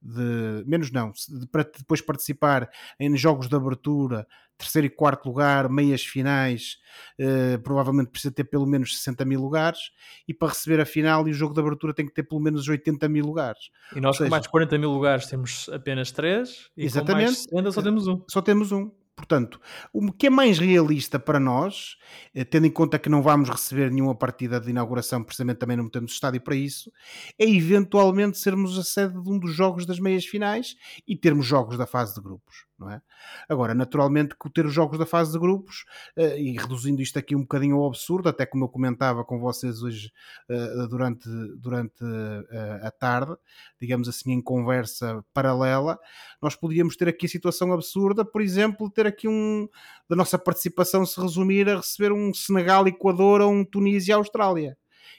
de 0.00 0.64
menos 0.66 0.90
não, 0.90 1.12
de, 1.12 1.46
para 1.48 1.64
depois 1.64 2.00
participar 2.00 2.70
em 2.98 3.16
jogos 3.16 3.48
de 3.48 3.56
abertura, 3.56 4.26
terceiro 4.56 4.86
e 4.86 4.90
quarto 4.90 5.26
lugar, 5.26 5.68
meias 5.68 6.04
finais, 6.04 6.76
eh, 7.18 7.58
provavelmente 7.58 8.10
precisa 8.10 8.32
ter 8.32 8.44
pelo 8.44 8.66
menos 8.66 8.98
60 8.98 9.24
mil 9.24 9.40
lugares, 9.40 9.90
e 10.28 10.34
para 10.34 10.48
receber 10.48 10.80
a 10.80 10.86
final 10.86 11.26
e 11.26 11.30
o 11.30 11.34
jogo 11.34 11.54
de 11.54 11.60
abertura 11.60 11.94
tem 11.94 12.06
que 12.06 12.12
ter 12.12 12.22
pelo 12.22 12.40
menos 12.40 12.68
80 12.68 13.08
mil 13.08 13.24
lugares. 13.24 13.70
E 13.96 14.00
nós 14.00 14.18
com 14.18 14.28
mais 14.28 14.42
de 14.42 14.48
40 14.50 14.78
mil 14.78 14.90
lugares 14.90 15.26
temos 15.26 15.68
apenas 15.72 16.12
3, 16.12 16.70
e 16.76 16.84
exatamente, 16.84 17.48
com 17.48 17.56
mais 17.56 17.70
60 17.70 17.72
só 17.72 17.82
temos 17.82 18.06
um. 18.06 18.24
Só 18.28 18.42
temos 18.42 18.72
um. 18.72 18.90
Portanto, 19.20 19.60
o 19.92 20.10
que 20.10 20.28
é 20.28 20.30
mais 20.30 20.58
realista 20.58 21.18
para 21.18 21.38
nós, 21.38 21.98
eh, 22.34 22.42
tendo 22.42 22.66
em 22.66 22.70
conta 22.70 22.98
que 22.98 23.10
não 23.10 23.20
vamos 23.20 23.50
receber 23.50 23.90
nenhuma 23.90 24.14
partida 24.14 24.58
de 24.58 24.70
inauguração, 24.70 25.22
precisamente 25.22 25.58
também 25.58 25.76
não 25.76 25.90
temos 25.90 26.12
estádio 26.12 26.40
para 26.40 26.56
isso, 26.56 26.90
é 27.38 27.44
eventualmente 27.44 28.38
sermos 28.38 28.78
a 28.78 28.82
sede 28.82 29.22
de 29.22 29.30
um 29.30 29.38
dos 29.38 29.54
jogos 29.54 29.84
das 29.84 30.00
meias 30.00 30.24
finais 30.24 30.74
e 31.06 31.14
termos 31.14 31.44
jogos 31.44 31.76
da 31.76 31.86
fase 31.86 32.14
de 32.14 32.22
grupos 32.22 32.69
não 32.80 32.90
é? 32.90 33.02
Agora, 33.48 33.74
naturalmente 33.74 34.34
que 34.34 34.50
ter 34.50 34.64
os 34.64 34.72
jogos 34.72 34.98
da 34.98 35.04
fase 35.04 35.32
de 35.32 35.38
grupos, 35.38 35.84
uh, 36.16 36.36
e 36.36 36.56
reduzindo 36.58 37.02
isto 37.02 37.18
aqui 37.18 37.36
um 37.36 37.42
bocadinho 37.42 37.76
ao 37.76 37.86
absurdo, 37.86 38.30
até 38.30 38.46
como 38.46 38.64
eu 38.64 38.68
comentava 38.68 39.22
com 39.22 39.38
vocês 39.38 39.82
hoje 39.82 40.10
uh, 40.48 40.88
durante, 40.88 41.28
durante 41.58 42.02
uh, 42.02 42.86
a 42.86 42.90
tarde, 42.90 43.36
digamos 43.78 44.08
assim, 44.08 44.32
em 44.32 44.40
conversa 44.40 45.22
paralela, 45.34 45.98
nós 46.40 46.56
podíamos 46.56 46.96
ter 46.96 47.08
aqui 47.08 47.26
a 47.26 47.28
situação 47.28 47.72
absurda, 47.72 48.24
por 48.24 48.40
exemplo, 48.40 48.90
ter 48.90 49.06
aqui 49.06 49.28
um 49.28 49.68
da 50.08 50.16
nossa 50.16 50.38
participação 50.38 51.04
se 51.04 51.20
resumir 51.20 51.68
a 51.68 51.76
receber 51.76 52.12
um 52.12 52.32
Senegal, 52.32 52.88
Equador 52.88 53.40
ou 53.40 53.52
um 53.52 53.64
Tunísia, 53.64 54.16
Austrália. 54.16 54.76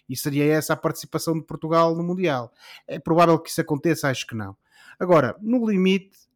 E 0.10 0.18
seria 0.18 0.46
essa 0.46 0.74
a 0.74 0.78
participação 0.78 1.34
de 1.34 1.46
Portugal 1.46 1.96
no 1.96 2.04
Mundial. 2.04 2.52
É 2.88 3.00
provável 3.00 3.40
que 3.40 3.50
isso 3.50 3.62
aconteça, 3.62 4.10
acho 4.10 4.28
que 4.28 4.36
não. 4.36 4.58
Agora, 5.00 5.36
no 5.42 5.68
limite, 5.68 6.16
eh, 6.16 6.31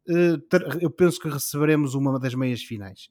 eu 0.80 0.90
penso 0.90 1.20
que 1.20 1.28
receberemos 1.28 1.94
uma 1.94 2.18
das 2.18 2.34
meias 2.34 2.62
finais. 2.62 3.10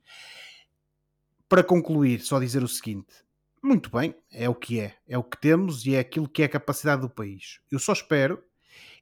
Para 1.47 1.63
concluir, 1.63 2.21
só 2.21 2.39
dizer 2.39 2.63
o 2.63 2.67
seguinte: 2.67 3.13
muito 3.61 3.89
bem, 3.89 4.15
é 4.31 4.47
o 4.47 4.55
que 4.55 4.79
é, 4.79 4.95
é 5.07 5.17
o 5.17 5.23
que 5.23 5.39
temos 5.39 5.85
e 5.85 5.95
é 5.95 5.99
aquilo 5.99 6.29
que 6.29 6.41
é 6.41 6.45
a 6.45 6.49
capacidade 6.49 7.01
do 7.01 7.09
país. 7.09 7.59
Eu 7.71 7.79
só 7.79 7.93
espero 7.93 8.43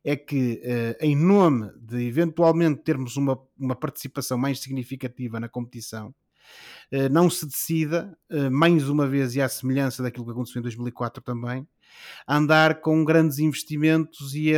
é 0.04 0.16
que, 0.16 0.60
eh, 0.64 0.98
em 1.00 1.16
nome 1.16 1.72
de 1.78 2.06
eventualmente 2.06 2.82
termos 2.82 3.16
uma, 3.16 3.40
uma 3.58 3.76
participação 3.76 4.38
mais 4.38 4.60
significativa 4.60 5.40
na 5.40 5.48
competição, 5.48 6.14
eh, 6.92 7.08
não 7.08 7.30
se 7.30 7.46
decida, 7.46 8.18
mais 8.52 8.90
uma 8.90 9.08
vez, 9.08 9.36
e 9.36 9.42
à 9.42 9.48
semelhança 9.48 10.04
daquilo 10.04 10.26
que 10.26 10.32
aconteceu 10.32 10.60
em 10.60 10.64
2004 10.64 11.24
também, 11.24 11.66
a 12.28 12.38
andar 12.38 12.82
com 12.82 13.04
grandes 13.04 13.40
investimentos 13.40 14.34
e 14.36 14.54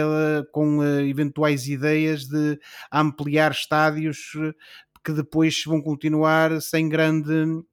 com 0.52 0.84
eh, 0.84 1.08
eventuais 1.08 1.68
ideias 1.68 2.26
de 2.26 2.60
ampliar 2.92 3.52
estádios 3.52 4.34
eh, 4.38 4.54
que 5.04 5.12
depois 5.12 5.64
vão 5.66 5.82
continuar 5.82 6.62
sem 6.62 6.90
grande 6.90 7.64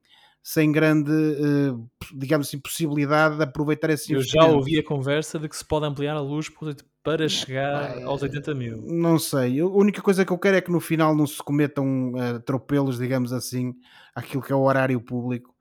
sem 0.45 0.73
grande, 0.73 1.13
eh, 1.13 1.73
digamos 2.17 2.49
assim, 2.49 2.59
possibilidade 2.59 3.37
de 3.37 3.45
aproveitar 3.45 3.91
esse 3.91 4.13
Eu 4.13 4.23
já 4.23 4.45
ouvi 4.45 4.77
a 4.77 4.83
conversa 4.83 5.39
de 5.39 5.49
que 5.49 5.57
se 5.57 5.65
pode 5.65 5.87
ampliar 5.87 6.17
a 6.17 6.21
luz 6.21 6.51
para 7.05 7.29
chegar 7.29 8.03
aos 8.03 8.23
80 8.23 8.55
mil. 8.55 8.83
Não 8.83 9.21
sei. 9.21 9.61
A 9.61 9.67
única 9.67 10.03
coisa 10.03 10.25
que 10.25 10.33
eu 10.33 10.39
quero 10.39 10.57
é 10.57 10.61
que 10.61 10.71
no 10.71 10.81
final 10.81 11.15
não 11.15 11.29
se 11.29 11.39
cometam 11.39 12.13
atropelos, 12.37 12.99
digamos 12.99 13.33
assim, 13.33 13.73
àquilo 14.17 14.43
que 14.43 14.53
é 14.53 14.57
o 14.57 14.63
horário 14.63 15.01
público 15.01 15.52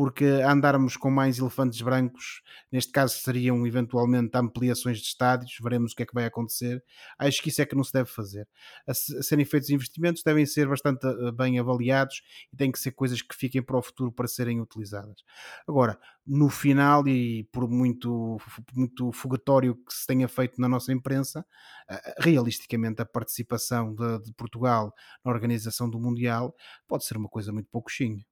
porque 0.00 0.24
andarmos 0.24 0.96
com 0.96 1.10
mais 1.10 1.38
elefantes 1.38 1.82
brancos, 1.82 2.40
neste 2.72 2.90
caso 2.90 3.18
seriam 3.18 3.66
eventualmente 3.66 4.34
ampliações 4.34 4.96
de 4.96 5.04
estádios, 5.04 5.58
veremos 5.62 5.92
o 5.92 5.94
que 5.94 6.04
é 6.04 6.06
que 6.06 6.14
vai 6.14 6.24
acontecer. 6.24 6.82
Acho 7.18 7.42
que 7.42 7.50
isso 7.50 7.60
é 7.60 7.66
que 7.66 7.76
não 7.76 7.84
se 7.84 7.92
deve 7.92 8.08
fazer. 8.08 8.48
A, 8.88 8.94
serem 8.94 9.44
feitos 9.44 9.68
investimentos 9.68 10.22
devem 10.22 10.46
ser 10.46 10.66
bastante 10.66 11.06
eh, 11.06 11.32
bem 11.32 11.58
avaliados 11.58 12.22
e 12.50 12.56
têm 12.56 12.72
que 12.72 12.78
ser 12.78 12.92
coisas 12.92 13.20
que 13.20 13.36
fiquem 13.36 13.62
para 13.62 13.76
o 13.76 13.82
futuro 13.82 14.10
para 14.10 14.26
serem 14.26 14.58
utilizadas. 14.62 15.22
Agora, 15.68 16.00
no 16.26 16.48
final, 16.48 17.06
e 17.06 17.44
por 17.52 17.68
muito, 17.68 18.38
muito 18.74 19.12
fogatório 19.12 19.74
que 19.84 19.92
se 19.92 20.06
tenha 20.06 20.28
feito 20.28 20.58
na 20.58 20.66
nossa 20.66 20.94
imprensa, 20.94 21.44
eh, 21.90 22.14
realisticamente 22.20 23.02
a 23.02 23.04
participação 23.04 23.94
de, 23.94 24.22
de 24.22 24.32
Portugal 24.32 24.94
na 25.22 25.30
organização 25.30 25.90
do 25.90 26.00
Mundial 26.00 26.56
pode 26.88 27.04
ser 27.04 27.18
uma 27.18 27.28
coisa 27.28 27.52
muito 27.52 27.68
pouco 27.70 27.90
chinha 27.90 28.24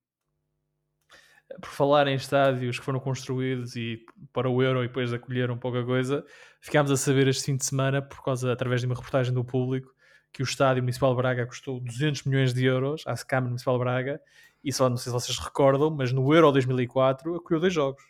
por 1.60 1.70
falar 1.70 2.06
em 2.06 2.14
estádios 2.14 2.78
que 2.78 2.84
foram 2.84 3.00
construídos 3.00 3.74
e 3.74 4.04
para 4.32 4.48
o 4.48 4.62
Euro 4.62 4.84
e 4.84 4.88
depois 4.88 5.12
acolheram 5.12 5.56
pouca 5.58 5.84
coisa, 5.84 6.24
ficámos 6.60 6.90
a 6.90 6.96
saber 6.96 7.26
este 7.26 7.44
fim 7.44 7.56
de 7.56 7.64
semana, 7.64 8.02
por 8.02 8.22
causa, 8.22 8.52
através 8.52 8.80
de 8.80 8.86
uma 8.86 8.94
reportagem 8.94 9.32
do 9.32 9.44
público, 9.44 9.94
que 10.32 10.42
o 10.42 10.44
estádio 10.44 10.82
Municipal 10.82 11.10
de 11.10 11.16
Braga 11.16 11.46
custou 11.46 11.80
200 11.80 12.24
milhões 12.24 12.52
de 12.52 12.64
euros 12.64 13.02
à 13.06 13.16
Câmara 13.16 13.48
Municipal 13.48 13.78
de 13.78 13.84
Braga 13.84 14.20
e 14.62 14.72
só 14.72 14.88
não 14.88 14.96
sei 14.96 15.10
se 15.10 15.12
vocês 15.12 15.38
recordam, 15.38 15.90
mas 15.90 16.12
no 16.12 16.34
Euro 16.34 16.52
2004 16.52 17.36
acolheu 17.36 17.60
dois 17.60 17.72
jogos. 17.72 18.02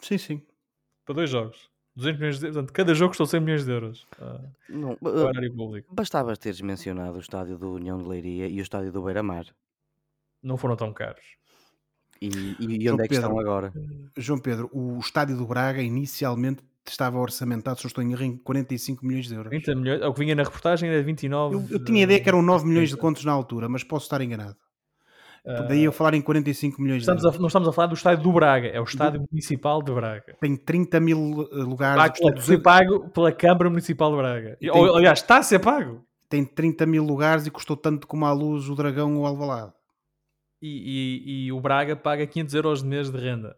Sim, 0.00 0.18
sim. 0.18 0.42
Para 1.04 1.16
dois 1.16 1.30
jogos. 1.30 1.70
200 1.94 2.18
milhões 2.18 2.38
de 2.38 2.44
euros. 2.44 2.56
Portanto, 2.56 2.72
cada 2.74 2.94
jogo 2.94 3.10
custou 3.10 3.26
100 3.26 3.40
milhões 3.40 3.64
de 3.64 3.70
euros. 3.72 4.06
Uh, 4.18 4.50
Não, 4.68 4.96
para 4.96 5.12
uh, 5.12 5.16
o 5.16 5.26
horário 5.26 5.54
público. 5.54 5.94
bastava 5.94 6.36
teres 6.36 6.60
mencionado 6.60 7.16
o 7.16 7.20
estádio 7.20 7.58
do 7.58 7.72
União 7.72 7.98
de 7.98 8.08
Leiria 8.08 8.48
e 8.48 8.58
o 8.60 8.62
estádio 8.62 8.92
do 8.92 9.02
Beira-Mar. 9.02 9.46
Não 10.42 10.56
foram 10.56 10.76
tão 10.76 10.92
caros. 10.92 11.24
E, 12.20 12.28
e- 12.28 12.84
João 12.84 12.94
onde 12.94 13.04
é 13.04 13.08
que 13.08 13.14
estão 13.14 13.30
Pedro. 13.30 13.40
agora? 13.40 13.72
João 14.16 14.38
Pedro, 14.38 14.70
o 14.72 14.98
estádio 14.98 15.36
do 15.36 15.46
Braga 15.46 15.82
inicialmente 15.82 16.62
estava 16.88 17.18
orçamentado, 17.18 17.78
se 17.80 17.86
eu 17.86 17.88
estou 17.88 18.02
em 18.02 18.12
erro, 18.12 18.22
em 18.22 18.36
45 18.36 19.04
milhões 19.04 19.26
de 19.26 19.34
euros. 19.34 19.50
30 19.50 19.74
milhões. 19.74 20.02
O 20.02 20.12
que 20.12 20.20
vinha 20.20 20.34
na 20.34 20.42
reportagem 20.44 20.88
era 20.88 21.02
29. 21.02 21.54
Eu, 21.56 21.64
eu 21.70 21.84
tinha 21.84 21.98
a 22.00 22.04
ideia 22.04 22.20
que 22.20 22.28
eram 22.28 22.42
9 22.42 22.64
milhões 22.66 22.88
de 22.88 22.94
30. 22.94 23.00
contos 23.02 23.24
na 23.24 23.32
altura, 23.32 23.68
mas 23.68 23.82
posso 23.82 24.04
estar 24.06 24.20
enganado. 24.20 24.56
Ah, 25.48 25.62
Daí 25.62 25.84
eu 25.84 25.92
falar 25.92 26.14
em 26.14 26.20
45 26.20 26.82
milhões 26.82 27.02
estamos 27.02 27.22
de 27.22 27.26
a, 27.26 27.28
euros. 27.28 27.40
não 27.40 27.46
estamos 27.46 27.68
a 27.68 27.72
falar 27.72 27.86
do 27.86 27.94
estádio 27.94 28.22
do 28.24 28.32
Braga, 28.32 28.66
é 28.66 28.80
o 28.80 28.84
estádio 28.84 29.24
municipal 29.30 29.80
de 29.80 29.92
Braga. 29.92 30.36
Tem 30.40 30.56
30 30.56 30.98
mil 30.98 31.48
eh, 31.52 31.56
lugares, 31.62 32.02
Pago 32.02 32.14
pela- 32.14 32.30
Foi 32.32 32.40
200 32.56 32.62
pago 32.64 33.08
pela 33.10 33.30
Câmara 33.32 33.70
Municipal 33.70 34.10
de 34.10 34.16
Braga. 34.16 34.58
E 34.60 34.68
Ou, 34.70 34.86
tem- 34.88 34.96
aliás, 34.96 35.20
está 35.20 35.38
a 35.38 35.42
ser 35.44 35.60
pago. 35.60 36.04
tem 36.28 36.44
30 36.44 36.84
mil 36.84 37.04
lugares 37.04 37.46
e 37.46 37.50
custou 37.52 37.76
tanto 37.76 38.08
como 38.08 38.24
a 38.26 38.32
luz, 38.32 38.68
o 38.68 38.74
Dragão 38.74 39.14
ou 39.16 39.22
o 39.22 39.26
Alvalade. 39.26 39.72
E, 40.66 41.22
e- 41.24 41.46
e 41.46 41.52
o 41.52 41.60
Braga 41.60 41.94
paga 41.94 42.26
500 42.26 42.54
euros 42.54 42.82
de 42.82 42.88
mês 42.88 43.10
de 43.10 43.18
renda. 43.18 43.56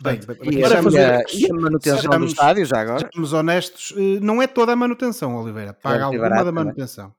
Bem, 0.00 0.16
Portanto, 0.18 0.40
bem, 0.44 0.58
E, 0.58 0.62
Para 0.62 0.82
fazer- 0.82 1.24
e 1.34 1.50
a 1.50 1.54
manutenção 1.54 2.18
do 2.20 2.24
estádio 2.26 2.64
já 2.64 2.80
agora? 2.80 3.00
Sejamos 3.06 3.32
honestos, 3.32 3.92
eh, 3.96 4.20
não 4.20 4.40
é 4.40 4.46
toda 4.46 4.72
a 4.72 4.76
manutenção, 4.76 5.36
Oliveira. 5.36 5.74
Paga 5.74 6.04
alguma 6.04 6.22
barato 6.22 6.44
da 6.44 6.50
também. 6.50 6.64
manutenção. 6.64 7.14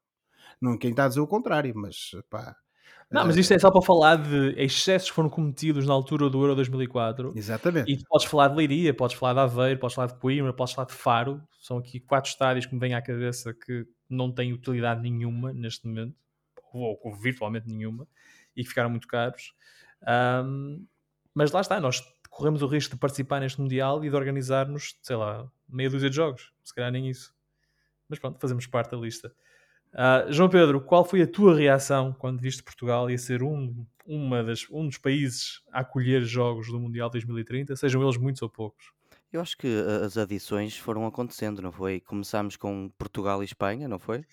Não 0.60 0.78
quem 0.78 0.92
está 0.92 1.06
a 1.06 1.08
dizer 1.08 1.20
o 1.20 1.28
contrário, 1.28 1.74
mas 1.76 2.12
pá. 2.30 2.56
Não, 3.12 3.26
mas 3.26 3.36
eh, 3.38 3.42
isto 3.42 3.54
é 3.54 3.60
só 3.60 3.70
para 3.70 3.82
falar 3.82 4.16
de 4.16 4.56
excessos 4.58 5.10
que 5.10 5.16
foram 5.16 5.30
cometidos 5.30 5.86
na 5.86 5.94
altura 5.94 6.30
do 6.30 6.42
Euro 6.42 6.56
2004. 6.56 7.34
Exatamente. 7.36 7.92
E 7.92 7.98
tu 7.98 8.04
podes 8.08 8.26
falar 8.26 8.48
de 8.48 8.56
Leiria, 8.56 8.94
podes 8.94 9.18
falar 9.18 9.34
de 9.34 9.40
Aveiro, 9.42 9.80
podes 9.80 9.94
falar 9.96 10.08
de 10.08 10.16
Coimbra, 10.16 10.54
podes 10.54 10.74
falar 10.74 10.88
de 10.88 10.94
Faro. 10.94 11.42
São 11.60 11.78
aqui 11.78 12.00
quatro 12.00 12.30
estádios 12.32 12.66
que 12.66 12.74
me 12.74 12.80
vêm 12.80 12.94
à 12.96 13.02
cabeça 13.02 13.54
que 13.54 13.86
não 14.10 14.32
têm 14.32 14.54
utilidade 14.54 15.02
nenhuma 15.02 15.52
neste 15.54 15.86
momento, 15.88 16.16
ou, 16.80 17.00
ou 17.04 17.16
virtualmente 17.16 17.68
nenhuma, 17.68 18.08
e 18.56 18.64
que 18.64 18.70
ficaram 18.70 18.90
muito 18.90 19.08
caros. 19.08 19.54
Ahm, 20.06 20.86
mas 21.34 21.52
lá 21.52 21.62
está, 21.62 21.80
nós 21.80 22.02
corremos 22.30 22.62
o 22.62 22.68
risco 22.68 22.96
de 22.96 23.00
participar 23.00 23.40
neste 23.40 23.60
Mundial 23.62 24.04
e 24.04 24.10
de 24.10 24.16
organizar-nos, 24.16 24.98
sei 25.02 25.16
lá, 25.16 25.50
meia 25.68 25.90
dúzia 25.90 26.10
de 26.10 26.16
jogos. 26.16 26.52
Se 26.64 26.74
calhar 26.74 26.92
nem 26.92 27.10
isso. 27.10 27.34
Mas 28.10 28.20
pronto, 28.20 28.40
fazemos 28.40 28.66
parte 28.68 28.92
da 28.92 28.98
lista. 28.98 29.34
Ah, 29.94 30.26
João 30.30 30.50
Pedro, 30.50 30.80
qual 30.82 31.04
foi 31.04 31.22
a 31.22 31.28
tua 31.28 31.56
reação 31.56 32.14
quando 32.14 32.40
viste 32.40 32.64
Portugal 32.64 33.10
ia 33.10 33.18
ser 33.18 33.44
um, 33.44 33.86
uma 34.06 34.44
das, 34.44 34.66
um 34.70 34.88
dos 34.88 34.98
países 34.98 35.62
a 35.72 35.82
acolher 35.82 36.24
jogos 36.24 36.68
do 36.68 36.80
Mundial 36.80 37.10
2030, 37.10 37.76
sejam 37.76 38.02
eles 38.02 38.18
muitos 38.18 38.42
ou 38.42 38.50
poucos? 38.50 38.92
Eu 39.32 39.42
acho 39.42 39.58
que 39.58 39.68
a- 39.68 40.06
as 40.06 40.18
adições 40.18 40.78
foram 40.78 41.06
acontecendo, 41.06 41.62
não 41.62 41.72
foi? 41.72 42.00
Começámos 42.00 42.56
com 42.56 42.90
Portugal 42.98 43.42
e 43.42 43.46
Espanha, 43.46 43.88
não 43.88 44.00
foi? 44.00 44.26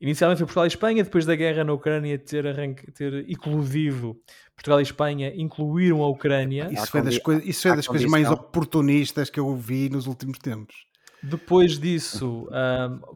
Inicialmente 0.00 0.38
foi 0.38 0.46
Portugal 0.46 0.64
e 0.66 0.68
Espanha, 0.68 1.02
depois 1.04 1.24
da 1.24 1.34
guerra 1.34 1.64
na 1.64 1.72
Ucrânia 1.72 2.18
ter, 2.18 2.46
arranque, 2.46 2.90
ter 2.92 3.28
eclodido, 3.30 4.14
Portugal 4.54 4.78
e 4.80 4.82
Espanha 4.82 5.32
incluíram 5.34 6.02
a 6.02 6.08
Ucrânia. 6.08 6.68
Isso 6.70 6.90
foi 6.90 7.00
das, 7.02 7.18
coi- 7.18 7.42
isso 7.44 7.62
foi 7.62 7.76
das 7.76 7.86
coisas 7.86 8.10
mais 8.10 8.30
oportunistas 8.30 9.30
que 9.30 9.40
eu 9.40 9.54
vi 9.56 9.88
nos 9.88 10.06
últimos 10.06 10.38
tempos. 10.38 10.84
Depois 11.22 11.78
disso, 11.78 12.46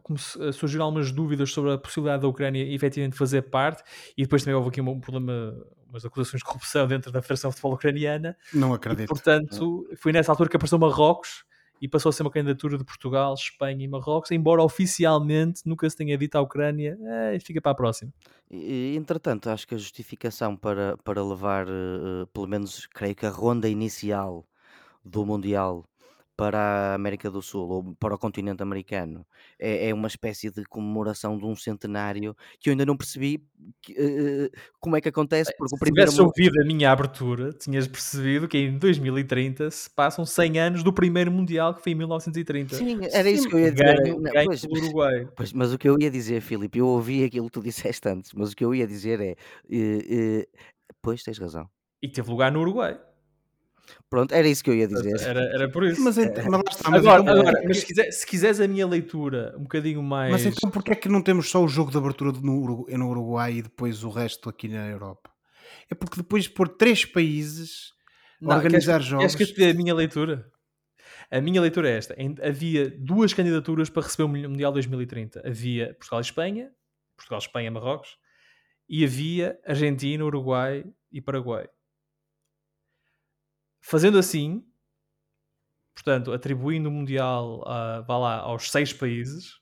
come- 0.01 0.19
eh, 0.39 0.51
surgiram 0.51 0.85
algumas 0.85 1.11
dúvidas 1.11 1.51
sobre 1.51 1.71
a 1.71 1.77
possibilidade 1.77 2.23
da 2.23 2.27
Ucrânia 2.27 2.63
efetivamente 2.73 3.15
fazer 3.15 3.43
parte, 3.43 3.83
e 4.17 4.23
depois 4.23 4.41
também 4.43 4.55
houve 4.55 4.69
aqui 4.69 4.81
um 4.81 4.99
problema, 4.99 5.53
umas 5.87 6.03
acusações 6.03 6.39
de 6.39 6.45
corrupção 6.45 6.87
dentro 6.87 7.11
da 7.11 7.21
Federação 7.21 7.51
de 7.51 7.57
Futebol 7.57 7.75
Ucraniana, 7.75 8.35
Não 8.51 8.71
e 8.71 8.75
acredito. 8.75 9.07
portanto 9.07 9.87
foi 9.97 10.11
nessa 10.11 10.31
altura 10.31 10.49
que 10.49 10.55
apareceu 10.55 10.79
Marrocos 10.79 11.45
e 11.81 11.87
passou 11.87 12.09
a 12.09 12.13
ser 12.13 12.23
uma 12.23 12.31
candidatura 12.31 12.77
de 12.77 12.83
Portugal, 12.85 13.33
Espanha 13.33 13.83
e 13.83 13.87
Marrocos, 13.87 14.31
embora 14.31 14.63
oficialmente 14.63 15.61
nunca 15.65 15.89
se 15.89 15.97
tenha 15.97 16.17
dito 16.17 16.35
à 16.35 16.41
Ucrânia, 16.41 16.97
"Eh, 17.33 17.39
fica 17.39 17.61
para 17.61 17.71
a 17.71 17.75
próxima. 17.75 18.11
E, 18.49 18.95
entretanto, 18.97 19.49
acho 19.49 19.67
que 19.67 19.75
a 19.75 19.77
justificação 19.77 20.55
para, 20.57 20.97
para 20.97 21.23
levar, 21.23 21.67
eh, 21.67 22.25
pelo 22.33 22.47
menos, 22.47 22.85
creio 22.87 23.15
que 23.15 23.25
a 23.25 23.29
ronda 23.29 23.69
inicial 23.69 24.45
do 25.05 25.25
Mundial 25.25 25.85
para 26.41 26.57
a 26.57 26.93
América 26.95 27.29
do 27.29 27.39
Sul 27.39 27.69
ou 27.69 27.95
para 27.99 28.15
o 28.15 28.17
continente 28.17 28.63
americano 28.63 29.23
é, 29.59 29.89
é 29.89 29.93
uma 29.93 30.07
espécie 30.07 30.49
de 30.49 30.63
comemoração 30.65 31.37
de 31.37 31.45
um 31.45 31.55
centenário 31.55 32.35
que 32.59 32.67
eu 32.69 32.71
ainda 32.71 32.83
não 32.83 32.97
percebi 32.97 33.45
que, 33.79 33.93
eh, 33.95 34.49
como 34.79 34.95
é 34.95 35.01
que 35.01 35.07
acontece, 35.09 35.51
porque 35.55 35.75
o 35.75 35.77
Se 35.77 35.79
primeiro. 35.79 36.09
tivesses 36.09 36.19
mu- 36.19 36.25
ouvido 36.35 36.59
a 36.59 36.65
minha 36.65 36.91
abertura, 36.91 37.53
tinhas 37.53 37.87
percebido 37.87 38.47
que 38.47 38.57
em 38.57 38.75
2030 38.79 39.69
se 39.69 39.87
passam 39.87 40.25
100 40.25 40.57
anos 40.57 40.81
do 40.83 40.91
primeiro 40.91 41.31
Mundial, 41.31 41.75
que 41.75 41.83
foi 41.83 41.91
em 41.91 41.95
1930. 41.95 42.73
Sim, 42.75 42.97
era 43.13 43.29
isso 43.29 43.47
que 43.47 43.53
eu 43.53 43.59
ia 43.59 43.71
dizer. 43.71 44.01
Ganho, 44.01 44.19
Não, 44.19 44.31
ganho 44.31 44.45
pois, 44.47 44.63
Uruguai. 44.63 45.27
Pois, 45.37 45.53
mas 45.53 45.71
o 45.71 45.77
que 45.77 45.87
eu 45.87 45.95
ia 46.01 46.09
dizer, 46.09 46.41
Filipe, 46.41 46.79
eu 46.79 46.87
ouvi 46.87 47.23
aquilo 47.23 47.45
que 47.45 47.51
tu 47.51 47.61
disseste 47.61 48.09
antes, 48.09 48.31
mas 48.33 48.51
o 48.51 48.55
que 48.55 48.65
eu 48.65 48.73
ia 48.73 48.87
dizer 48.87 49.21
é. 49.21 49.35
eh, 49.69 50.07
eh, 50.09 50.47
pois 51.03 51.21
tens 51.21 51.37
razão. 51.37 51.69
E 52.01 52.09
teve 52.09 52.31
lugar 52.31 52.51
no 52.51 52.61
Uruguai. 52.61 52.99
Pronto, 54.09 54.33
era 54.33 54.47
isso 54.47 54.63
que 54.63 54.69
eu 54.69 54.75
ia 54.75 54.87
dizer. 54.87 55.19
Era, 55.21 55.41
era 55.53 55.69
por 55.69 55.83
isso. 55.83 56.01
Mas, 56.01 56.17
ent- 56.17 56.35
mas 56.37 56.51
lá 56.51 56.63
está. 56.69 56.89
Mas, 56.89 56.99
agora, 57.05 57.21
então, 57.21 57.39
agora, 57.39 57.61
mas 57.65 57.79
se, 57.79 57.85
quiser- 57.85 58.11
se 58.11 58.25
quiseres 58.27 58.59
a 58.59 58.67
minha 58.67 58.85
leitura 58.87 59.55
um 59.57 59.63
bocadinho 59.63 60.01
mais. 60.03 60.31
mas 60.31 60.45
então 60.45 60.69
porquê 60.69 60.91
é 60.91 60.95
que 60.95 61.07
não 61.09 61.21
temos 61.21 61.49
só 61.49 61.63
o 61.63 61.67
jogo 61.67 61.91
de 61.91 61.97
abertura 61.97 62.31
no 62.33 62.85
no 62.89 63.09
Uruguai 63.09 63.53
e 63.53 63.61
depois 63.61 64.03
o 64.03 64.09
resto 64.09 64.49
aqui 64.49 64.67
na 64.67 64.87
Europa? 64.89 65.29
É 65.89 65.95
porque 65.95 66.17
depois 66.17 66.43
de 66.43 66.49
pôr 66.51 66.67
três 66.67 67.05
países 67.05 67.91
a 68.41 68.45
Não, 68.45 68.55
organizar 68.55 68.93
queres, 68.93 69.05
jogos. 69.07 69.35
Queres 69.35 69.51
que 69.53 69.61
eu 69.61 69.67
te 69.67 69.71
a 69.71 69.73
minha 69.73 69.93
leitura? 69.93 70.45
A 71.29 71.39
minha 71.39 71.61
leitura 71.61 71.89
é 71.89 71.97
esta. 71.97 72.15
Havia 72.43 72.89
duas 72.89 73.33
candidaturas 73.33 73.89
para 73.89 74.03
receber 74.03 74.23
o 74.23 74.27
Mundial 74.27 74.71
2030. 74.73 75.41
Havia 75.47 75.93
Portugal 75.93 76.19
e 76.19 76.23
Espanha, 76.23 76.71
Portugal, 77.15 77.39
Espanha, 77.39 77.71
Marrocos, 77.71 78.17
e 78.89 79.05
havia 79.05 79.57
Argentina, 79.65 80.25
Uruguai 80.25 80.83
e 81.11 81.21
Paraguai. 81.21 81.67
Fazendo 83.81 84.17
assim, 84.17 84.63
portanto, 85.93 86.31
atribuindo 86.31 86.89
o 86.89 86.91
Mundial 86.91 87.67
a, 87.67 88.01
vá 88.01 88.17
lá, 88.17 88.35
aos 88.37 88.71
seis 88.71 88.93
países, 88.93 89.59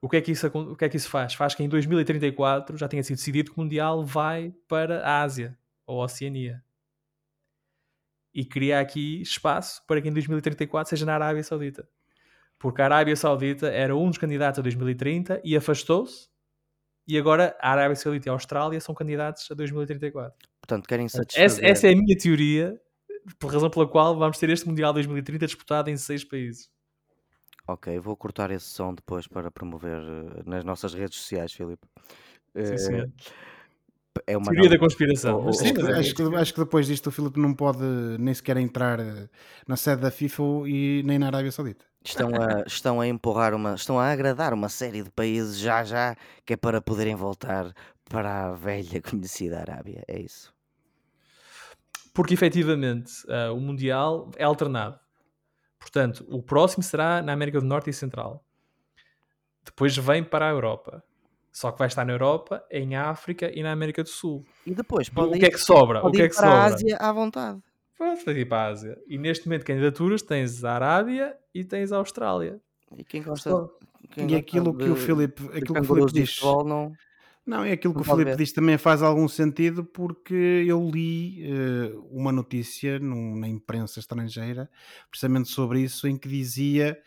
o 0.00 0.08
que, 0.08 0.16
é 0.16 0.20
que 0.20 0.32
isso, 0.32 0.46
o 0.48 0.76
que 0.76 0.84
é 0.84 0.88
que 0.88 0.96
isso 0.96 1.08
faz? 1.08 1.34
Faz 1.34 1.54
que 1.54 1.62
em 1.62 1.68
2034 1.68 2.76
já 2.76 2.88
tenha 2.88 3.02
sido 3.02 3.16
decidido 3.16 3.52
que 3.52 3.58
o 3.58 3.62
Mundial 3.62 4.04
vai 4.04 4.52
para 4.68 5.00
a 5.02 5.22
Ásia 5.22 5.58
ou 5.86 6.00
a 6.00 6.04
Oceania 6.04 6.62
e 8.34 8.44
cria 8.44 8.80
aqui 8.80 9.22
espaço 9.22 9.82
para 9.86 10.02
que 10.02 10.08
em 10.08 10.12
2034 10.12 10.90
seja 10.90 11.06
na 11.06 11.14
Arábia 11.14 11.42
Saudita. 11.42 11.88
Porque 12.58 12.82
a 12.82 12.86
Arábia 12.86 13.14
Saudita 13.14 13.68
era 13.68 13.96
um 13.96 14.08
dos 14.08 14.18
candidatos 14.18 14.58
a 14.58 14.62
2030 14.62 15.40
e 15.44 15.56
afastou-se, 15.56 16.28
e 17.06 17.16
agora 17.18 17.56
a 17.60 17.70
Arábia 17.70 17.94
Saudita 17.94 18.28
e 18.28 18.30
a 18.30 18.32
Austrália 18.32 18.80
são 18.80 18.94
candidatos 18.94 19.48
a 19.50 19.54
2034. 19.54 20.48
Portanto, 20.60 20.86
querem 20.88 21.08
satisfazer. 21.08 21.44
Essa, 21.44 21.64
essa 21.64 21.88
é 21.88 21.92
a 21.92 21.96
minha 21.96 22.16
teoria, 22.16 22.80
por 23.38 23.52
razão 23.52 23.70
pela 23.70 23.86
qual 23.88 24.16
vamos 24.16 24.38
ter 24.38 24.50
este 24.50 24.66
Mundial 24.66 24.92
2030 24.92 25.46
disputado 25.46 25.90
em 25.90 25.96
seis 25.96 26.24
países. 26.24 26.68
Ok, 27.66 27.98
vou 27.98 28.16
cortar 28.16 28.50
esse 28.50 28.66
som 28.66 28.94
depois 28.94 29.26
para 29.26 29.50
promover 29.50 29.98
eh, 29.98 30.42
nas 30.44 30.64
nossas 30.64 30.92
redes 30.92 31.18
sociais, 31.18 31.52
Filipe. 31.52 31.86
Sim, 32.56 32.72
Eh, 32.74 32.76
senhor. 32.78 33.10
é 34.26 34.36
uma 34.36 34.52
Teoria 34.52 34.70
da 34.70 34.78
conspiração. 34.78 35.40
Oh, 35.40 35.48
oh, 35.48 35.52
sim, 35.52 35.64
Acho 35.64 35.74
que, 35.74 35.82
mas 35.82 35.88
é 35.96 35.98
acho, 35.98 36.14
que, 36.14 36.22
acho 36.36 36.54
que 36.54 36.60
depois 36.60 36.86
disto 36.86 37.06
o 37.08 37.10
Filipe 37.10 37.40
não 37.40 37.54
pode 37.54 37.82
nem 38.18 38.32
sequer 38.34 38.58
entrar 38.58 39.00
eh, 39.00 39.28
na 39.66 39.76
sede 39.76 40.02
da 40.02 40.10
FIFA 40.10 40.42
e 40.66 41.02
nem 41.04 41.18
na 41.18 41.26
Arábia 41.28 41.50
Saudita. 41.50 41.84
Estão 42.04 42.28
a, 42.28 42.62
estão 42.68 43.00
a 43.00 43.08
empurrar 43.08 43.54
uma, 43.54 43.74
estão 43.74 43.98
a 43.98 44.08
agradar 44.12 44.52
uma 44.54 44.68
série 44.68 45.02
de 45.02 45.10
países 45.10 45.58
já 45.58 45.82
já 45.82 46.14
que 46.44 46.52
é 46.52 46.56
para 46.56 46.80
poderem 46.82 47.14
voltar 47.16 47.74
para 48.08 48.48
a 48.50 48.52
velha 48.52 49.00
conhecida 49.02 49.58
Arábia. 49.60 50.04
É 50.06 50.20
isso. 50.20 50.53
Porque 52.14 52.32
efetivamente 52.32 53.12
ah, 53.28 53.52
o 53.52 53.60
Mundial 53.60 54.30
é 54.36 54.44
alternado. 54.44 54.98
Portanto, 55.78 56.24
o 56.30 56.42
próximo 56.42 56.82
será 56.82 57.20
na 57.20 57.32
América 57.34 57.60
do 57.60 57.66
Norte 57.66 57.90
e 57.90 57.92
Central. 57.92 58.42
Depois 59.64 59.96
vem 59.96 60.22
para 60.24 60.46
a 60.46 60.50
Europa. 60.50 61.02
Só 61.52 61.70
que 61.70 61.78
vai 61.78 61.86
estar 61.88 62.04
na 62.04 62.12
Europa, 62.12 62.64
em 62.70 62.96
África 62.96 63.50
e 63.54 63.62
na 63.62 63.70
América 63.70 64.02
do 64.02 64.08
Sul. 64.08 64.44
E 64.66 64.74
depois 64.74 65.08
O 65.08 65.12
pode 65.12 65.38
que 65.38 65.44
é 65.44 65.48
ir, 65.48 65.52
que 65.52 65.58
sobra? 65.58 66.04
O 66.04 66.10
que 66.10 66.22
é 66.22 66.28
que 66.28 66.34
para 66.34 66.48
a 66.48 66.62
sobra? 66.62 66.74
Ásia 66.74 66.96
à 66.96 67.12
vontade. 67.12 67.60
Pode 67.96 68.30
ir 68.40 68.44
para 68.48 68.62
a 68.62 68.66
Ásia. 68.70 68.98
E 69.06 69.16
neste 69.16 69.46
momento, 69.46 69.64
candidaturas 69.64 70.20
tens 70.22 70.64
a 70.64 70.72
Arábia 70.72 71.36
e 71.54 71.62
tens 71.64 71.92
a 71.92 71.98
Austrália. 71.98 72.60
E 72.96 73.04
quem 73.04 73.22
gosta, 73.22 73.50
Só. 73.50 73.68
quem 74.10 74.24
E 74.24 74.26
gosta 74.26 74.38
aquilo 74.40 74.76
que 74.76 74.84
o 74.90 74.94
de- 74.94 75.00
Filipe, 75.00 75.42
de 75.42 75.48
aquilo 75.58 75.74
que 75.74 75.80
o 75.80 75.84
Filipe 75.84 76.12
de 76.12 76.20
diz. 76.22 76.34
futebol 76.34 76.64
não. 76.66 76.92
Não, 77.46 77.62
é 77.64 77.72
aquilo 77.72 77.92
que 77.94 78.00
o 78.00 78.04
Filipe 78.04 78.36
diz 78.36 78.52
também 78.52 78.78
faz 78.78 79.02
algum 79.02 79.28
sentido 79.28 79.84
porque 79.84 80.64
eu 80.66 80.90
li 80.90 81.42
eh, 81.44 81.92
uma 82.10 82.32
notícia 82.32 82.98
num- 82.98 83.38
na 83.38 83.46
imprensa 83.48 84.00
estrangeira 84.00 84.70
precisamente 85.10 85.50
sobre 85.50 85.80
isso 85.80 86.08
em 86.08 86.16
que 86.16 86.26
dizia 86.28 86.98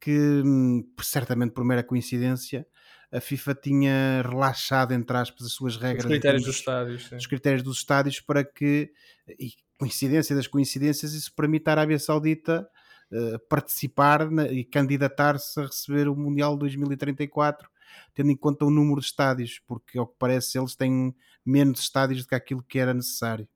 que, 0.00 0.42
hum, 0.44 0.82
certamente 1.02 1.52
por 1.52 1.64
mera 1.64 1.82
coincidência, 1.82 2.66
a 3.12 3.20
FIFA 3.20 3.54
tinha 3.54 4.22
relaxado, 4.26 4.92
entre 4.92 5.14
aspas, 5.16 5.46
as 5.46 5.52
suas 5.52 5.76
regras. 5.76 6.04
Os 6.06 6.10
critérios 6.10 6.42
dos 6.42 6.50
dos, 6.52 6.56
estádios. 6.60 7.06
sim. 7.08 7.16
os 7.16 7.26
critérios 7.26 7.62
dos 7.62 7.76
estádios 7.76 8.20
para 8.20 8.42
que, 8.42 8.90
e 9.38 9.50
coincidência 9.78 10.34
das 10.34 10.46
coincidências, 10.46 11.12
isso 11.12 11.30
permite 11.36 11.68
à 11.68 11.72
Arábia 11.72 11.98
Saudita 11.98 12.66
eh, 13.12 13.36
participar 13.46 14.30
na- 14.30 14.46
e 14.48 14.64
candidatar-se 14.64 15.60
a 15.60 15.64
receber 15.66 16.08
o 16.08 16.16
Mundial 16.16 16.56
2034, 16.56 17.68
tendo 18.14 18.30
em 18.30 18.36
conta 18.36 18.64
o 18.64 18.70
número 18.70 19.00
de 19.00 19.06
estádios, 19.06 19.60
porque 19.66 19.98
ao 19.98 20.06
que 20.06 20.14
parece 20.18 20.58
eles 20.58 20.74
têm 20.74 21.14
menos 21.44 21.80
estádios 21.80 22.22
do 22.22 22.28
que 22.28 22.34
aquilo 22.34 22.62
que 22.62 22.78
era 22.78 22.94
necessário. 22.94 23.48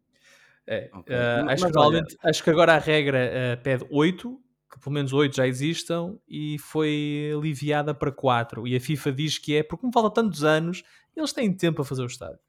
É, 0.67 0.91
Ok. 0.93 1.15
eh, 1.15 1.43
Mas 1.45 1.63
acho, 1.63 1.73
que 1.73 1.79
olha- 1.79 2.05
acho 2.25 2.43
que 2.45 2.51
agora 2.51 2.75
a 2.75 2.79
regra 2.79 3.19
eh, 3.19 3.57
pede 3.57 3.87
8, 3.91 4.41
que 4.73 4.81
pelo 4.81 4.93
menos 4.95 5.13
8 5.13 5.37
já 5.37 5.47
existam, 5.47 6.19
e 6.29 6.59
foi 6.59 7.31
aliviada 7.37 7.95
para 7.95 8.11
4. 8.11 8.67
E 8.67 8.75
a 8.75 8.81
FIFA 8.81 9.13
diz 9.13 9.39
que 9.39 9.55
é 9.57 9.63
porque, 9.63 9.83
como 9.83 9.93
falta 9.93 10.23
tantos 10.23 10.43
anos, 10.43 10.83
eles 11.17 11.33
têm 11.33 11.53
tempo 11.57 11.83
a 11.83 11.85
fazer 11.85 12.05
os 12.05 12.13
estádios. 12.13 12.41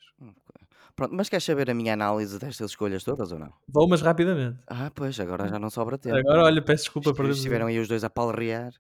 Pronto, 0.97 1.13
mas 1.15 1.29
queres 1.29 1.43
saber 1.45 1.69
a 1.69 1.75
minha 1.75 1.93
análise 1.93 2.39
destas 2.39 2.71
escolhas 2.71 3.03
todas 3.03 3.31
ou 3.31 3.37
não? 3.37 3.53
Vou, 3.67 3.87
mas 3.87 4.01
rapidamente. 4.01 4.57
Ah, 4.67 4.89
pois, 4.93 5.19
agora 5.19 5.47
já 5.47 5.59
não 5.59 5.69
sobra 5.69 5.95
tempo. 5.95 6.17
Agora, 6.17 6.43
olha, 6.45 6.59
peço 6.59 6.85
desculpa 6.85 7.13
por 7.13 7.25
Esti- 7.25 7.37
Estiveram 7.37 7.67
aí 7.67 7.77
os 7.79 7.87
dois 7.87 8.03
a 8.03 8.09
palrear. 8.09 8.73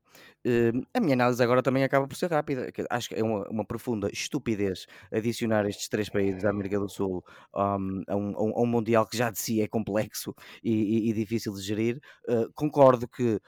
Eh, 0.43 0.71
a 0.95 0.99
minha 0.99 1.13
análise 1.13 1.43
agora 1.43 1.61
também 1.61 1.83
acaba 1.83 2.07
por 2.07 2.15
ser 2.17 2.31
rápida. 2.31 2.71
Acho 2.89 3.09
que 3.09 3.15
é 3.15 3.23
uma, 3.23 3.47
uma 3.49 3.63
profunda 3.65 4.09
estupidez 4.11 4.87
adicionar 5.13 5.67
estes 5.67 5.87
três 5.89 6.09
países 6.09 6.41
da 6.41 6.49
América 6.49 6.79
do 6.79 6.89
Sul 6.89 7.23
um, 7.55 8.01
a, 8.07 8.15
um, 8.17 8.33
a 8.35 8.43
um- 8.43 8.53
a 8.57 8.61
um 8.63 8.65
Mundial 8.65 9.05
que 9.05 9.15
já 9.15 9.29
de 9.29 9.37
si 9.39 9.61
é 9.61 9.67
complexo 9.67 10.33
e, 10.63 10.71
e- 10.73 11.09
e 11.11 11.13
difícil 11.13 11.53
de 11.53 11.61
gerir. 11.61 11.99
Eh, 12.27 12.47
concordo 12.55 13.07
que 13.07 13.39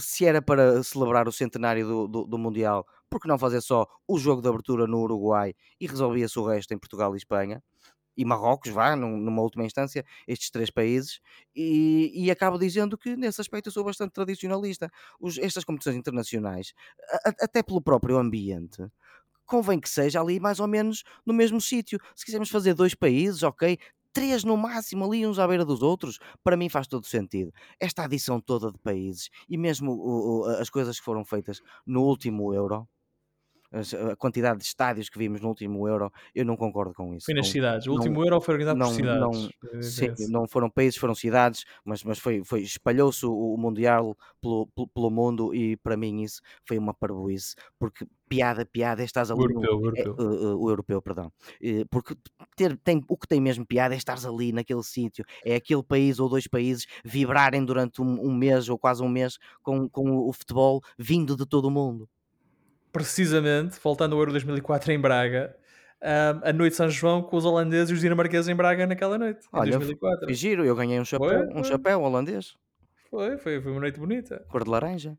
se 0.00 0.26
era 0.26 0.42
para 0.42 0.82
celebrar 0.82 1.28
o 1.28 1.32
centenário 1.32 1.86
do, 1.86 2.08
do, 2.08 2.24
do 2.26 2.38
Mundial, 2.38 2.84
por 3.08 3.20
que 3.20 3.28
não 3.28 3.38
fazer 3.38 3.60
só 3.60 3.86
o 4.08 4.18
jogo 4.18 4.42
de 4.42 4.48
abertura 4.48 4.84
no 4.88 4.98
Uruguai 5.00 5.54
e 5.80 5.86
resolvia-se 5.86 6.36
o 6.40 6.44
resto 6.44 6.74
em 6.74 6.78
Portugal 6.78 7.14
e 7.14 7.18
Espanha? 7.18 7.62
E 8.16 8.24
Marrocos, 8.24 8.70
vá, 8.72 8.96
num- 8.96 9.16
numa 9.18 9.42
última 9.42 9.64
instância, 9.64 10.04
estes 10.26 10.50
três 10.50 10.70
países, 10.70 11.20
e, 11.54 12.12
e 12.14 12.30
acabo 12.30 12.58
dizendo 12.58 12.96
que 12.98 13.16
nesse 13.16 13.40
aspecto 13.40 13.68
eu 13.68 13.72
sou 13.72 13.84
bastante 13.84 14.12
tradicionalista. 14.12 14.90
Os- 15.20 15.38
estas 15.38 15.64
competições 15.64 15.96
internacionais, 15.96 16.72
a- 17.24 17.34
até 17.44 17.62
pelo 17.62 17.80
próprio 17.82 18.16
ambiente, 18.18 18.82
convém 19.44 19.80
que 19.80 19.88
seja 19.88 20.20
ali 20.20 20.40
mais 20.40 20.60
ou 20.60 20.66
menos 20.68 21.04
no 21.24 21.32
mesmo 21.34 21.60
sítio. 21.60 21.98
Se 22.14 22.24
quisermos 22.24 22.50
fazer 22.50 22.74
dois 22.74 22.94
países, 22.94 23.42
ok, 23.42 23.78
três 24.12 24.44
no 24.44 24.56
máximo, 24.56 25.04
ali 25.04 25.26
uns 25.26 25.38
à 25.38 25.46
beira 25.46 25.64
dos 25.64 25.82
outros, 25.82 26.18
para 26.42 26.56
mim 26.56 26.68
faz 26.68 26.86
todo 26.86 27.06
sentido. 27.06 27.52
Esta 27.78 28.04
adição 28.04 28.40
toda 28.40 28.72
de 28.72 28.78
países 28.78 29.28
e 29.48 29.56
mesmo 29.58 29.92
o- 29.92 30.40
o- 30.42 30.44
as 30.60 30.70
coisas 30.70 30.98
que 30.98 31.04
foram 31.04 31.24
feitas 31.24 31.60
no 31.86 32.02
último 32.02 32.52
Euro. 32.54 32.88
A 33.72 34.16
quantidade 34.16 34.58
de 34.58 34.64
estádios 34.64 35.08
que 35.08 35.18
vimos 35.18 35.40
no 35.40 35.48
último 35.48 35.86
Euro, 35.88 36.10
eu 36.34 36.44
não 36.44 36.56
concordo 36.56 36.94
com 36.94 37.14
isso. 37.14 37.26
Foi 37.26 37.34
nas 37.34 37.46
Não- 37.46 37.52
cidades. 37.52 37.86
O 37.86 37.90
não- 37.90 37.96
último 37.96 38.22
Euro 38.24 38.40
foi 38.40 38.54
organizado 38.54 38.78
não- 38.78 38.88
por 38.88 38.94
cidades. 38.94 39.20
não- 39.20 39.50
É 39.78 39.82
Sim, 39.82 40.08
não 40.30 40.46
foram 40.48 40.70
países, 40.70 40.96
foram 40.98 41.14
cidades, 41.14 41.64
mas, 41.84 42.02
mas 42.04 42.18
foi, 42.18 42.42
foi 42.44 42.62
espalhou-se 42.62 43.24
o, 43.26 43.32
o 43.32 43.58
Mundial 43.58 44.16
pelo, 44.40 44.66
pelo, 44.68 44.88
pelo 44.88 45.10
mundo 45.10 45.54
e 45.54 45.76
para 45.76 45.96
mim 45.96 46.22
isso 46.22 46.40
foi 46.64 46.78
uma 46.78 46.94
parboice, 46.94 47.54
porque 47.78 48.06
piada, 48.28 48.64
piada, 48.66 49.02
é 49.02 49.04
estás 49.04 49.30
O 49.30 49.34
ali 49.34 49.54
no- 49.54 49.62
europeu, 49.64 49.78
o 49.78 49.96
é, 49.96 50.00
europeu. 50.08 50.26
uh, 50.26 50.54
uh, 50.54 50.64
o 50.64 50.70
europeu, 50.70 51.02
perdão. 51.02 51.32
Eh, 51.62 51.84
porque 51.90 52.14
ter, 52.56 52.76
tem, 52.78 53.02
o 53.08 53.16
que 53.16 53.26
tem 53.28 53.40
mesmo 53.40 53.64
piada 53.66 53.94
é 53.94 53.98
estares 53.98 54.24
ali 54.24 54.52
naquele 54.52 54.82
sítio, 54.82 55.24
é 55.44 55.54
aquele 55.56 55.82
país 55.82 56.18
ou 56.18 56.28
dois 56.28 56.46
países 56.48 56.86
vibrarem 57.04 57.64
durante 57.64 58.00
um, 58.02 58.20
um 58.26 58.34
mês 58.34 58.68
ou 58.68 58.78
quase 58.78 59.02
um 59.02 59.08
mês 59.08 59.38
com, 59.62 59.88
com 59.88 60.16
o 60.16 60.32
futebol 60.32 60.80
vindo 60.98 61.36
de 61.36 61.46
todo 61.46 61.66
o 61.66 61.70
mundo. 61.70 62.08
Precisamente, 62.96 63.78
voltando 63.82 64.14
ao 64.14 64.20
Euro 64.20 64.30
2004 64.32 64.92
em 64.92 64.98
Braga, 65.00 65.56
ah, 66.00 66.40
a 66.44 66.52
noite 66.52 66.72
de 66.72 66.76
São 66.76 66.88
João 66.88 67.22
com 67.22 67.36
os 67.36 67.44
holandeses 67.44 67.90
e 67.90 67.92
os 67.94 68.00
dinamarqueses 68.00 68.48
em 68.48 68.54
Braga 68.54 68.86
naquela 68.86 69.18
noite, 69.18 69.44
em 69.46 69.48
Olha, 69.58 69.72
2004. 69.72 70.24
Foi 70.26 70.34
giro, 70.34 70.64
eu 70.64 70.74
ganhei 70.74 70.98
um 71.00 71.04
chapéu, 71.04 71.28
Foi, 71.28 71.48
um 71.48 71.52
foi. 71.54 71.64
chapéu 71.64 72.00
holandês, 72.02 72.54
Foi, 73.10 73.36
foi, 73.38 73.60
foi 73.60 73.72
uma 73.72 73.80
noite 73.80 73.98
bonita. 74.00 74.44
cor 74.48 74.64
de 74.64 74.70
laranja. 74.70 75.16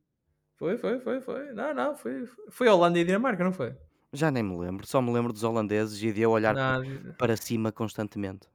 Foi, 0.56 0.78
foi, 0.78 1.00
foi, 1.00 1.22
foi. 1.22 1.54
Não, 1.54 1.74
não, 1.74 1.96
foi, 1.96 2.26
foi 2.50 2.68
a 2.68 2.74
Holanda 2.74 2.98
e 2.98 3.04
a 3.04 3.06
Dinamarca, 3.06 3.44
não 3.44 3.54
foi? 3.54 3.76
Já 4.12 4.32
nem 4.32 4.42
me 4.42 4.58
lembro, 4.58 4.88
só 4.88 5.02
me 5.02 5.12
lembro 5.12 5.32
dos 5.32 5.44
holandeses 5.44 6.02
e 6.02 6.12
de 6.12 6.22
eu 6.22 6.32
olhar 6.32 6.56
Não, 6.56 6.82
para 7.18 7.38
cima 7.38 7.72
constantemente 7.72 8.48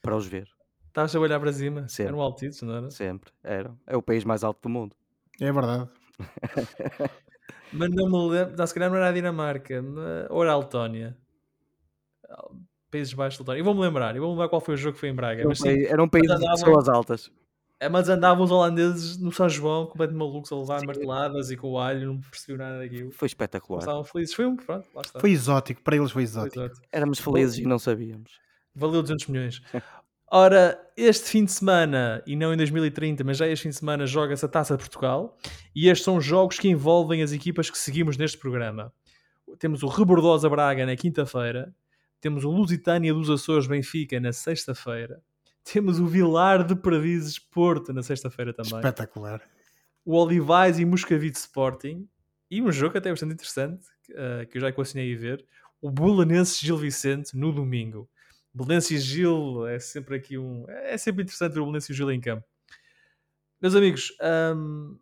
para 0.00 0.14
os 0.14 0.26
ver. 0.26 0.48
estavas 0.88 1.16
a 1.16 1.18
olhar 1.18 1.40
para 1.40 1.52
cima. 1.52 1.88
Sempre. 1.88 2.12
Eram 2.12 2.20
altitos, 2.20 2.62
não 2.62 2.76
era? 2.76 2.90
Sempre. 2.90 3.32
Era. 3.42 3.74
É 3.86 3.96
o 3.96 4.02
país 4.02 4.22
mais 4.24 4.44
alto 4.44 4.60
do 4.62 4.68
mundo. 4.68 4.94
É 5.40 5.50
verdade. 5.50 5.88
Mas 7.72 7.88
não 7.90 8.10
me 8.10 8.30
lembro, 8.34 8.56
não, 8.56 8.66
se 8.66 8.74
calhar 8.74 8.90
não 8.90 8.96
era 8.96 9.08
a 9.08 9.12
Dinamarca, 9.12 9.82
ou 10.30 10.42
era 10.42 10.52
a 10.52 10.58
Letónia. 10.58 11.16
Países 12.90 13.14
Baixos 13.14 13.40
Letónia. 13.40 13.60
E 13.60 13.62
vou-me 13.62 13.80
lembrar, 13.80 14.14
e 14.14 14.18
vou-me 14.18 14.34
lembrar 14.34 14.48
qual 14.48 14.60
foi 14.60 14.74
o 14.74 14.76
jogo 14.76 14.94
que 14.94 15.00
foi 15.00 15.08
em 15.08 15.14
Braga. 15.14 15.44
Mas, 15.46 15.58
sim, 15.58 15.84
era 15.84 16.02
um 16.02 16.08
país 16.08 16.26
de 16.26 16.46
pessoas 16.46 16.88
altas. 16.88 17.30
é, 17.80 17.88
mas 17.88 18.08
andavam 18.08 18.44
os 18.44 18.50
holandeses 18.50 19.16
no 19.16 19.32
São 19.32 19.48
João, 19.48 19.86
completamente 19.86 20.18
malucos, 20.18 20.52
a 20.52 20.56
levar 20.56 20.80
Sim. 20.80 20.86
marteladas 20.86 21.50
e 21.50 21.56
com 21.56 21.72
o 21.72 21.78
alho, 21.78 22.06
não 22.12 22.20
percebiam 22.20 22.58
nada 22.58 22.78
daquilo. 22.78 23.10
Foi 23.10 23.26
espetacular. 23.26 23.80
Estavam 23.80 24.04
felizes. 24.04 24.34
Foi 24.34 24.46
um, 24.46 24.56
pronto, 24.56 24.86
lá 24.94 25.00
está. 25.00 25.18
Foi 25.18 25.30
exótico, 25.30 25.82
para 25.82 25.96
eles 25.96 26.10
foi 26.10 26.26
Foi 26.26 26.46
exótico. 26.46 26.80
Éramos 26.92 27.18
felizes 27.18 27.58
e 27.58 27.62
não 27.62 27.78
sabíamos. 27.78 28.40
Valeu 28.74 29.02
200 29.02 29.26
milhões. 29.26 29.62
Ora, 30.34 30.80
este 30.96 31.28
fim 31.28 31.44
de 31.44 31.52
semana, 31.52 32.22
e 32.26 32.34
não 32.34 32.54
em 32.54 32.56
2030, 32.56 33.22
mas 33.22 33.36
já 33.36 33.46
este 33.46 33.64
fim 33.64 33.68
de 33.68 33.76
semana, 33.76 34.06
joga-se 34.06 34.42
a 34.42 34.48
Taça 34.48 34.74
de 34.74 34.82
Portugal. 34.82 35.36
E 35.74 35.90
estes 35.90 36.06
são 36.06 36.18
jogos 36.22 36.58
que 36.58 36.68
envolvem 36.68 37.22
as 37.22 37.32
equipas 37.32 37.68
que 37.68 37.76
seguimos 37.76 38.16
neste 38.16 38.38
programa. 38.38 38.90
Temos 39.58 39.82
o 39.82 39.88
Rebordosa 39.88 40.48
Braga 40.48 40.86
na 40.86 40.96
quinta-feira. 40.96 41.74
Temos 42.18 42.44
o 42.44 42.50
Lusitânia 42.50 43.12
dos 43.12 43.28
Açores 43.28 43.66
Benfica 43.66 44.18
na 44.20 44.32
sexta-feira. 44.32 45.22
Temos 45.70 46.00
o 46.00 46.06
Vilar 46.06 46.64
de 46.64 46.76
Perdizes 46.76 47.38
Porto 47.38 47.92
na 47.92 48.02
sexta-feira 48.02 48.54
também. 48.54 48.76
Espetacular. 48.76 49.42
O 50.02 50.16
Olivais 50.16 50.78
e 50.78 50.86
Moscavide 50.86 51.36
Sporting. 51.36 52.08
E 52.50 52.62
um 52.62 52.72
jogo 52.72 52.96
até 52.96 53.10
bastante 53.10 53.34
interessante, 53.34 53.84
eh, 54.10 54.46
que 54.46 54.56
eu 54.56 54.62
já 54.62 54.70
equacionei 54.70 55.14
a 55.14 55.18
ver. 55.18 55.44
O 55.78 55.90
Belenenses 55.90 56.58
Gil 56.58 56.78
Vicente 56.78 57.36
no 57.36 57.52
domingo. 57.52 58.08
Belenenses 58.54 58.90
e 58.90 58.98
Gil 58.98 59.66
é 59.66 59.78
sempre 59.78 60.16
aqui 60.16 60.36
um... 60.36 60.64
É 60.68 60.96
sempre 60.98 61.22
interessante 61.22 61.54
ver 61.54 61.60
o 61.60 61.64
Belenenses 61.64 61.90
e 61.90 61.94
Gil 61.94 62.10
em 62.10 62.20
campo. 62.20 62.44
Meus 63.60 63.74
amigos, 63.74 64.12
hum, 64.54 64.98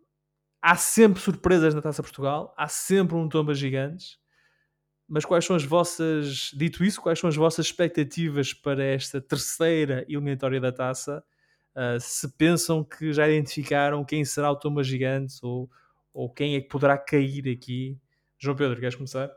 há 0.61 0.75
sempre 0.75 1.21
surpresas 1.21 1.73
na 1.73 1.81
Taça 1.81 2.01
Portugal. 2.01 2.53
Há 2.57 2.67
sempre 2.67 3.15
um 3.15 3.27
tomba 3.27 3.53
gigantes. 3.53 4.19
Mas 5.07 5.25
quais 5.25 5.43
são 5.43 5.55
as 5.55 5.63
vossas... 5.63 6.51
Dito 6.53 6.85
isso, 6.85 7.01
quais 7.01 7.19
são 7.19 7.27
as 7.27 7.35
vossas 7.35 7.65
expectativas 7.65 8.53
para 8.53 8.83
esta 8.83 9.19
terceira 9.19 10.05
eliminatória 10.07 10.61
da 10.61 10.71
Taça? 10.71 11.23
Uh, 11.75 11.99
se 11.99 12.29
pensam 12.37 12.83
que 12.83 13.11
já 13.11 13.27
identificaram 13.27 14.05
quem 14.05 14.23
será 14.23 14.51
o 14.51 14.55
Tomba 14.55 14.83
Gigante 14.83 15.35
ou, 15.41 15.69
ou 16.13 16.29
quem 16.29 16.55
é 16.55 16.61
que 16.61 16.67
poderá 16.69 16.97
cair 16.97 17.49
aqui. 17.49 17.97
João 18.37 18.55
Pedro, 18.55 18.79
queres 18.79 18.95
começar? 18.95 19.29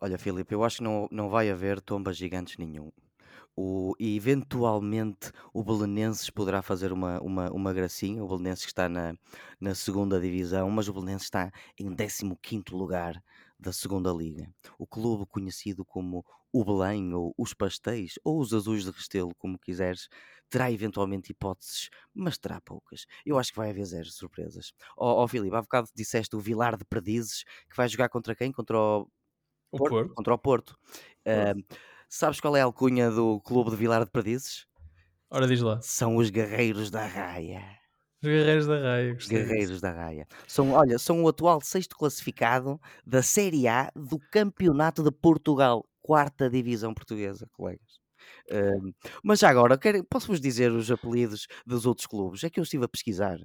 Olha, 0.00 0.18
Filipe, 0.18 0.54
eu 0.54 0.62
acho 0.64 0.78
que 0.78 0.82
não, 0.82 1.08
não 1.10 1.28
vai 1.28 1.50
haver 1.50 1.80
tombas 1.80 2.16
gigantes 2.16 2.58
nenhum. 2.58 2.90
O, 3.56 3.94
e 3.98 4.16
eventualmente 4.16 5.32
o 5.52 5.64
Belenenses 5.64 6.28
poderá 6.28 6.60
fazer 6.60 6.92
uma, 6.92 7.18
uma, 7.20 7.50
uma 7.50 7.72
gracinha. 7.72 8.22
O 8.22 8.28
Belenenses 8.28 8.64
que 8.64 8.70
está 8.70 8.88
na, 8.88 9.14
na 9.58 9.74
segunda 9.74 10.20
divisão, 10.20 10.70
mas 10.70 10.88
o 10.88 10.92
Belenenses 10.92 11.24
está 11.24 11.50
em 11.78 11.94
15 11.94 12.64
lugar 12.72 13.22
da 13.58 13.72
segunda 13.72 14.12
liga. 14.12 14.52
O 14.78 14.86
clube 14.86 15.24
conhecido 15.26 15.84
como 15.84 16.24
o 16.52 16.64
Belém, 16.64 17.12
ou 17.14 17.34
os 17.36 17.54
Pastéis, 17.54 18.14
ou 18.24 18.40
os 18.40 18.52
Azuis 18.52 18.84
de 18.84 18.90
Restelo, 18.90 19.34
como 19.36 19.58
quiseres, 19.58 20.08
terá 20.48 20.70
eventualmente 20.70 21.32
hipóteses, 21.32 21.90
mas 22.14 22.38
terá 22.38 22.60
poucas. 22.60 23.06
Eu 23.24 23.38
acho 23.38 23.50
que 23.52 23.58
vai 23.58 23.70
haver 23.70 23.84
zero 23.84 24.06
surpresas. 24.06 24.72
Ó 24.96 25.22
oh, 25.22 25.28
Filipe, 25.28 25.56
há 25.56 25.60
bocado 25.60 25.88
disseste 25.94 26.36
o 26.36 26.40
Vilar 26.40 26.76
de 26.76 26.84
Perdizes, 26.84 27.44
que 27.68 27.76
vai 27.76 27.88
jogar 27.88 28.08
contra 28.08 28.34
quem? 28.34 28.52
Contra 28.52 28.78
o 28.78 29.10
O 29.70 29.78
Porto, 29.78 29.90
Porto. 29.90 30.14
contra 30.14 30.34
o 30.34 30.38
Porto. 30.38 30.78
Uh, 31.26 31.62
sabes 32.08 32.40
qual 32.40 32.56
é 32.56 32.60
a 32.60 32.64
alcunha 32.64 33.10
do 33.10 33.40
clube 33.40 33.70
de 33.70 33.76
Vilar 33.76 34.04
de 34.04 34.10
Perdizes? 34.10 34.66
Ora, 35.30 35.46
diz 35.46 35.60
lá. 35.60 35.80
São 35.82 36.16
os 36.16 36.30
Guerreiros 36.30 36.90
da 36.90 37.04
Raia. 37.04 37.62
Os 38.22 38.28
Guerreiros 38.28 38.66
da 38.66 38.78
Raia. 38.78 39.14
gostei 39.14 39.38
disso. 39.38 39.48
Guerreiros 39.48 39.80
da 39.80 39.90
Raia. 39.90 40.26
São, 40.46 40.72
olha, 40.72 40.98
são 40.98 41.22
o 41.22 41.28
atual 41.28 41.60
sexto 41.60 41.96
classificado 41.96 42.80
da 43.04 43.22
Série 43.22 43.68
A 43.68 43.90
do 43.94 44.18
Campeonato 44.30 45.02
de 45.02 45.10
Portugal, 45.10 45.84
quarta 46.00 46.48
divisão 46.48 46.94
portuguesa, 46.94 47.48
colegas. 47.52 48.00
Uh, 48.50 48.94
mas 49.22 49.40
já 49.40 49.48
agora, 49.48 49.78
posso-vos 50.08 50.40
dizer 50.40 50.72
os 50.72 50.90
apelidos 50.90 51.46
dos 51.66 51.86
outros 51.86 52.06
clubes? 52.06 52.44
É 52.44 52.50
que 52.50 52.60
eu 52.60 52.64
estive 52.64 52.84
a 52.84 52.88
pesquisar. 52.88 53.38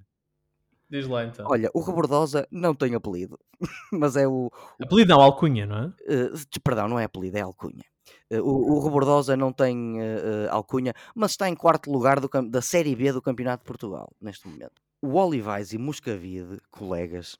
Diz 0.89 1.07
lá 1.07 1.23
então. 1.25 1.45
Olha, 1.49 1.69
o 1.73 1.81
Rebordosa 1.81 2.47
não 2.51 2.75
tem 2.75 2.93
apelido, 2.95 3.39
mas 3.91 4.15
é 4.15 4.27
o, 4.27 4.51
Apelido 4.81 5.09
não, 5.09 5.21
alcunha, 5.21 5.65
não 5.65 5.77
é? 5.77 5.85
Uh, 5.87 6.61
perdão, 6.63 6.87
não 6.87 6.99
é 6.99 7.05
apelido, 7.05 7.37
é 7.37 7.41
alcunha. 7.41 7.83
Uh, 8.31 8.41
o, 8.41 8.87
o 8.87 9.35
não 9.35 9.51
tem 9.51 9.99
uh, 9.99 10.49
alcunha, 10.49 10.93
mas 11.15 11.31
está 11.31 11.49
em 11.49 11.55
quarto 11.55 11.91
lugar 11.91 12.19
do 12.19 12.29
da 12.49 12.61
Série 12.61 12.95
B 12.95 13.11
do 13.11 13.21
Campeonato 13.21 13.63
de 13.63 13.67
Portugal, 13.67 14.11
neste 14.21 14.47
momento. 14.47 14.81
O 15.01 15.15
Olivais 15.15 15.73
e 15.73 15.77
Moscavide, 15.77 16.59
colegas, 16.69 17.37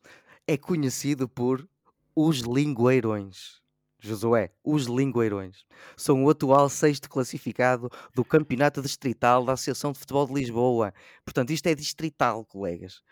é 0.48 0.58
conhecido 0.58 1.28
por 1.28 1.68
os 2.16 2.40
Lingueirões. 2.40 3.62
Josué, 4.04 4.52
os 4.64 4.86
Lingueirões 4.86 5.64
são 5.96 6.26
o 6.26 6.30
atual 6.30 6.68
sexto 6.70 7.08
classificado 7.08 7.88
do 8.16 8.26
Campeonato 8.26 8.82
Distrital 8.82 9.46
da 9.46 9.54
Associação 9.54 9.92
de 9.92 10.00
Futebol 10.00 10.26
de 10.26 10.34
Lisboa. 10.34 10.92
Portanto, 11.24 11.52
isto 11.52 11.68
é 11.68 11.76
distrital, 11.76 12.44
colegas. 12.44 13.04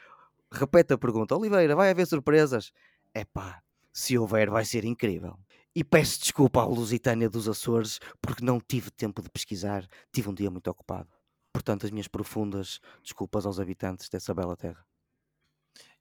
Repete 0.52 0.94
a 0.94 0.98
pergunta. 0.98 1.36
Oliveira, 1.36 1.76
vai 1.76 1.92
haver 1.92 2.08
surpresas? 2.08 2.72
É 3.14 3.24
pá, 3.24 3.62
se 3.94 4.18
houver, 4.18 4.50
vai 4.50 4.66
ser 4.66 4.84
incrível. 4.84 5.38
E 5.76 5.84
peço 5.84 6.20
desculpa 6.20 6.62
à 6.62 6.66
Lusitânia 6.66 7.30
dos 7.30 7.48
Açores 7.48 8.00
porque 8.22 8.44
não 8.44 8.60
tive 8.60 8.90
tempo 8.92 9.22
de 9.22 9.30
pesquisar, 9.30 9.88
tive 10.12 10.30
um 10.30 10.34
dia 10.34 10.50
muito 10.50 10.70
ocupado. 10.70 11.10
Portanto, 11.54 11.86
as 11.86 11.92
minhas 11.92 12.08
profundas 12.08 12.80
desculpas 13.04 13.46
aos 13.46 13.60
habitantes 13.60 14.10
dessa 14.10 14.34
bela 14.34 14.56
terra. 14.56 14.84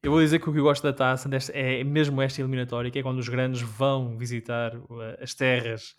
Eu 0.03 0.13
vou 0.13 0.21
dizer 0.21 0.39
que 0.39 0.49
o 0.49 0.53
que 0.53 0.59
eu 0.59 0.65
gosto 0.65 0.83
da 0.83 0.93
taça 0.93 1.29
é 1.53 1.83
mesmo 1.83 2.23
esta 2.23 2.41
eliminatória, 2.41 2.91
que 2.91 2.99
é 2.99 3.03
quando 3.03 3.19
os 3.19 3.29
grandes 3.29 3.61
vão 3.61 4.17
visitar 4.17 4.77
uh, 4.77 5.17
as 5.21 5.35
terras 5.35 5.97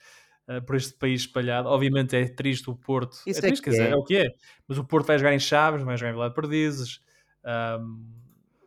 uh, 0.48 0.62
por 0.66 0.76
este 0.76 0.94
país 0.94 1.22
espalhado. 1.22 1.68
Obviamente 1.68 2.16
é 2.16 2.28
triste 2.28 2.70
o 2.70 2.76
Porto. 2.76 3.18
Isso 3.28 3.40
é 3.40 3.42
triste, 3.42 3.62
é 3.62 3.64
quer 3.64 3.70
dizer, 3.72 3.88
é. 3.90 3.92
é 3.92 3.96
o 3.96 4.04
que 4.04 4.18
é. 4.18 4.30
Mas 4.68 4.78
o 4.78 4.86
Porto 4.86 5.08
vai 5.08 5.18
jogar 5.18 5.34
em 5.34 5.40
Chaves, 5.40 5.84
vai 5.84 5.98
jogar 5.98 6.12
em 6.12 6.14
Vila 6.14 6.30
de 6.30 6.36
Perdizes. 6.36 7.02
Um, 7.44 8.20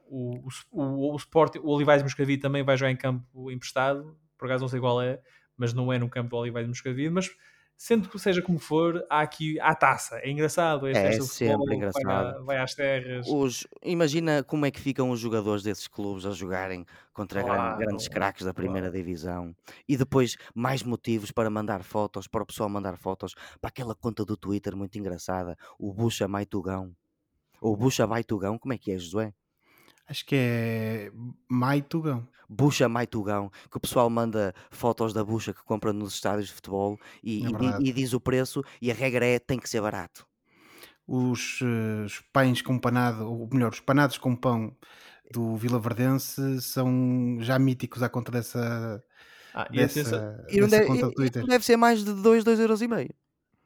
o, 0.08 0.48
o, 0.70 1.14
o, 1.14 1.16
Sport, 1.16 1.56
o 1.56 1.70
Olivais 1.70 2.02
Moscavide 2.02 2.42
também 2.42 2.62
vai 2.62 2.76
jogar 2.76 2.90
em 2.90 2.96
campo 2.96 3.50
emprestado. 3.50 4.14
Por 4.42 4.46
acaso 4.46 4.62
não 4.62 4.68
sei 4.68 4.80
qual 4.80 5.00
é, 5.00 5.20
mas 5.56 5.72
não 5.72 5.92
é 5.92 5.98
no 6.00 6.10
campo 6.10 6.30
do 6.30 6.36
Olivais 6.36 6.66
Moscavide. 6.66 7.10
Mas 7.10 7.30
sendo 7.76 8.08
que 8.08 8.18
seja 8.18 8.42
como 8.42 8.58
for, 8.58 9.04
há 9.08 9.20
aqui 9.20 9.58
a 9.60 9.72
taça. 9.72 10.18
É 10.18 10.30
engraçado. 10.30 10.88
É, 10.88 10.90
é 10.90 11.12
sempre 11.12 11.26
futebol, 11.26 11.72
engraçado. 11.72 12.34
Vai, 12.38 12.44
vai, 12.44 12.58
às 12.58 12.74
terras. 12.74 13.26
Os, 13.28 13.66
imagina 13.82 14.42
como 14.42 14.66
é 14.66 14.70
que 14.70 14.80
ficam 14.80 15.10
os 15.10 15.20
jogadores 15.20 15.62
desses 15.62 15.86
clubes 15.86 16.26
a 16.26 16.32
jogarem 16.32 16.84
contra 17.12 17.42
claro, 17.42 17.78
grandes 17.78 18.08
craques 18.08 18.44
da 18.44 18.52
primeira 18.52 18.88
claro. 18.88 18.96
divisão. 18.96 19.56
E 19.88 19.96
depois 19.96 20.36
mais 20.54 20.82
motivos 20.82 21.30
para 21.30 21.48
mandar 21.48 21.84
fotos, 21.84 22.26
para 22.26 22.42
o 22.42 22.46
pessoal 22.46 22.68
mandar 22.68 22.96
fotos 22.96 23.34
para 23.60 23.68
aquela 23.68 23.94
conta 23.94 24.24
do 24.24 24.36
Twitter 24.36 24.76
muito 24.76 24.98
engraçada, 24.98 25.56
o 25.78 25.92
Bucha 25.92 26.26
Maitugão. 26.26 26.92
Ou 27.60 27.76
Bucha 27.76 28.06
Maitugão, 28.08 28.58
como 28.58 28.74
é 28.74 28.78
que 28.78 28.90
é, 28.90 28.98
Josué? 28.98 29.32
Acho 30.08 30.26
que 30.26 30.34
é 30.36 31.12
Maitugão. 31.48 32.26
Bucha 32.48 32.86
Maitugão, 32.88 33.50
que 33.70 33.76
o 33.78 33.80
pessoal 33.80 34.10
manda 34.10 34.54
fotos 34.70 35.14
da 35.14 35.24
bucha 35.24 35.54
que 35.54 35.62
compra 35.62 35.90
nos 35.92 36.12
estádios 36.14 36.48
de 36.48 36.52
futebol 36.52 36.98
e, 37.22 37.44
É 37.46 37.80
e- 37.80 37.88
e 37.88 37.92
diz 37.94 38.12
o 38.12 38.20
preço 38.20 38.62
e 38.80 38.90
a 38.90 38.94
regra 38.94 39.24
é 39.24 39.38
tem 39.38 39.58
que 39.58 39.68
ser 39.70 39.80
barato. 39.80 40.26
Os, 41.06 41.60
eh, 41.62 42.04
os 42.04 42.20
pães 42.32 42.60
com 42.60 42.78
panado, 42.78 43.26
ou 43.30 43.48
melhor, 43.50 43.72
os 43.72 43.80
panados 43.80 44.18
com 44.18 44.36
pão 44.36 44.76
do 45.32 45.56
Vila 45.56 45.80
Verdense 45.80 46.60
são 46.60 47.38
já 47.40 47.58
míticos 47.58 48.02
à 48.02 48.08
conta 48.10 48.30
dessa, 48.30 49.02
Ah, 49.54 49.66
e 49.72 49.80
atenção, 49.80 50.02
dessa, 50.04 50.46
E 50.50 50.60
não 50.60 50.68
dessa 50.68 50.76
deve, 50.76 50.86
conta 50.88 51.06
do 51.06 51.12
e 51.12 51.14
Twitter. 51.14 51.46
deve 51.46 51.64
ser 51.64 51.76
mais 51.78 52.04
de 52.04 52.12
2, 52.12 52.44
2 52.44 52.60
euros 52.60 52.82
e 52.82 52.88
meio. 52.88 53.10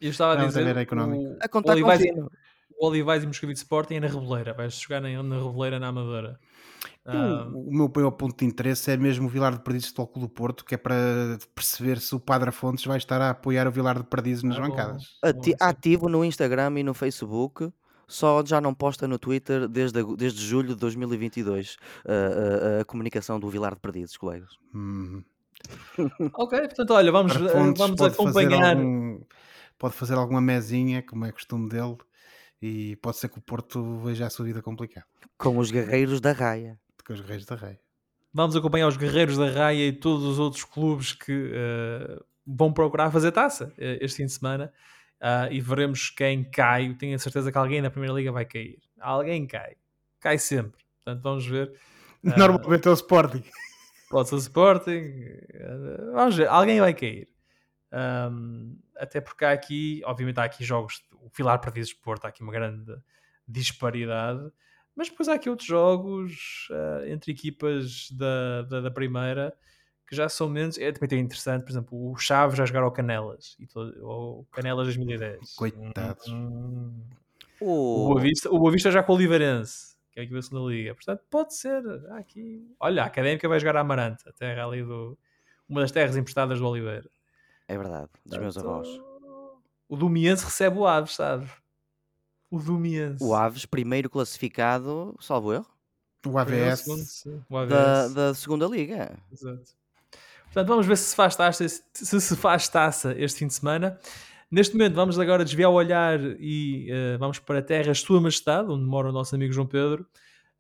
eu 0.01 0.11
estava 0.11 0.41
a 0.41 0.47
dizer. 0.47 0.65
era 0.67 0.81
económico. 0.83 1.25
O, 1.25 1.39
A 1.41 1.49
contar 1.49 1.75
fino. 1.99 2.31
O 2.79 2.87
Olivais 2.87 3.23
e 3.23 3.27
Moscavide 3.27 3.59
Sporting 3.59 3.95
é 3.95 4.01
na 4.01 4.07
Reboleira. 4.09 4.53
Vais 4.55 4.75
jogar 4.79 5.01
na, 5.01 5.23
na 5.23 5.37
Reboleira, 5.37 5.79
na 5.79 5.89
Amadora. 5.89 6.39
Ah, 7.05 7.49
O, 7.53 7.69
o 7.69 7.73
meu 7.75 7.91
maior 7.95 8.11
ponto 8.11 8.37
de 8.39 8.45
interesse 8.45 8.91
é 8.91 8.97
mesmo 8.97 9.27
o 9.27 9.31
Vilar 9.31 9.53
de 9.55 9.63
Perdizes 9.63 9.89
Futebol 9.89 10.09
Clube 10.09 10.29
do 10.29 10.33
Porto, 10.35 10.65
que 10.65 10.75
é 10.75 10.79
para 10.79 10.95
perceber 11.55 11.99
se 12.01 12.15
o 12.15 12.21
Padre 12.21 12.49
Afonso 12.49 12.89
vai 12.89 12.99
estar 12.99 13.21
a 13.21 13.31
apoiar 13.31 13.67
o 13.69 13.71
Vilar 13.71 13.97
de 13.99 14.05
Perdizes 14.05 14.43
nas 14.43 14.57
Ah, 14.59 14.61
bancadas. 14.61 15.05
Ati- 15.23 15.55
ativo 15.61 16.09
no 16.09 16.25
Instagram 16.25 16.79
e 16.79 16.83
no 16.83 16.93
Facebook. 16.95 17.71
Só 18.09 18.45
já 18.45 18.61
não 18.61 18.73
posta 18.73 19.09
no 19.09 19.19
Twitter 19.19 19.67
desde, 19.69 20.01
desde 20.17 20.41
julho 20.45 20.69
de 20.69 20.77
2022 20.77 21.77
a, 22.07 22.13
a- 22.79 22.81
a 22.81 22.85
comunicação 22.85 23.39
do 23.41 23.49
Vilar 23.51 23.75
de 23.75 23.81
Perdizes, 23.81 24.17
colegas. 24.17 24.51
Hum. 24.75 25.23
ok, 26.35 26.59
portanto, 26.61 26.91
olha, 26.93 27.11
vamos, 27.11 27.33
Fontes 27.33 27.79
vamos 27.79 27.97
pode 27.97 27.99
fazer, 28.15 28.15
acompanhar. 28.47 28.77
algum, 28.77 29.21
pode 29.79 29.95
fazer 29.95 30.15
alguma 30.15 30.41
mesinha, 30.41 31.03
como 31.03 31.25
é 31.25 31.33
costume 31.33 31.69
dele, 31.69 31.97
e 32.61 32.97
pode 32.97 33.17
ser 33.19 33.29
que 33.29 33.39
o 33.39 33.43
Porto 33.43 33.99
veja 33.99 34.27
a 34.27 34.31
sua 34.31 34.45
vida 34.47 34.63
complicada, 34.63 35.07
Com 35.39 35.59
os 35.59 35.71
guerreiros 35.71 36.21
da 36.21 36.33
raia. 36.33 36.79
com 37.07 37.13
os 37.13 37.21
Reis 37.21 37.45
da 37.45 37.55
Rei. 37.57 37.79
Vamos 38.35 38.55
acompanhar 38.57 38.89
os 38.89 38.97
Guerreiros 38.97 39.37
da 39.39 39.49
Raia 39.49 39.87
e 39.89 39.93
todos 39.93 40.25
os 40.25 40.39
outros 40.39 40.65
clubes 40.65 41.13
que 41.13 41.51
eh, 41.55 42.21
vão 42.47 42.73
procurar 42.73 43.11
fazer 43.11 43.33
taça 43.33 43.73
eh, 43.79 43.99
este 44.03 44.19
fim 44.19 44.27
de 44.27 44.33
semana. 44.33 44.73
Ah, 45.21 45.49
e 45.51 45.61
veremos 45.61 46.11
quem 46.11 46.45
cai. 46.45 46.89
Eu 46.89 46.99
tenho 46.99 47.15
a 47.15 47.19
certeza 47.19 47.51
que 47.51 47.57
alguém 47.57 47.81
na 47.81 47.89
Primeira 47.91 48.15
Liga 48.15 48.31
vai 48.33 48.45
cair. 48.45 48.79
Alguém 49.01 49.47
cai. 49.47 49.77
Cai 50.21 50.37
sempre. 50.39 50.83
Portanto, 51.03 51.23
vamos 51.23 51.47
ver. 51.47 51.73
Ah, 52.27 52.37
Normalmente 52.37 52.87
é 52.87 52.91
o 52.91 52.95
Sporting. 52.95 53.43
Pode 54.11 54.29
ser 54.29 54.35
o 54.35 54.39
Sporting. 54.39 55.15
Vamos 56.13 56.37
ver. 56.37 56.49
Alguém 56.49 56.79
vai 56.81 56.93
cair. 56.93 57.29
Ahm, 57.93 58.77
até 58.97 59.21
porque 59.21 59.45
há 59.45 59.53
aqui, 59.53 60.03
obviamente, 60.05 60.39
há 60.39 60.45
aqui 60.45 60.63
jogos. 60.65 61.03
O 61.27 61.31
Filar 61.31 61.61
Perdizes 61.61 61.93
Porto, 61.93 62.25
há 62.25 62.29
aqui 62.29 62.43
uma 62.43 62.53
grande 62.53 62.95
disparidade. 63.47 64.51
Mas 64.95 65.11
depois 65.11 65.29
há 65.29 65.35
aqui 65.35 65.51
outros 65.51 65.69
jogos 65.69 66.69
ah, 66.71 67.03
entre 67.07 67.33
equipas 67.33 68.11
da, 68.13 68.63
da, 68.63 68.81
da 68.83 68.91
primeira 68.91 69.53
que 70.07 70.15
já 70.15 70.29
são 70.29 70.49
menos. 70.49 70.79
É 70.79 70.93
também 70.93 71.21
interessante, 71.21 71.65
por 71.65 71.71
exemplo, 71.71 72.11
o 72.11 72.17
Chaves 72.17 72.57
já 72.57 72.65
jogar 72.65 72.83
ao 72.83 72.93
Canelas. 72.93 73.57
E 73.59 73.67
todo, 73.67 73.93
ou 74.07 74.45
Canelas 74.53 74.87
2010. 74.87 75.55
Coitados. 75.55 76.29
Hum. 76.29 77.03
O 77.61 78.05
O, 78.05 78.09
Boa 78.09 78.21
Vista, 78.21 78.51
o 78.51 78.59
Boa 78.59 78.71
Vista 78.71 78.91
já 78.91 79.03
com 79.03 79.13
o 79.13 79.17
Oliveirense, 79.17 79.97
que 80.13 80.21
é 80.21 80.23
a 80.23 80.25
equipa 80.25 80.39
da 80.39 80.43
segunda 80.43 80.71
liga. 80.71 80.95
Portanto, 80.95 81.25
pode 81.29 81.55
ser. 81.55 81.83
Aqui... 82.13 82.65
Olha, 82.79 83.03
a 83.03 83.07
Académica 83.07 83.49
vai 83.49 83.59
jogar 83.59 83.77
a 83.77 83.81
Amarante, 83.81 84.29
a 84.29 84.33
terra 84.33 84.65
ali 84.65 84.83
do... 84.83 85.19
Uma 85.69 85.81
das 85.81 85.91
terras 85.91 86.17
emprestadas 86.17 86.61
do 86.61 86.69
Oliveira. 86.69 87.11
é 87.67 87.77
verdade, 87.77 88.09
dos 88.25 88.39
meus 88.39 88.55
Portanto, 88.55 88.73
avós. 88.73 89.16
O 89.89 89.97
Domiense 89.97 90.45
recebe 90.45 90.79
o 90.79 90.87
Aves, 90.87 91.15
sabe? 91.15 91.49
O 92.51 92.59
Domiense. 92.61 93.23
O 93.23 93.35
Aves, 93.35 93.65
primeiro 93.67 94.09
classificado, 94.11 95.17
salvo 95.21 95.53
erro, 95.53 95.67
O 96.27 96.39
AVS. 96.39 96.81
segundo. 96.81 97.45
O 97.49 97.57
AVS. 97.59 97.71
da, 97.71 98.09
da 98.09 98.35
segunda 98.35 98.67
liga. 98.67 99.17
Exato. 99.33 99.63
Portanto, 100.45 100.69
vamos 100.69 100.87
ver 100.87 100.97
se 100.97 101.11
se 101.11 101.17
faz 101.17 101.37
taça, 101.37 101.67
se 101.69 102.21
se 102.21 102.37
faz 102.37 102.69
taça 102.69 103.15
este 103.19 103.41
fim 103.41 103.47
de 103.47 103.55
semana. 103.55 103.99
Neste 104.51 104.75
momento, 104.75 104.95
vamos 104.95 105.19
agora 105.19 105.45
desviar 105.45 105.71
o 105.71 105.75
olhar 105.75 106.19
e 106.41 106.89
eh, 106.91 107.17
vamos 107.19 107.39
para 107.41 107.59
a 107.59 107.63
terra 107.63 107.93
Sua 107.95 108.21
Majestade, 108.21 108.71
onde 108.71 108.85
mora 108.85 109.09
o 109.09 109.13
nosso 109.13 109.35
amigo 109.35 109.53
João 109.53 109.67
Pedro. 109.67 110.07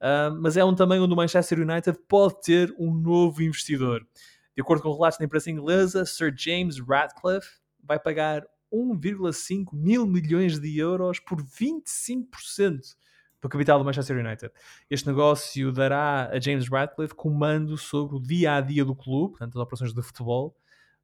Ah, 0.00 0.30
mas 0.38 0.56
é 0.56 0.64
um 0.64 0.74
também 0.74 1.00
onde 1.00 1.12
o 1.14 1.16
Manchester 1.16 1.60
United 1.60 1.98
pode 2.08 2.40
ter 2.42 2.74
um 2.78 2.92
novo 2.92 3.42
investidor. 3.42 4.06
De 4.54 4.60
acordo 4.60 4.82
com 4.82 4.92
relatos 4.92 5.18
da 5.18 5.24
imprensa 5.24 5.50
inglesa, 5.50 6.04
Sir 6.04 6.34
James 6.36 6.78
Ratcliffe 6.80 7.48
vai 7.82 7.98
pagar 7.98 8.44
1,5 8.72 9.72
mil 9.72 10.06
milhões 10.06 10.58
de 10.58 10.78
euros 10.78 11.20
por 11.20 11.42
25% 11.42 12.96
do 13.40 13.48
capital 13.48 13.78
do 13.78 13.84
Manchester 13.84 14.24
United. 14.24 14.52
Este 14.90 15.06
negócio 15.06 15.70
dará 15.72 16.30
a 16.30 16.40
James 16.40 16.68
Ratcliffe 16.68 17.14
comando 17.14 17.76
sobre 17.76 18.16
o 18.16 18.20
dia 18.20 18.56
a 18.56 18.60
dia 18.60 18.84
do 18.84 18.94
clube, 18.94 19.32
portanto, 19.32 19.56
as 19.56 19.62
operações 19.62 19.92
de 19.92 20.02
futebol, 20.02 20.56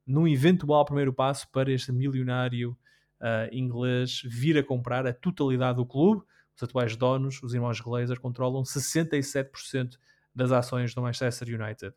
num 0.05 0.27
eventual 0.27 0.83
primeiro 0.85 1.13
passo 1.13 1.47
para 1.49 1.71
este 1.71 1.91
milionário 1.91 2.77
ah, 3.21 3.47
inglês 3.53 4.21
vir 4.25 4.57
a 4.57 4.63
comprar 4.63 5.07
a 5.07 5.13
totalidade 5.13 5.77
do 5.77 5.85
clube. 5.85 6.21
Os 6.55 6.61
atuais 6.61 6.95
donos, 6.95 7.41
os 7.41 7.53
irmãos 7.53 7.79
Glazer, 7.79 8.19
controlam 8.19 8.63
67% 8.63 9.97
das 10.35 10.51
ações 10.51 10.93
do 10.93 11.01
Manchester 11.01 11.47
United. 11.47 11.95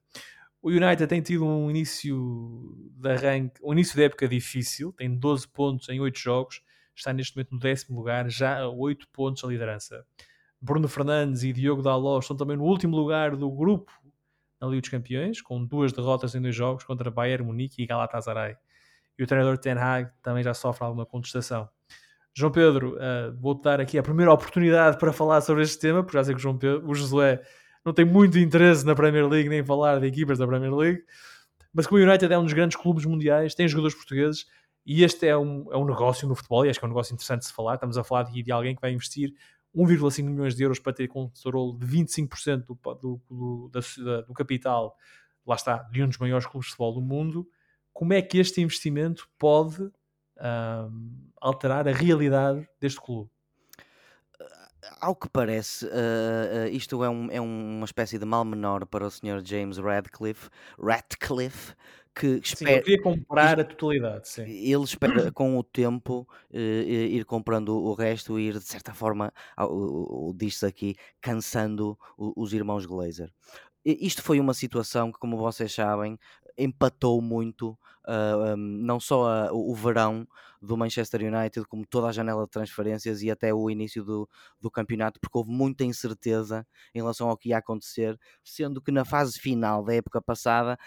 O 0.66 0.68
United 0.68 1.06
tem 1.06 1.22
tido 1.22 1.46
um 1.46 1.70
início 1.70 2.76
de 2.96 3.08
arranque, 3.08 3.60
um 3.62 3.72
início 3.72 3.94
de 3.94 4.02
época 4.02 4.26
difícil, 4.26 4.92
tem 4.92 5.16
12 5.16 5.46
pontos 5.46 5.88
em 5.88 6.00
8 6.00 6.18
jogos, 6.18 6.60
está 6.92 7.12
neste 7.12 7.36
momento 7.36 7.52
no 7.52 7.60
décimo 7.60 7.96
lugar, 7.96 8.28
já 8.28 8.58
a 8.58 8.68
8 8.68 9.06
pontos 9.12 9.42
da 9.42 9.48
liderança. 9.48 10.04
Bruno 10.60 10.88
Fernandes 10.88 11.44
e 11.44 11.52
Diogo 11.52 11.82
Dalot 11.82 12.24
estão 12.24 12.36
também 12.36 12.56
no 12.56 12.64
último 12.64 12.96
lugar 12.96 13.36
do 13.36 13.48
grupo 13.48 13.92
na 14.60 14.66
Liga 14.66 14.80
dos 14.80 14.90
Campeões, 14.90 15.40
com 15.40 15.64
duas 15.64 15.92
derrotas 15.92 16.34
em 16.34 16.42
dois 16.42 16.56
jogos 16.56 16.82
contra 16.82 17.12
Bayern 17.12 17.46
Munique 17.46 17.80
e 17.80 17.86
Galatasaray. 17.86 18.56
E 19.16 19.22
o 19.22 19.26
treinador 19.28 19.58
Ten 19.58 19.78
Hag 19.78 20.10
também 20.20 20.42
já 20.42 20.52
sofre 20.52 20.84
alguma 20.84 21.06
contestação. 21.06 21.68
João 22.34 22.50
Pedro, 22.50 22.96
uh, 22.96 23.40
vou-te 23.40 23.62
dar 23.62 23.80
aqui 23.80 23.98
a 23.98 24.02
primeira 24.02 24.32
oportunidade 24.32 24.98
para 24.98 25.12
falar 25.12 25.42
sobre 25.42 25.62
este 25.62 25.78
tema, 25.78 26.02
porque 26.02 26.18
já 26.18 26.24
sei 26.24 26.34
que 26.34 26.40
o, 26.40 26.42
João 26.42 26.58
Pedro, 26.58 26.90
o 26.90 26.92
Josué 26.92 27.40
não 27.86 27.92
tem 27.92 28.04
muito 28.04 28.36
interesse 28.36 28.84
na 28.84 28.96
Premier 28.96 29.28
League, 29.28 29.48
nem 29.48 29.64
falar 29.64 30.00
de 30.00 30.08
equipas 30.08 30.38
da 30.38 30.46
Premier 30.46 30.74
League, 30.74 31.04
mas 31.72 31.86
como 31.86 32.00
o 32.00 32.04
United 32.04 32.32
é 32.32 32.36
um 32.36 32.42
dos 32.42 32.52
grandes 32.52 32.76
clubes 32.76 33.04
mundiais, 33.04 33.54
tem 33.54 33.68
jogadores 33.68 33.94
portugueses, 33.94 34.44
e 34.84 35.04
este 35.04 35.26
é 35.28 35.38
um, 35.38 35.72
é 35.72 35.76
um 35.76 35.84
negócio 35.84 36.26
no 36.26 36.34
futebol, 36.34 36.66
e 36.66 36.68
acho 36.68 36.80
que 36.80 36.84
é 36.84 36.88
um 36.88 36.90
negócio 36.90 37.14
interessante 37.14 37.40
de 37.40 37.46
se 37.46 37.52
falar. 37.52 37.74
Estamos 37.74 37.96
a 37.96 38.02
falar 38.02 38.22
aqui 38.22 38.42
de 38.42 38.50
alguém 38.50 38.74
que 38.74 38.80
vai 38.80 38.90
investir 38.92 39.32
1,5 39.74 40.24
milhões 40.24 40.56
de 40.56 40.64
euros 40.64 40.80
para 40.80 40.92
ter 40.92 41.06
controle 41.06 41.78
de 41.78 41.86
25% 41.86 42.64
do, 42.64 42.78
do, 42.94 43.20
do, 43.30 43.70
da, 43.72 44.20
do 44.22 44.34
capital, 44.34 44.96
lá 45.46 45.54
está, 45.54 45.76
de 45.92 46.02
um 46.02 46.08
dos 46.08 46.18
maiores 46.18 46.46
clubes 46.46 46.66
de 46.66 46.70
futebol 46.72 46.92
do 46.92 47.00
mundo. 47.00 47.48
Como 47.92 48.12
é 48.12 48.20
que 48.20 48.38
este 48.38 48.60
investimento 48.60 49.28
pode 49.38 49.80
um, 49.82 51.30
alterar 51.40 51.86
a 51.86 51.92
realidade 51.92 52.68
deste 52.80 53.00
clube? 53.00 53.30
Ao 55.00 55.14
que 55.14 55.28
parece, 55.28 55.86
uh, 55.86 55.88
uh, 55.88 56.68
isto 56.70 57.02
é, 57.02 57.08
um, 57.08 57.30
é 57.30 57.40
uma 57.40 57.84
espécie 57.84 58.18
de 58.18 58.24
mal 58.24 58.44
menor 58.44 58.86
para 58.86 59.06
o 59.06 59.10
Sr. 59.10 59.42
James 59.44 59.78
Radcliffe, 59.78 60.48
Radcliffe 60.78 61.74
que 62.14 62.40
espera. 62.42 62.70
Sim, 62.70 62.76
eu 62.78 62.82
queria 62.82 63.02
comprar 63.02 63.60
a 63.60 63.64
totalidade, 63.64 64.28
sim. 64.28 64.42
Ele 64.42 64.84
espera 64.84 65.30
com 65.32 65.58
o 65.58 65.62
tempo 65.62 66.26
uh, 66.50 66.56
ir 66.56 67.24
comprando 67.24 67.76
o 67.76 67.92
resto 67.92 68.38
e 68.38 68.48
ir, 68.48 68.54
de 68.54 68.64
certa 68.64 68.94
forma, 68.94 69.32
diz-se 70.34 70.64
aqui, 70.64 70.96
cansando 71.20 71.98
os 72.16 72.52
irmãos 72.52 72.86
Glazer. 72.86 73.30
Isto 73.84 74.22
foi 74.22 74.40
uma 74.40 74.54
situação 74.54 75.12
que, 75.12 75.18
como 75.18 75.36
vocês 75.36 75.72
sabem, 75.72 76.18
empatou 76.58 77.20
muito 77.20 77.78
um, 78.08 78.56
não 78.56 78.98
só 78.98 79.28
a, 79.28 79.52
o 79.52 79.74
verão 79.74 80.26
do 80.66 80.76
Manchester 80.76 81.22
United, 81.22 81.66
como 81.68 81.86
toda 81.86 82.08
a 82.08 82.12
janela 82.12 82.44
de 82.44 82.50
transferências 82.50 83.22
e 83.22 83.30
até 83.30 83.54
o 83.54 83.70
início 83.70 84.04
do, 84.04 84.28
do 84.60 84.70
campeonato, 84.70 85.20
porque 85.20 85.38
houve 85.38 85.50
muita 85.50 85.84
incerteza 85.84 86.66
em 86.94 86.98
relação 86.98 87.28
ao 87.28 87.36
que 87.36 87.50
ia 87.50 87.58
acontecer, 87.58 88.18
sendo 88.44 88.82
que 88.82 88.92
na 88.92 89.04
fase 89.04 89.38
final 89.38 89.84
da 89.84 89.94
época 89.94 90.20
passada 90.20 90.78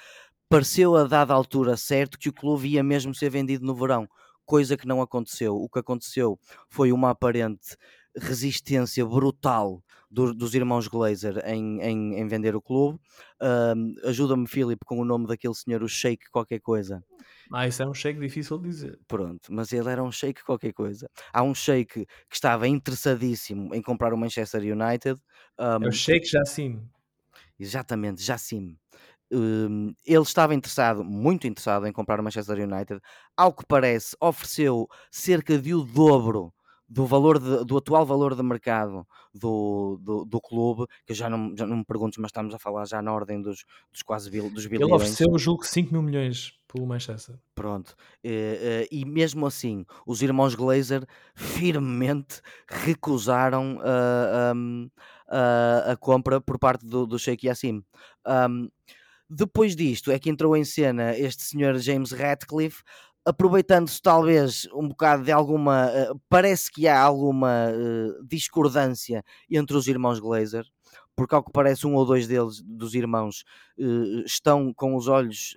pareceu 0.50 0.96
a 0.96 1.04
dada 1.06 1.34
altura 1.34 1.78
certo 1.78 2.18
que 2.18 2.30
o 2.30 2.34
clube 2.34 2.68
ia 2.70 2.84
mesmo 2.84 3.14
ser 3.14 3.30
vendido 3.30 3.66
no 3.66 3.76
verão, 3.76 4.08
coisa 4.46 4.76
que 4.76 4.88
não 4.88 5.02
aconteceu. 5.02 5.56
O 5.56 5.70
que 5.70 5.80
aconteceu 5.80 6.40
foi 6.68 6.92
uma 6.92 7.12
aparente 7.12 7.78
resistência 8.20 9.06
brutal 9.06 9.84
do, 10.10 10.34
dos 10.34 10.56
irmãos 10.56 10.88
Glazer 10.88 11.42
em, 11.46 11.82
em, 11.82 12.20
em, 12.20 12.28
vender 12.28 12.56
o 12.56 12.62
clube. 12.62 13.00
Ajuda-me, 14.04 14.48
Filipe, 14.48 14.86
com 14.86 15.00
o 15.00 15.06
nome 15.06 15.28
daquele 15.28 15.54
senhor, 15.54 15.84
o 15.84 15.88
Sheik 15.88 16.30
qualquer 16.32 16.60
coisa. 16.60 17.04
Ah, 17.52 17.68
isso 17.68 17.82
é 17.82 17.88
um 17.88 17.94
Sheik 17.94 18.20
difícil 18.20 18.58
de 18.60 18.70
dizer. 18.70 19.00
Pronto, 19.08 19.52
mas 19.52 19.72
ele 19.72 19.90
era 19.90 20.04
um 20.04 20.12
Sheik 20.12 20.44
qualquer 20.44 20.74
coisa. 20.74 21.10
Há 21.34 21.44
um 21.44 21.56
Sheik 21.56 22.06
que 22.06 22.36
estava 22.36 22.68
interessadíssimo 22.68 23.74
em 23.74 23.82
comprar 23.82 24.14
o 24.14 24.18
Manchester 24.18 24.62
United. 24.62 25.20
Um, 25.58 25.86
é 25.86 25.88
o 25.88 25.92
Sheik 25.92 26.28
Jassim. 26.28 26.82
Exatamente, 27.60 28.24
Jassim. 28.24 28.78
Um, 29.32 29.94
ele 30.06 30.24
estava 30.24 30.56
interessado, 30.56 31.04
muito 31.04 31.46
interessado 31.46 31.86
em 31.86 31.92
comprar 31.92 32.20
o 32.20 32.24
Manchester 32.24 32.58
United. 32.58 33.00
Ao 33.36 33.54
que 33.54 33.66
parece, 33.68 34.16
ofereceu 34.20 34.88
cerca 35.12 35.58
de 35.58 35.74
o 35.74 35.84
dobro 35.84 36.54
do 36.90 37.06
valor 37.06 37.38
de, 37.40 37.64
do 37.66 37.78
atual 37.78 38.06
valor 38.06 38.36
de 38.36 38.42
mercado 38.42 39.06
do, 39.34 40.00
do, 40.02 40.26
do, 40.26 40.42
clube, 40.42 40.88
que 41.06 41.12
eu 41.12 41.16
já 41.16 41.30
não, 41.30 41.56
já 41.56 41.66
não 41.68 41.78
me 41.78 41.86
pergunto, 41.86 42.20
mas 42.20 42.30
estamos 42.30 42.54
a 42.54 42.60
falar 42.60 42.86
já 42.86 43.02
na 43.02 43.14
ordem 43.14 43.42
dos, 43.42 43.64
dos 43.92 44.02
quase 44.02 44.30
bil, 44.32 44.50
dos 44.50 44.66
bilhões. 44.66 44.88
Ele 44.88 44.96
ofereceu, 44.96 45.38
julgo, 45.38 45.66
5 45.66 45.94
mil 45.94 46.02
milhões 46.02 46.58
pelo 46.68 46.88
Manchester. 46.88 47.36
Pronto. 47.54 47.96
E, 48.24 48.58
eh, 48.60 48.88
e 48.92 49.06
mesmo 49.06 49.46
assim, 49.46 49.86
os 50.06 50.22
irmãos 50.22 50.56
Glazer 50.56 51.06
firmemente 51.36 52.42
recusaram 52.68 53.80
a, 53.82 54.54
a, 55.28 55.92
a, 55.92 55.98
compra 55.98 56.42
por 56.42 56.58
parte 56.58 56.86
do, 56.86 57.06
do 57.06 57.20
Sheikh 57.20 57.46
Yassim. 57.46 57.84
Um, 58.26 58.68
depois 59.30 59.76
disto 59.76 60.10
é 60.12 60.18
que 60.18 60.30
entrou 60.30 60.58
em 60.58 60.66
cena 60.66 61.16
este 61.16 61.44
senhor 61.44 61.78
James 61.78 62.12
Ratcliffe, 62.12 62.82
aproveitando-se 63.30 64.02
talvez 64.02 64.68
um 64.74 64.88
bocado 64.88 65.24
de 65.24 65.32
alguma. 65.32 65.88
Uh, 65.88 66.20
parece 66.28 66.72
que 66.72 66.88
há 66.88 67.00
alguma 67.00 67.70
uh, 67.70 68.26
discordância 68.26 69.24
entre 69.50 69.78
os 69.78 69.88
irmãos 69.88 70.20
Glazer, 70.20 70.66
porque 71.16 71.36
ao 71.36 71.44
que 71.44 71.52
parece, 71.52 71.86
um 71.86 71.96
ou 71.96 72.06
dois 72.06 72.28
deles, 72.28 72.62
dos 72.64 72.96
irmãos, 72.96 73.44
uh, 73.78 74.24
estão 74.26 74.74
com 74.74 74.96
os 74.96 75.08
olhos 75.08 75.54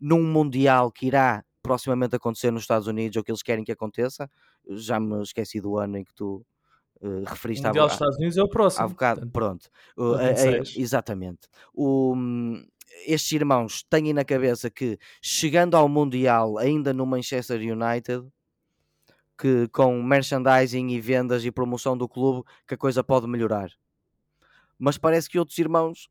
num 0.00 0.22
Mundial 0.22 0.90
que 0.90 1.06
irá 1.06 1.44
proximamente 1.62 2.16
acontecer 2.16 2.50
nos 2.50 2.62
Estados 2.62 2.86
Unidos, 2.86 3.16
ou 3.16 3.24
que 3.24 3.30
eles 3.30 3.42
querem 3.42 3.64
que 3.64 3.72
aconteça. 3.72 4.30
Já 4.70 4.98
me 4.98 5.22
esqueci 5.22 5.60
do 5.60 5.76
ano 5.76 5.98
em 5.98 6.04
que 6.04 6.14
tu. 6.14 6.44
Uh, 7.00 7.22
referiste 7.24 7.64
o 7.64 7.68
Mundial 7.68 7.86
dos 7.86 7.94
Estados 7.94 8.16
Unidos 8.16 8.36
é 8.36 8.42
o 8.42 8.48
próximo. 8.48 8.84
Há 8.84 8.88
bocado, 8.88 9.30
pronto. 9.30 9.68
Exatamente. 10.76 11.46
O, 11.72 12.14
um, 12.14 12.66
estes 13.06 13.32
irmãos 13.32 13.82
têm 13.82 14.12
na 14.12 14.24
cabeça 14.24 14.70
que 14.70 14.98
chegando 15.20 15.76
ao 15.76 15.88
Mundial 15.88 16.58
ainda 16.58 16.92
no 16.92 17.06
Manchester 17.06 17.60
United, 17.60 18.26
que 19.38 19.68
com 19.68 20.02
merchandising 20.02 20.88
e 20.88 21.00
vendas 21.00 21.44
e 21.44 21.50
promoção 21.50 21.96
do 21.96 22.08
clube, 22.08 22.48
que 22.66 22.74
a 22.74 22.76
coisa 22.76 23.04
pode 23.04 23.26
melhorar. 23.26 23.70
Mas 24.78 24.98
parece 24.98 25.28
que 25.28 25.38
outros 25.38 25.58
irmãos 25.58 26.08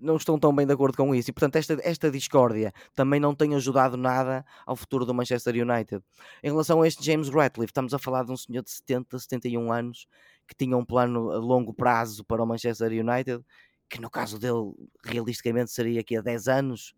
não 0.00 0.16
estão 0.16 0.38
tão 0.38 0.54
bem 0.54 0.66
de 0.66 0.72
acordo 0.72 0.96
com 0.96 1.14
isso. 1.14 1.30
E 1.30 1.32
portanto, 1.32 1.56
esta, 1.56 1.78
esta 1.82 2.10
discórdia 2.10 2.72
também 2.94 3.20
não 3.20 3.34
tem 3.34 3.54
ajudado 3.54 3.96
nada 3.96 4.44
ao 4.66 4.76
futuro 4.76 5.06
do 5.06 5.14
Manchester 5.14 5.54
United. 5.54 6.02
Em 6.42 6.50
relação 6.50 6.82
a 6.82 6.86
este 6.88 7.04
James 7.04 7.28
Ratcliffe, 7.28 7.70
estamos 7.70 7.94
a 7.94 7.98
falar 7.98 8.24
de 8.24 8.32
um 8.32 8.36
senhor 8.36 8.62
de 8.62 8.70
70, 8.70 9.18
71 9.18 9.72
anos 9.72 10.06
que 10.46 10.54
tinha 10.54 10.76
um 10.76 10.84
plano 10.84 11.30
a 11.30 11.38
longo 11.38 11.72
prazo 11.72 12.24
para 12.24 12.42
o 12.42 12.46
Manchester 12.46 12.90
United 12.90 13.42
que 13.94 14.00
no 14.00 14.10
caso 14.10 14.40
dele, 14.40 14.74
realisticamente, 15.04 15.70
seria 15.70 16.00
aqui 16.00 16.16
a 16.16 16.20
10 16.20 16.48
anos. 16.48 16.96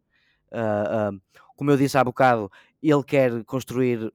Uh, 0.51 1.15
uh, 1.15 1.21
como 1.55 1.71
eu 1.71 1.77
disse 1.77 1.99
há 1.99 2.03
bocado, 2.03 2.51
ele 2.83 3.05
quer 3.05 3.45
construir 3.45 4.11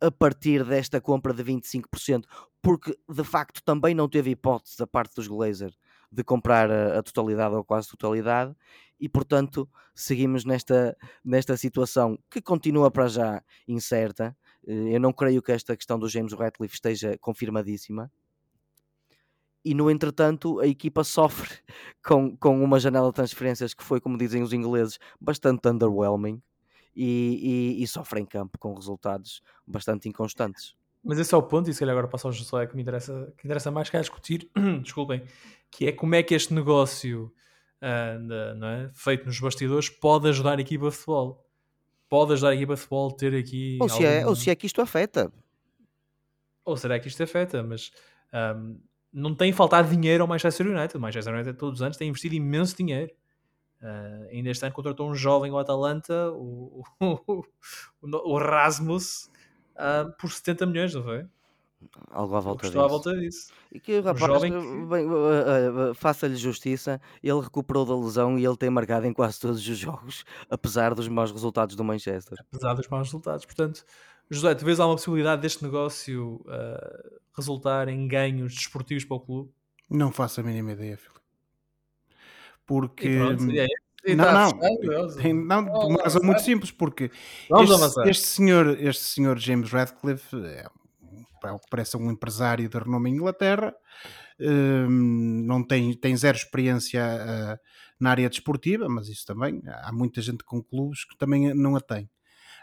a 0.00 0.10
partir 0.10 0.64
desta 0.64 1.02
compra 1.02 1.34
de 1.34 1.44
25%, 1.44 2.24
porque 2.62 2.98
de 3.06 3.24
facto 3.24 3.62
também 3.62 3.94
não 3.94 4.08
teve 4.08 4.30
hipótese 4.30 4.78
da 4.78 4.86
parte 4.86 5.14
dos 5.16 5.28
Glazer 5.28 5.70
de 6.10 6.24
comprar 6.24 6.70
a, 6.70 6.98
a, 6.98 7.02
totalidade 7.02 7.54
ou 7.54 7.62
quase 7.62 7.88
totalidade, 7.88 8.54
e 8.98 9.06
portanto 9.06 9.68
seguimos 9.94 10.46
nesta, 10.46 10.96
nesta 11.22 11.58
situação 11.58 12.18
que 12.30 12.40
continua 12.40 12.90
para 12.90 13.06
já 13.08 13.42
incerta. 13.68 14.34
Eh, 14.66 14.94
eu 14.96 15.00
não 15.00 15.12
creio 15.12 15.42
que 15.42 15.52
esta 15.52 15.76
questão 15.76 15.98
do 15.98 16.08
James 16.08 16.32
Ratcliffe 16.32 16.76
esteja 16.76 17.18
confirmadíssima 17.18 18.10
e 19.64 19.74
no 19.74 19.90
entretanto 19.90 20.60
a 20.60 20.66
equipa 20.66 21.02
sofre 21.02 21.50
com, 22.04 22.36
com 22.36 22.62
uma 22.62 22.78
janela 22.78 23.08
de 23.08 23.14
transferências 23.14 23.72
que 23.72 23.82
foi, 23.82 24.00
como 24.00 24.18
dizem 24.18 24.42
os 24.42 24.52
ingleses, 24.52 24.98
bastante 25.20 25.68
underwhelming 25.68 26.42
e, 26.94 27.76
e, 27.78 27.82
e 27.82 27.86
sofre 27.86 28.20
em 28.20 28.26
campo 28.26 28.58
com 28.58 28.74
resultados 28.74 29.42
bastante 29.66 30.08
inconstantes. 30.08 30.74
Mas 31.02 31.18
esse 31.18 31.34
é 31.34 31.36
o 31.36 31.42
ponto, 31.42 31.68
e 31.68 31.74
se 31.74 31.80
calhar 31.80 31.92
agora 31.92 32.08
passo 32.08 32.26
ao 32.26 32.32
Josué 32.32 32.66
que 32.66 32.74
me 32.74 32.82
interessa, 32.82 33.32
que 33.36 33.46
interessa 33.46 33.70
mais 33.70 33.90
que 33.90 33.96
é 33.96 34.00
discutir, 34.00 34.50
desculpem, 34.82 35.22
que 35.70 35.86
é 35.86 35.92
como 35.92 36.14
é 36.14 36.22
que 36.22 36.34
este 36.34 36.54
negócio 36.54 37.32
uh, 37.82 38.64
é, 38.64 38.90
feito 38.94 39.26
nos 39.26 39.38
bastidores 39.38 39.90
pode 39.90 40.28
ajudar 40.28 40.58
a 40.58 40.60
equipa 40.62 40.88
de 40.88 40.96
futebol. 40.96 41.44
Pode 42.08 42.32
ajudar 42.32 42.50
a 42.50 42.54
equipa 42.54 42.74
de 42.74 42.80
futebol 42.80 43.10
a 43.10 43.16
ter 43.16 43.34
aqui. 43.34 43.78
Ou, 43.80 43.88
se 43.88 44.04
é, 44.04 44.26
ou 44.26 44.34
se 44.34 44.48
é 44.48 44.54
que 44.54 44.66
isto 44.66 44.80
afeta. 44.80 45.30
Ou 46.64 46.76
será 46.76 46.98
que 46.98 47.08
isto 47.08 47.22
afeta, 47.22 47.62
mas 47.62 47.90
um, 48.56 48.80
não 49.14 49.32
tem 49.32 49.52
faltado 49.52 49.88
dinheiro 49.88 50.24
ao 50.24 50.28
Manchester 50.28 50.66
United. 50.66 50.96
O 50.96 51.00
Manchester 51.00 51.32
United 51.32 51.56
todos 51.56 51.78
os 51.78 51.82
anos 51.82 51.96
tem 51.96 52.08
investido 52.08 52.34
imenso 52.34 52.76
dinheiro. 52.76 53.12
Uh, 53.80 54.28
ainda 54.32 54.50
este 54.50 54.64
ano 54.64 54.74
contratou 54.74 55.08
um 55.08 55.14
jovem 55.14 55.52
ao 55.52 55.58
Atalanta, 55.58 56.30
o, 56.32 56.82
o, 57.00 57.44
o, 58.02 58.32
o 58.32 58.38
Rasmus, 58.38 59.30
uh, 59.76 60.10
por 60.18 60.32
70 60.32 60.66
milhões, 60.66 60.94
não 60.94 61.02
foi? 61.02 61.26
Algo 62.10 62.34
à 62.34 62.40
volta 62.40 62.66
disso. 62.66 62.80
à 62.80 62.86
volta 62.86 63.14
disso. 63.14 63.52
E 63.70 63.78
que 63.78 63.98
o 63.98 64.02
rapaz, 64.02 64.24
jovem... 64.24 64.52
uh, 64.52 65.90
uh, 65.90 65.94
faça-lhe 65.94 66.36
justiça, 66.36 67.00
ele 67.22 67.40
recuperou 67.40 67.84
da 67.84 67.94
lesão 67.94 68.38
e 68.38 68.44
ele 68.44 68.56
tem 68.56 68.70
marcado 68.70 69.06
em 69.06 69.12
quase 69.12 69.38
todos 69.38 69.58
os 69.58 69.78
jogos, 69.78 70.24
apesar 70.48 70.94
dos 70.94 71.06
maus 71.08 71.30
resultados 71.30 71.76
do 71.76 71.84
Manchester. 71.84 72.38
Apesar 72.40 72.74
dos 72.74 72.88
maus 72.88 73.08
resultados, 73.08 73.44
portanto, 73.44 73.84
José, 74.30 74.54
tu 74.54 74.64
vês 74.64 74.80
alguma 74.80 74.96
possibilidade 74.96 75.42
deste 75.42 75.62
negócio 75.62 76.44
uh, 76.46 77.20
resultar 77.36 77.88
em 77.88 78.06
ganhos 78.08 78.54
desportivos 78.54 79.04
para 79.04 79.16
o 79.16 79.20
clube? 79.20 79.52
Não 79.90 80.10
faço 80.10 80.40
a 80.40 80.42
mínima 80.42 80.72
ideia, 80.72 80.96
Filipe. 80.96 81.20
Porque. 82.66 83.08
É, 84.06 84.14
não, 84.14 84.32
não, 84.32 85.44
não, 85.44 85.64
por 85.64 85.86
uma 85.86 86.02
razão 86.02 86.22
muito 86.22 86.42
simples, 86.42 86.70
porque 86.70 87.10
este, 87.50 88.10
este, 88.10 88.26
senhor, 88.26 88.78
este 88.78 89.02
senhor 89.02 89.38
James 89.38 89.70
Radcliffe 89.70 90.36
é, 90.44 90.66
parece 91.70 91.96
um 91.96 92.10
empresário 92.10 92.68
de 92.68 92.78
renome 92.78 93.10
em 93.10 93.14
Inglaterra, 93.14 93.74
um, 94.38 95.42
não 95.46 95.62
tem, 95.66 95.94
tem 95.94 96.14
zero 96.16 96.36
experiência 96.36 97.02
uh, 97.02 97.58
na 97.98 98.10
área 98.10 98.28
desportiva, 98.28 98.88
mas 98.88 99.08
isso 99.08 99.24
também, 99.24 99.62
há 99.66 99.90
muita 99.92 100.20
gente 100.20 100.44
com 100.44 100.62
clubes 100.62 101.04
que 101.04 101.16
também 101.16 101.54
não 101.54 101.74
a 101.76 101.80
tem. 101.80 102.10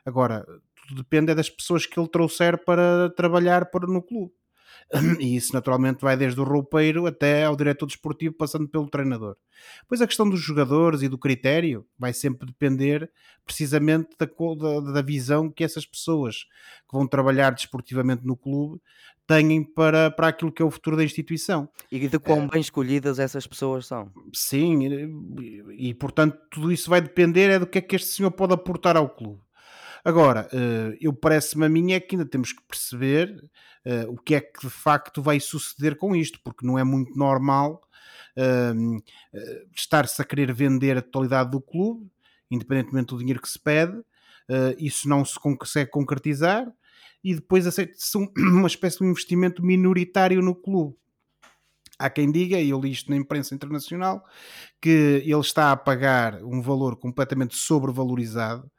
Agora, 0.05 0.45
tudo 0.87 1.03
depende 1.03 1.31
é 1.31 1.35
das 1.35 1.49
pessoas 1.49 1.85
que 1.85 1.99
ele 1.99 2.09
trouxer 2.09 2.63
para 2.63 3.09
trabalhar 3.11 3.65
para, 3.65 3.87
no 3.87 4.01
clube. 4.01 4.33
E 5.19 5.35
isso 5.35 5.53
naturalmente 5.53 6.01
vai 6.01 6.17
desde 6.17 6.39
o 6.39 6.43
roupeiro 6.43 7.05
até 7.05 7.45
ao 7.45 7.55
diretor 7.55 7.85
desportivo, 7.85 8.35
passando 8.35 8.67
pelo 8.67 8.89
treinador. 8.89 9.35
Pois 9.87 10.01
a 10.01 10.07
questão 10.07 10.29
dos 10.29 10.39
jogadores 10.39 11.01
e 11.01 11.07
do 11.07 11.17
critério 11.17 11.85
vai 11.97 12.13
sempre 12.13 12.47
depender 12.47 13.09
precisamente 13.45 14.09
da, 14.17 14.25
da, 14.25 14.91
da 14.91 15.01
visão 15.01 15.49
que 15.49 15.63
essas 15.63 15.85
pessoas 15.85 16.43
que 16.89 16.97
vão 16.97 17.07
trabalhar 17.07 17.51
desportivamente 17.51 18.25
no 18.25 18.35
clube 18.35 18.81
têm 19.27 19.63
para, 19.63 20.11
para 20.11 20.27
aquilo 20.27 20.51
que 20.51 20.61
é 20.61 20.65
o 20.65 20.71
futuro 20.71 20.97
da 20.97 21.03
instituição. 21.03 21.69
E 21.91 22.07
de 22.07 22.19
quão 22.19 22.43
é, 22.43 22.47
bem 22.47 22.61
escolhidas 22.61 23.19
essas 23.19 23.47
pessoas 23.47 23.85
são. 23.85 24.11
Sim, 24.33 24.85
e, 25.39 25.89
e 25.89 25.93
portanto 25.93 26.37
tudo 26.49 26.71
isso 26.71 26.89
vai 26.89 27.01
depender 27.01 27.49
é 27.49 27.59
do 27.59 27.67
que 27.67 27.77
é 27.77 27.81
que 27.81 27.95
este 27.95 28.09
senhor 28.09 28.31
pode 28.31 28.53
aportar 28.53 28.97
ao 28.97 29.09
clube. 29.09 29.39
Agora, 30.03 30.49
uh, 30.51 30.97
eu 30.99 31.13
parece-me 31.13 31.65
a 31.65 31.69
mim 31.69 31.93
é 31.93 31.99
que 31.99 32.15
ainda 32.15 32.27
temos 32.27 32.51
que 32.51 32.61
perceber 32.63 33.29
uh, 33.85 34.11
o 34.11 34.17
que 34.17 34.35
é 34.35 34.41
que 34.41 34.61
de 34.61 34.69
facto 34.69 35.21
vai 35.21 35.39
suceder 35.39 35.95
com 35.95 36.15
isto, 36.15 36.39
porque 36.43 36.65
não 36.65 36.77
é 36.77 36.83
muito 36.83 37.15
normal 37.17 37.81
uh, 38.37 39.03
estar-se 39.75 40.21
a 40.21 40.25
querer 40.25 40.51
vender 40.53 40.97
a 40.97 41.01
totalidade 41.01 41.51
do 41.51 41.61
clube, 41.61 42.09
independentemente 42.49 43.09
do 43.09 43.19
dinheiro 43.19 43.41
que 43.41 43.49
se 43.49 43.59
pede, 43.59 44.01
isso 44.77 45.07
não 45.07 45.23
se 45.23 45.39
consegue 45.39 45.89
concretizar 45.89 46.67
e 47.23 47.35
depois 47.35 47.65
aceita-se 47.65 48.17
uma 48.37 48.67
espécie 48.67 48.99
de 48.99 49.05
investimento 49.05 49.63
minoritário 49.63 50.41
no 50.41 50.53
clube. 50.53 50.95
Há 52.05 52.09
quem 52.09 52.31
diga, 52.31 52.59
e 52.59 52.69
eu 52.69 52.79
li 52.79 52.91
isto 52.91 53.09
na 53.09 53.17
imprensa 53.17 53.53
internacional, 53.53 54.23
que 54.81 54.89
ele 55.23 55.39
está 55.39 55.71
a 55.71 55.77
pagar 55.77 56.43
um 56.43 56.61
valor 56.61 56.97
completamente 56.97 57.55
sobrevalorizado 57.55 58.69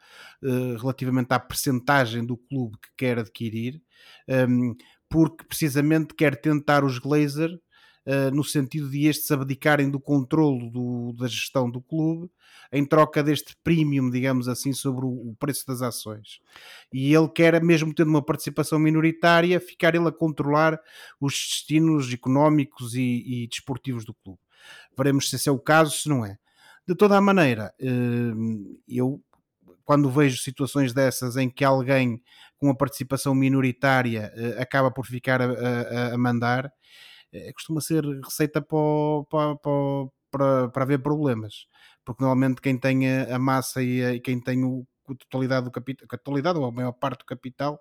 uh, 0.43 0.77
relativamente 0.79 1.33
à 1.33 1.39
percentagem 1.39 2.25
do 2.25 2.37
clube 2.37 2.77
que 2.79 2.89
quer 2.97 3.19
adquirir, 3.19 3.81
um, 4.29 4.35
ehm, 4.35 4.75
porque 5.09 5.45
precisamente 5.45 6.15
quer 6.15 6.41
tentar 6.41 6.85
os 6.85 6.99
Glazer 6.99 7.51
Uh, 8.05 8.35
no 8.35 8.43
sentido 8.43 8.91
de 8.91 9.07
estes 9.07 9.31
abdicarem 9.31 9.89
do 9.89 10.01
controlo 10.01 10.69
do, 10.71 11.13
da 11.13 11.29
gestão 11.29 11.71
do 11.71 11.81
clube 11.81 12.29
em 12.73 12.87
troca 12.87 13.23
deste 13.23 13.55
premium, 13.63 14.11
digamos 14.11 14.49
assim, 14.49 14.73
sobre 14.73 15.05
o, 15.05 15.37
preço 15.39 15.67
das 15.67 15.83
ações. 15.83 16.41
E 16.91 17.15
ele 17.15 17.29
quer, 17.29 17.63
mesmo 17.63 17.95
tendo 17.95 18.09
uma 18.09 18.23
participação 18.23 18.79
minoritária, 18.79 19.61
ficar 19.61 19.95
ele 19.95 20.09
a 20.09 20.13
controlar 20.13 20.81
os 21.21 21.35
destinos 21.35 22.13
económicos 22.13 22.95
e, 22.95 23.45
e 23.45 23.47
desportivos 23.47 24.07
do 24.07 24.15
clube. 24.15 24.41
Veremos 24.97 25.29
se 25.29 25.37
esse 25.37 25.49
é 25.49 25.53
o 25.53 25.59
caso, 25.59 25.93
se 25.93 26.09
não 26.09 26.25
é. 26.25 26.39
De 26.89 26.95
toda 26.95 27.17
a 27.17 27.21
maneira, 27.21 27.73
uh, 27.81 28.81
eu 28.89 29.23
quando 29.85 30.11
vejo 30.11 30.39
situações 30.39 30.93
dessas 30.93 31.37
em 31.37 31.51
que 31.51 31.65
alguém 31.65 32.23
com 32.57 32.67
uma 32.67 32.77
participação 32.77 33.35
minoritária 33.35 34.33
uh, 34.35 34.63
acaba 34.63 34.91
por 34.91 35.07
ficar 35.07 35.43
a, 35.43 35.47
a, 35.47 36.15
a 36.15 36.19
mandar, 36.19 36.73
costuma 37.55 37.81
ser 37.81 38.05
receita 38.05 38.61
para, 38.61 39.57
para, 39.59 40.09
para, 40.31 40.69
para 40.69 40.83
haver 40.83 41.03
problemas, 41.03 41.67
porque 42.05 42.23
normalmente 42.23 42.61
quem 42.61 42.79
tem 42.79 43.09
a, 43.09 43.39
massa 43.39 43.83
e, 43.83 44.05
a, 44.05 44.15
e 44.15 44.21
quem 44.21 44.41
tem 44.41 44.65
o, 44.65 44.87
a 45.09 45.15
totalidade 45.15 45.65
do 45.65 45.71
capital, 45.71 46.07
a 46.11 46.17
totalidade 46.17 46.59
ou 46.59 46.65
a 46.65 46.73
maior 46.73 46.93
parte 46.93 47.21
do 47.21 47.25
capital 47.25 47.81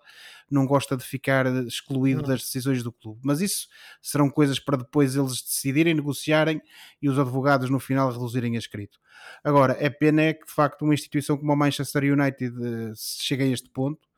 não 0.49 0.65
gosta 0.65 0.97
de 0.97 1.03
ficar 1.03 1.45
excluído 1.65 2.21
das 2.21 2.41
decisões 2.41 2.83
do 2.83 2.91
clube. 2.91 3.19
Mas 3.23 3.41
isso 3.41 3.67
serão 4.01 4.29
coisas 4.29 4.59
para 4.59 4.77
depois 4.77 5.15
eles 5.15 5.41
decidirem, 5.41 5.93
negociarem 5.93 6.61
e 7.01 7.09
os 7.09 7.17
advogados 7.17 7.69
no 7.69 7.79
final 7.79 8.11
reduzirem 8.11 8.55
a 8.55 8.59
escrito. 8.59 8.99
Agora, 9.43 9.75
é 9.79 9.89
pena 9.89 10.23
é 10.23 10.33
que 10.33 10.45
de 10.45 10.51
facto 10.51 10.83
uma 10.83 10.93
instituição 10.93 11.37
como 11.37 11.53
o 11.53 11.55
Manchester 11.55 12.03
United 12.03 12.55
uh, 12.57 12.93
chegue 12.95 13.43
a 13.43 13.47
este 13.47 13.69
ponto. 13.69 14.09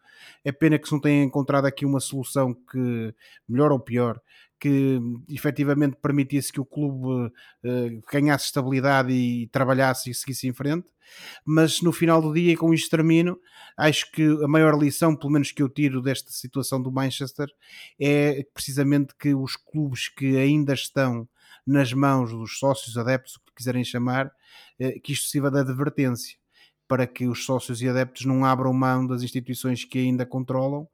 É 0.43 0.51
pena 0.51 0.79
que 0.79 0.87
se 0.87 0.93
não 0.93 1.01
tenha 1.01 1.23
encontrado 1.23 1.65
aqui 1.65 1.85
uma 1.85 1.99
solução 1.99 2.53
que, 2.53 3.13
melhor 3.47 3.71
ou 3.73 3.79
pior, 3.79 4.21
que 4.63 4.97
efetivamente 5.27 5.97
permitisse 6.01 6.53
que 6.53 6.61
o 6.61 6.65
clube 6.65 7.05
uh, 7.05 8.03
ganhasse 8.09 8.45
estabilidade 8.45 9.11
e 9.11 9.47
trabalhasse 9.47 10.09
e 10.09 10.13
seguisse 10.13 10.47
em 10.47 10.53
frente. 10.53 10.89
Mas 11.45 11.81
no 11.81 11.91
final 11.91 12.21
do 12.21 12.33
dia, 12.33 12.55
com 12.55 12.73
isto 12.73 12.89
termino, 12.89 13.37
acho 13.75 14.09
que 14.09 14.23
a 14.41 14.47
maior 14.47 14.81
lição, 14.81 15.17
pelo 15.17 15.33
menos 15.33 15.51
que 15.51 15.61
eu 15.61 15.67
tiro 15.67 16.01
desta 16.01 16.31
situação 16.31 16.81
do 16.81 16.89
Manchester, 16.89 17.49
é 17.99 18.47
precisamente 18.53 19.13
que 19.19 19.35
os 19.35 19.57
clubes 19.57 20.07
que 20.07 20.37
ainda 20.37 20.73
estão 20.73 21.27
nas 21.67 21.91
mãos 21.91 22.31
dos 22.31 22.57
sócios 22.57 22.97
adeptos, 22.97 23.35
o 23.35 23.39
que 23.41 23.55
quiserem 23.57 23.83
chamar, 23.83 24.27
uh, 24.27 25.01
que 25.01 25.11
isto 25.11 25.27
sirva 25.27 25.51
de 25.51 25.59
advertência 25.59 26.37
para 26.87 27.05
que 27.05 27.27
os 27.27 27.43
sócios 27.43 27.81
e 27.81 27.89
adeptos 27.89 28.25
não 28.25 28.45
abram 28.45 28.71
mão 28.71 29.05
das 29.05 29.23
instituições 29.23 29.83
que 29.83 29.99
ainda 29.99 30.25
controlam 30.25 30.87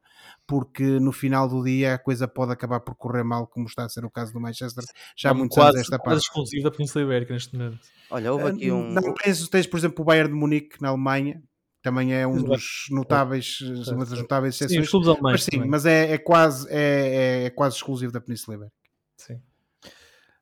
porque 0.48 0.84
no 0.84 1.12
final 1.12 1.48
do 1.48 1.64
dia 1.64 1.96
a 1.96 1.98
coisa 1.98 2.28
pode 2.28 2.52
acabar 2.52 2.80
por 2.80 2.96
correr 2.96 3.24
mal, 3.24 3.48
como 3.48 3.68
está 3.68 3.86
a 3.86 3.90
ser 3.90 4.06
o 4.06 4.12
caso 4.12 4.34
do 4.34 4.40
Manchester. 4.40 4.84
Já 5.16 5.32
há 5.32 5.34
muitos 5.34 5.56
quase, 5.56 5.70
anos 5.70 5.82
esta 5.82 5.98
parte. 5.98 6.10
Quase 6.10 6.22
exclusivo 6.24 6.64
da 6.64 6.72
Península 6.72 7.04
Ibérica 7.04 7.34
neste 7.34 7.58
momento. 7.58 7.80
Olha, 8.10 8.34
houve 8.34 8.48
aqui 8.48 8.72
um. 8.72 8.92
Não, 8.92 9.14
tens, 9.14 9.48
tens, 9.48 9.68
por 9.68 9.78
exemplo, 9.78 10.02
o 10.02 10.06
Bayern 10.06 10.32
de 10.32 10.36
Munique 10.36 10.82
na 10.82 10.90
Alemanha, 10.90 11.42
também 11.82 12.14
é 12.14 12.28
um 12.28 12.42
dos 12.42 12.88
notáveis, 12.90 13.60
uma 13.88 14.06
das 14.06 14.20
notáveis 14.20 14.56
exceções. 14.56 14.90
Sim, 14.90 15.18
mas 15.22 15.44
sim, 15.44 15.52
também. 15.52 15.70
mas 15.70 15.86
é, 15.86 16.14
é 16.14 16.18
quase, 16.18 16.68
é, 16.70 17.46
é, 17.46 17.50
quase 17.52 17.78
exclusivo 17.78 18.12
da 18.12 18.20
Península 18.20 18.56
Ibérica. 18.58 18.76
Sim. 19.18 19.42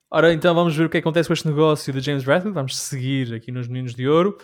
Ora, 0.10 0.34
então 0.34 0.56
vamos 0.56 0.76
ver 0.76 0.86
o 0.86 0.90
que 0.90 0.98
acontece 0.98 1.28
com 1.28 1.34
este 1.34 1.48
negócio 1.48 1.92
de 1.92 2.00
James 2.00 2.24
Bradley. 2.24 2.54
Vamos 2.54 2.78
seguir 2.78 3.34
aqui 3.34 3.52
nos 3.52 3.68
Meninos 3.68 3.94
de 3.94 4.08
Ouro. 4.08 4.38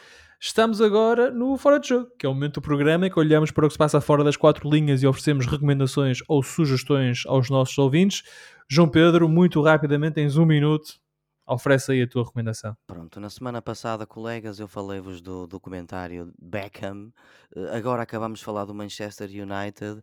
Estamos 0.46 0.82
agora 0.82 1.32
no 1.32 1.56
Fora 1.56 1.80
de 1.80 1.88
Jogo, 1.88 2.12
que 2.20 2.26
é 2.26 2.30
o 2.30 2.34
momento 2.34 2.56
do 2.56 2.62
programa 2.62 3.08
em 3.08 3.10
que 3.10 3.18
olhamos 3.18 3.50
para 3.50 3.66
o 3.66 3.70
que 3.70 3.76
se 3.76 3.78
passa 3.78 4.02
fora 4.02 4.26
das 4.26 4.36
quatro 4.36 4.70
linhas 4.70 5.02
e 5.02 5.08
oferecemos 5.08 5.46
recomendações 5.46 6.20
ou 6.28 6.44
sugestões 6.44 7.24
aos 7.28 7.50
nossos 7.50 7.78
ouvintes. 7.78 8.24
João 8.70 8.90
Pedro, 8.90 9.30
muito 9.30 9.62
rapidamente, 9.62 10.16
tens 10.16 10.36
um 10.36 10.46
minuto, 10.46 11.00
oferece 11.48 11.94
aí 11.94 12.02
a 12.02 12.08
tua 12.08 12.26
recomendação. 12.26 12.76
Pronto, 12.86 13.22
na 13.22 13.30
semana 13.30 13.62
passada, 13.62 14.06
colegas, 14.06 14.60
eu 14.60 14.68
falei-vos 14.68 15.22
do 15.22 15.48
documentário 15.48 16.34
Beckham. 16.38 17.14
Eh, 17.56 17.78
agora 17.78 18.04
acabamos 18.04 18.40
de 18.40 18.46
falar 18.46 18.66
do 18.66 18.74
Manchester 18.74 19.30
United. 19.30 20.02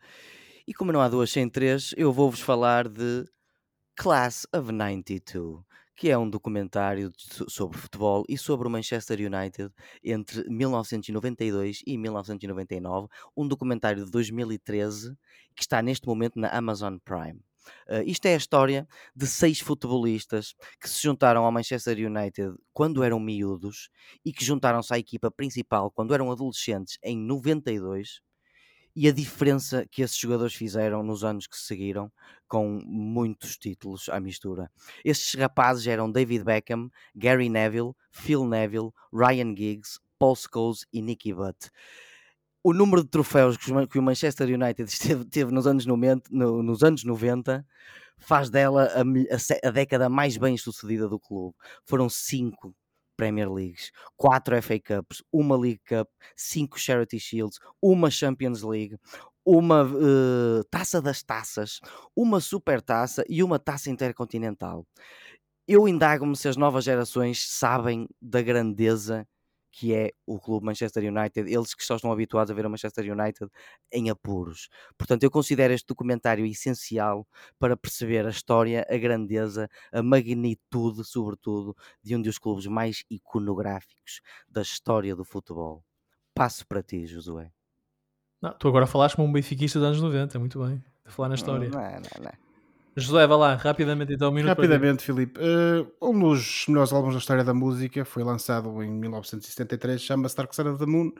E 0.66 0.72
como 0.72 0.90
não 0.90 1.02
há 1.02 1.08
duas 1.10 1.30
sem 1.30 1.50
três, 1.50 1.92
eu 1.98 2.14
vou-vos 2.14 2.40
falar 2.40 2.88
de 2.88 3.26
Class 3.94 4.46
of 4.54 4.72
92 4.72 5.69
que 6.00 6.08
é 6.08 6.16
um 6.16 6.30
documentário 6.30 7.12
sobre 7.46 7.76
futebol 7.76 8.24
e 8.26 8.38
sobre 8.38 8.66
o 8.66 8.70
Manchester 8.70 9.18
United 9.18 9.70
entre 10.02 10.48
1992 10.48 11.82
e 11.86 11.98
1999, 11.98 13.06
um 13.36 13.46
documentário 13.46 14.06
de 14.06 14.10
2013 14.10 15.14
que 15.54 15.60
está 15.60 15.82
neste 15.82 16.06
momento 16.06 16.40
na 16.40 16.48
Amazon 16.48 16.96
Prime. 17.04 17.38
Uh, 17.86 18.02
isto 18.06 18.24
é 18.24 18.32
a 18.32 18.38
história 18.38 18.88
de 19.14 19.26
seis 19.26 19.60
futebolistas 19.60 20.54
que 20.80 20.88
se 20.88 21.02
juntaram 21.02 21.44
ao 21.44 21.52
Manchester 21.52 21.98
United 21.98 22.54
quando 22.72 23.02
eram 23.02 23.20
miúdos 23.20 23.90
e 24.24 24.32
que 24.32 24.42
juntaram-se 24.42 24.94
à 24.94 24.98
equipa 24.98 25.30
principal 25.30 25.90
quando 25.90 26.14
eram 26.14 26.32
adolescentes 26.32 26.96
em 27.04 27.14
92 27.14 28.22
e 29.00 29.08
a 29.08 29.12
diferença 29.12 29.86
que 29.90 30.02
esses 30.02 30.18
jogadores 30.18 30.52
fizeram 30.52 31.02
nos 31.02 31.24
anos 31.24 31.46
que 31.46 31.56
seguiram, 31.56 32.12
com 32.46 32.82
muitos 32.84 33.56
títulos 33.56 34.10
à 34.10 34.20
mistura. 34.20 34.70
Estes 35.02 35.40
rapazes 35.40 35.86
eram 35.86 36.12
David 36.12 36.44
Beckham, 36.44 36.90
Gary 37.16 37.48
Neville, 37.48 37.92
Phil 38.10 38.44
Neville, 38.44 38.90
Ryan 39.10 39.56
Giggs, 39.56 39.98
Paul 40.18 40.36
Scholes 40.36 40.84
e 40.92 41.00
Nicky 41.00 41.32
Butt. 41.32 41.70
O 42.62 42.74
número 42.74 43.02
de 43.02 43.08
troféus 43.08 43.56
que 43.56 43.98
o 43.98 44.02
Manchester 44.02 44.46
United 44.46 44.84
esteve, 44.92 45.24
teve 45.24 45.50
nos 45.50 45.66
anos 45.66 45.86
90, 45.86 46.28
no, 46.30 46.62
nos 46.62 46.82
anos 46.82 47.02
90 47.02 47.64
faz 48.18 48.50
dela 48.50 48.84
a, 48.84 49.00
a, 49.00 49.68
a 49.68 49.70
década 49.70 50.10
mais 50.10 50.36
bem 50.36 50.58
sucedida 50.58 51.08
do 51.08 51.18
clube. 51.18 51.56
Foram 51.86 52.10
cinco 52.10 52.76
Premier 53.20 53.52
Leagues, 53.52 53.92
4 54.16 54.62
FA 54.62 54.80
Cups, 54.80 55.22
uma 55.30 55.54
League 55.54 55.82
Cup, 55.86 56.08
5 56.34 56.80
Charity 56.80 57.20
Shields, 57.20 57.58
uma 57.82 58.10
Champions 58.10 58.62
League, 58.62 58.96
uma 59.44 59.84
uh, 59.84 60.64
taça 60.70 61.02
das 61.02 61.22
taças, 61.22 61.80
uma 62.16 62.40
super 62.40 62.80
taça 62.80 63.22
e 63.28 63.42
uma 63.42 63.58
taça 63.58 63.90
intercontinental. 63.90 64.86
Eu 65.68 65.86
indago-me 65.86 66.34
se 66.34 66.48
as 66.48 66.56
novas 66.56 66.82
gerações 66.82 67.46
sabem 67.46 68.08
da 68.22 68.40
grandeza 68.40 69.28
que 69.70 69.94
é 69.94 70.10
o 70.26 70.38
clube 70.38 70.66
Manchester 70.66 71.04
United, 71.04 71.50
eles 71.50 71.74
que 71.74 71.84
só 71.84 71.96
estão 71.96 72.10
habituados 72.10 72.50
a 72.50 72.54
ver 72.54 72.66
o 72.66 72.70
Manchester 72.70 73.12
United 73.12 73.50
em 73.92 74.10
apuros. 74.10 74.68
Portanto, 74.98 75.22
eu 75.22 75.30
considero 75.30 75.72
este 75.72 75.86
documentário 75.86 76.44
essencial 76.44 77.26
para 77.58 77.76
perceber 77.76 78.26
a 78.26 78.30
história, 78.30 78.86
a 78.88 78.96
grandeza, 78.96 79.68
a 79.92 80.02
magnitude, 80.02 81.04
sobretudo, 81.04 81.76
de 82.02 82.16
um 82.16 82.22
dos 82.22 82.38
clubes 82.38 82.66
mais 82.66 83.04
iconográficos 83.10 84.20
da 84.48 84.62
história 84.62 85.14
do 85.14 85.24
futebol. 85.24 85.84
Passo 86.34 86.66
para 86.66 86.82
ti, 86.82 87.06
Josué. 87.06 87.52
Não, 88.40 88.52
tu 88.54 88.68
agora 88.68 88.86
falaste 88.86 89.16
como 89.16 89.28
um 89.28 89.32
benfiquista 89.32 89.78
dos 89.78 89.86
anos 89.86 90.00
90, 90.00 90.38
muito 90.38 90.64
bem. 90.64 90.82
A 91.04 91.10
falar 91.10 91.28
na 91.28 91.34
história. 91.34 91.68
Não, 91.68 91.80
não, 91.80 92.24
não. 92.24 92.49
José, 93.00 93.26
vai 93.26 93.36
lá, 93.36 93.54
rapidamente 93.54 94.12
então, 94.12 94.30
um 94.30 94.32
minuto 94.32 94.48
Rapidamente, 94.48 95.02
Filipe. 95.02 95.40
Uh, 95.40 95.90
um 96.00 96.18
dos 96.18 96.64
melhores 96.68 96.92
álbuns 96.92 97.14
da 97.14 97.18
história 97.18 97.42
da 97.42 97.54
música 97.54 98.04
foi 98.04 98.22
lançado 98.22 98.82
em 98.82 98.90
1973, 98.90 100.00
chama-se 100.00 100.36
Dark 100.36 100.52
Side 100.52 100.68
of 100.68 100.78
the 100.78 100.86
Moon 100.86 101.10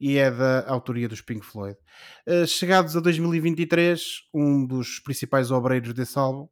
e 0.00 0.16
é 0.18 0.30
da 0.30 0.68
autoria 0.68 1.08
dos 1.08 1.20
Pink 1.20 1.44
Floyd. 1.44 1.76
Uh, 2.26 2.46
chegados 2.46 2.96
a 2.96 3.00
2023, 3.00 4.00
um 4.32 4.66
dos 4.66 5.00
principais 5.00 5.50
obreiros 5.50 5.92
desse 5.94 6.18
álbum 6.18 6.48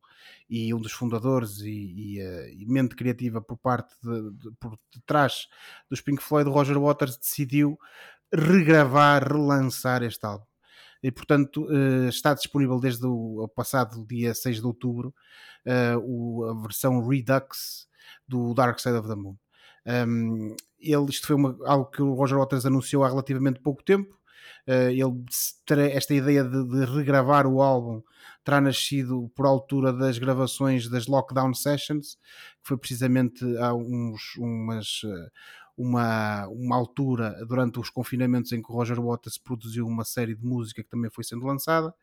e 0.50 0.72
um 0.72 0.80
dos 0.80 0.92
fundadores 0.92 1.60
e, 1.60 1.68
e, 1.70 2.22
uh, 2.22 2.48
e 2.48 2.66
mente 2.66 2.96
criativa 2.96 3.40
por 3.40 3.58
parte 3.58 3.94
de, 4.02 4.30
de, 4.32 4.50
por 4.58 4.78
detrás 4.94 5.46
dos 5.90 6.00
Pink 6.00 6.22
Floyd, 6.22 6.48
Roger 6.48 6.78
Waters 6.78 7.16
decidiu 7.16 7.78
regravar, 8.32 9.22
relançar 9.30 10.02
este 10.02 10.24
álbum 10.24 10.47
e 11.02 11.10
portanto 11.10 11.64
uh, 11.64 12.08
está 12.08 12.34
disponível 12.34 12.80
desde 12.80 13.06
o 13.06 13.48
passado 13.54 14.04
dia 14.06 14.34
6 14.34 14.56
de 14.60 14.66
outubro 14.66 15.14
o, 16.02 16.44
a 16.44 16.62
versão 16.62 17.06
Redux 17.06 17.86
do 18.26 18.54
Dark 18.54 18.78
Side 18.78 18.96
of 18.96 19.06
the 19.06 19.14
Moon. 19.14 19.36
Ele, 20.80 21.10
isto 21.10 21.26
foi 21.26 21.36
uma, 21.36 21.58
algo 21.66 21.90
que 21.90 22.00
o 22.00 22.14
Roger 22.14 22.38
Waters 22.38 22.64
anunciou 22.64 23.04
há 23.04 23.08
relativamente 23.08 23.60
pouco 23.60 23.82
tempo 23.82 24.18
Uh, 24.66 24.90
ele 24.90 25.90
esta 25.92 26.12
ideia 26.12 26.44
de, 26.44 26.64
de, 26.68 26.84
regravar 26.84 27.46
o 27.46 27.62
álbum 27.62 28.02
terá 28.44 28.60
nascido 28.60 29.30
por 29.34 29.46
altura 29.46 29.92
das 29.92 30.18
gravações 30.18 30.88
das 30.88 31.06
Lockdown 31.06 31.54
Sessions, 31.54 32.16
que 32.62 32.68
foi 32.68 32.76
precisamente 32.76 33.44
há 33.58 33.74
uns, 33.74 34.36
umas, 34.36 35.02
uma, 35.78 36.48
uma 36.48 36.74
altura 36.74 37.36
durante 37.46 37.78
os 37.78 37.88
confinamentos 37.88 38.50
em 38.50 38.60
que 38.60 38.68
o 38.68 38.74
Roger 38.74 39.00
Waters 39.00 39.38
produziu 39.38 39.86
uma 39.86 40.04
série 40.04 40.34
de 40.34 40.44
música 40.44 40.82
que 40.82 40.90
também 40.90 41.08
foi 41.08 41.22
sendo 41.22 41.46
lançada 41.46 41.94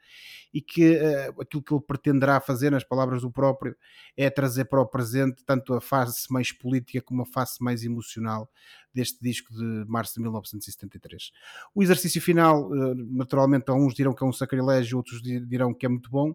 e 0.53 0.61
que 0.61 0.95
uh, 0.95 1.41
aquilo 1.41 1.61
que 1.61 1.73
ele 1.73 1.83
pretenderá 1.85 2.39
fazer, 2.39 2.71
nas 2.71 2.85
palavras 2.85 3.23
do 3.23 3.29
próprio, 3.29 3.75
é 4.15 4.29
trazer 4.29 4.65
para 4.65 4.79
o 4.79 4.85
presente 4.85 5.43
tanto 5.45 5.73
a 5.73 5.81
face 5.81 6.31
mais 6.31 6.53
política 6.53 7.01
como 7.01 7.23
a 7.23 7.25
face 7.25 7.61
mais 7.61 7.83
emocional 7.83 8.49
deste 8.93 9.21
disco 9.21 9.53
de 9.53 9.83
março 9.89 10.13
de 10.13 10.21
1973. 10.21 11.31
O 11.75 11.83
exercício 11.83 12.21
final, 12.21 12.71
uh, 12.71 12.95
naturalmente, 12.95 13.69
uns 13.71 13.93
dirão 13.93 14.13
que 14.13 14.23
é 14.23 14.27
um 14.27 14.31
sacrilégio, 14.31 14.97
outros 14.97 15.21
dirão 15.21 15.73
que 15.73 15.85
é 15.85 15.89
muito 15.89 16.09
bom 16.09 16.33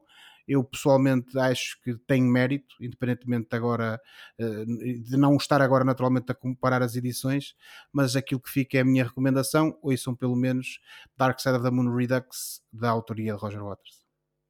eu 0.50 0.64
pessoalmente 0.64 1.38
acho 1.38 1.80
que 1.80 1.94
tem 2.08 2.20
mérito, 2.20 2.74
independentemente 2.80 3.48
de 3.48 3.56
agora 3.56 4.00
eh, 4.36 4.64
de 4.64 5.16
não 5.16 5.36
estar 5.36 5.62
agora 5.62 5.84
naturalmente 5.84 6.32
a 6.32 6.34
comparar 6.34 6.82
as 6.82 6.96
edições, 6.96 7.54
mas 7.92 8.16
aquilo 8.16 8.40
que 8.40 8.50
fica 8.50 8.78
é 8.78 8.80
a 8.80 8.84
minha 8.84 9.04
recomendação, 9.04 9.78
ouçam 9.80 10.12
pelo 10.12 10.34
menos 10.34 10.80
Dark 11.16 11.38
Side 11.38 11.54
of 11.54 11.64
the 11.64 11.70
Moon 11.70 11.94
Redux 11.94 12.60
da 12.72 12.90
autoria 12.90 13.32
de 13.32 13.38
Roger 13.38 13.62
Waters. 13.62 14.04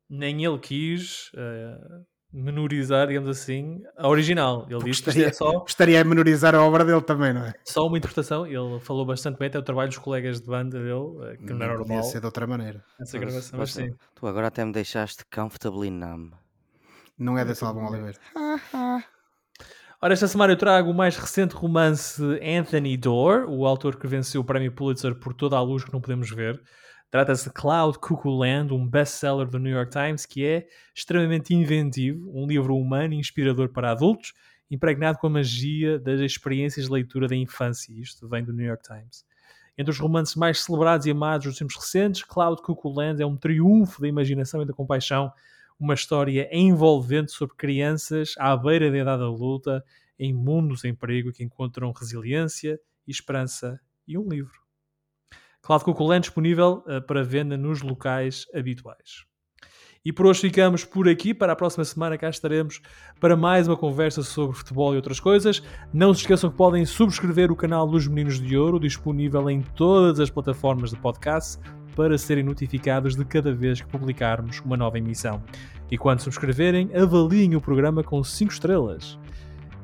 Nem 0.08 0.42
ele 0.42 0.58
quis, 0.58 1.30
uh, 1.34 2.06
menorizar, 2.32 3.08
digamos 3.08 3.28
assim, 3.28 3.82
a 3.96 4.08
original. 4.08 4.66
Ele 4.68 4.84
disse 4.84 5.02
que 5.02 5.24
é 5.24 5.32
só. 5.32 5.60
Gostaria 5.60 6.02
de 6.02 6.08
menorizar 6.08 6.54
a 6.54 6.62
obra 6.64 6.84
dele 6.84 7.02
também, 7.02 7.32
não 7.32 7.44
é? 7.44 7.54
Só 7.64 7.86
uma 7.86 7.98
interpretação. 7.98 8.46
Ele 8.46 8.78
falou 8.80 9.04
bastante 9.04 9.38
bem, 9.38 9.48
até 9.48 9.58
o 9.58 9.62
trabalho 9.62 9.88
dos 9.88 9.98
colegas 9.98 10.40
de 10.40 10.46
banda 10.46 10.78
dele, 10.78 11.32
eh, 11.32 11.36
que 11.36 11.52
não, 11.52 11.58
não 11.58 11.64
era 11.64 11.74
normal. 11.74 11.98
Podia 11.98 12.02
ser 12.02 12.20
de 12.20 12.26
outra 12.26 12.46
maneira. 12.46 12.84
Essa 13.00 13.18
mas, 13.18 13.26
gravação, 13.26 13.58
mas, 13.58 13.72
sim. 13.72 13.94
Tu 14.14 14.26
agora 14.26 14.46
até 14.46 14.64
me 14.64 14.72
deixaste 14.72 15.24
comfortably 15.32 15.90
numb. 15.90 16.32
Não 17.18 17.36
é 17.36 17.44
desse 17.44 17.64
álbum, 17.64 17.86
Oliveira. 17.86 18.18
Ora, 20.02 20.14
esta 20.14 20.26
semana 20.26 20.54
eu 20.54 20.56
trago 20.56 20.90
o 20.90 20.94
mais 20.94 21.14
recente 21.18 21.54
romance 21.54 22.22
Anthony 22.42 22.96
Dorr, 22.96 23.44
o 23.46 23.66
autor 23.66 23.96
que 23.96 24.06
venceu 24.06 24.40
o 24.40 24.44
prémio 24.44 24.72
Pulitzer 24.72 25.14
por 25.14 25.34
toda 25.34 25.56
a 25.56 25.60
luz 25.60 25.84
que 25.84 25.92
não 25.92 26.00
podemos 26.00 26.30
ver. 26.30 26.58
Trata-se 27.10 27.48
de 27.48 27.52
Cloud 27.52 27.98
Cuckoo 27.98 28.38
Land, 28.38 28.72
um 28.72 28.86
best-seller 28.86 29.48
do 29.48 29.58
New 29.58 29.72
York 29.72 29.90
Times 29.90 30.24
que 30.24 30.46
é 30.46 30.68
extremamente 30.94 31.52
inventivo, 31.52 32.30
um 32.32 32.46
livro 32.46 32.76
humano 32.76 33.14
e 33.14 33.16
inspirador 33.16 33.68
para 33.70 33.90
adultos, 33.90 34.32
impregnado 34.70 35.18
com 35.18 35.26
a 35.26 35.30
magia 35.30 35.98
das 35.98 36.20
experiências 36.20 36.86
de 36.86 36.92
leitura 36.92 37.26
da 37.26 37.34
infância. 37.34 37.92
Isto 37.92 38.28
vem 38.28 38.44
do 38.44 38.52
New 38.52 38.64
York 38.64 38.84
Times. 38.84 39.24
Entre 39.76 39.90
os 39.90 39.98
romances 39.98 40.36
mais 40.36 40.60
celebrados 40.60 41.04
e 41.04 41.10
amados 41.10 41.48
dos 41.48 41.58
tempos 41.58 41.74
recentes, 41.74 42.22
Cloud 42.22 42.62
Cuckoo 42.62 42.92
Land 42.92 43.20
é 43.20 43.26
um 43.26 43.36
triunfo 43.36 44.00
da 44.00 44.06
imaginação 44.06 44.62
e 44.62 44.66
da 44.66 44.72
compaixão, 44.72 45.32
uma 45.80 45.94
história 45.94 46.48
envolvente 46.52 47.32
sobre 47.32 47.56
crianças 47.56 48.34
à 48.38 48.56
beira 48.56 48.88
da 48.88 48.98
idade 48.98 49.22
adulta, 49.24 49.84
em 50.16 50.32
mundos 50.32 50.84
em 50.84 50.94
perigo 50.94 51.32
que 51.32 51.42
encontram 51.42 51.90
resiliência 51.90 52.78
esperança 53.10 53.80
e 54.06 54.16
um 54.16 54.28
livro. 54.28 54.59
Cloud 55.62 55.84
Cuckoo 55.84 56.18
disponível 56.18 56.84
uh, 56.86 57.00
para 57.06 57.22
venda 57.22 57.56
nos 57.56 57.82
locais 57.82 58.46
habituais. 58.54 59.30
E 60.02 60.10
por 60.10 60.26
hoje 60.26 60.40
ficamos 60.40 60.82
por 60.82 61.06
aqui. 61.06 61.34
Para 61.34 61.52
a 61.52 61.56
próxima 61.56 61.84
semana 61.84 62.16
cá 62.16 62.30
estaremos 62.30 62.80
para 63.20 63.36
mais 63.36 63.68
uma 63.68 63.76
conversa 63.76 64.22
sobre 64.22 64.56
futebol 64.56 64.94
e 64.94 64.96
outras 64.96 65.20
coisas. 65.20 65.62
Não 65.92 66.14
se 66.14 66.22
esqueçam 66.22 66.50
que 66.50 66.56
podem 66.56 66.86
subscrever 66.86 67.52
o 67.52 67.56
canal 67.56 67.86
dos 67.86 68.08
Meninos 68.08 68.40
de 68.40 68.56
Ouro, 68.56 68.80
disponível 68.80 69.50
em 69.50 69.60
todas 69.60 70.18
as 70.18 70.30
plataformas 70.30 70.90
de 70.90 70.96
podcast, 70.96 71.60
para 71.94 72.16
serem 72.16 72.42
notificados 72.42 73.14
de 73.14 73.26
cada 73.26 73.52
vez 73.52 73.82
que 73.82 73.88
publicarmos 73.88 74.60
uma 74.60 74.76
nova 74.76 74.96
emissão. 74.96 75.42
E 75.90 75.98
quando 75.98 76.20
subscreverem, 76.20 76.90
avaliem 76.96 77.54
o 77.54 77.60
programa 77.60 78.02
com 78.02 78.24
5 78.24 78.52
estrelas. 78.52 79.18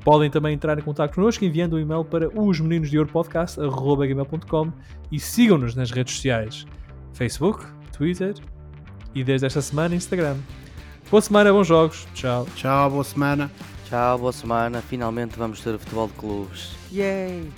Podem 0.06 0.30
também 0.30 0.54
entrar 0.54 0.78
em 0.78 0.82
contato 0.82 1.16
connosco 1.16 1.44
enviando 1.44 1.74
um 1.74 1.80
e-mail 1.80 2.04
para 2.04 2.28
os 2.28 2.60
meninos 2.60 2.88
de 2.88 3.04
podcast.com 3.04 4.72
e 5.10 5.18
sigam-nos 5.18 5.74
nas 5.74 5.90
redes 5.90 6.14
sociais: 6.14 6.64
Facebook, 7.12 7.64
Twitter 7.90 8.36
e 9.16 9.24
desde 9.24 9.48
esta 9.48 9.60
semana 9.60 9.96
Instagram. 9.96 10.36
Boa 11.10 11.20
semana, 11.20 11.52
bons 11.52 11.66
jogos. 11.66 12.06
Tchau. 12.14 12.46
Tchau, 12.54 12.88
boa 12.88 13.02
semana. 13.02 13.50
Tchau, 13.88 14.18
boa 14.18 14.32
semana. 14.32 14.80
Finalmente 14.80 15.36
vamos 15.36 15.60
ter 15.60 15.76
futebol 15.76 16.06
de 16.06 16.12
clubes. 16.12 16.76
Yay! 16.92 17.50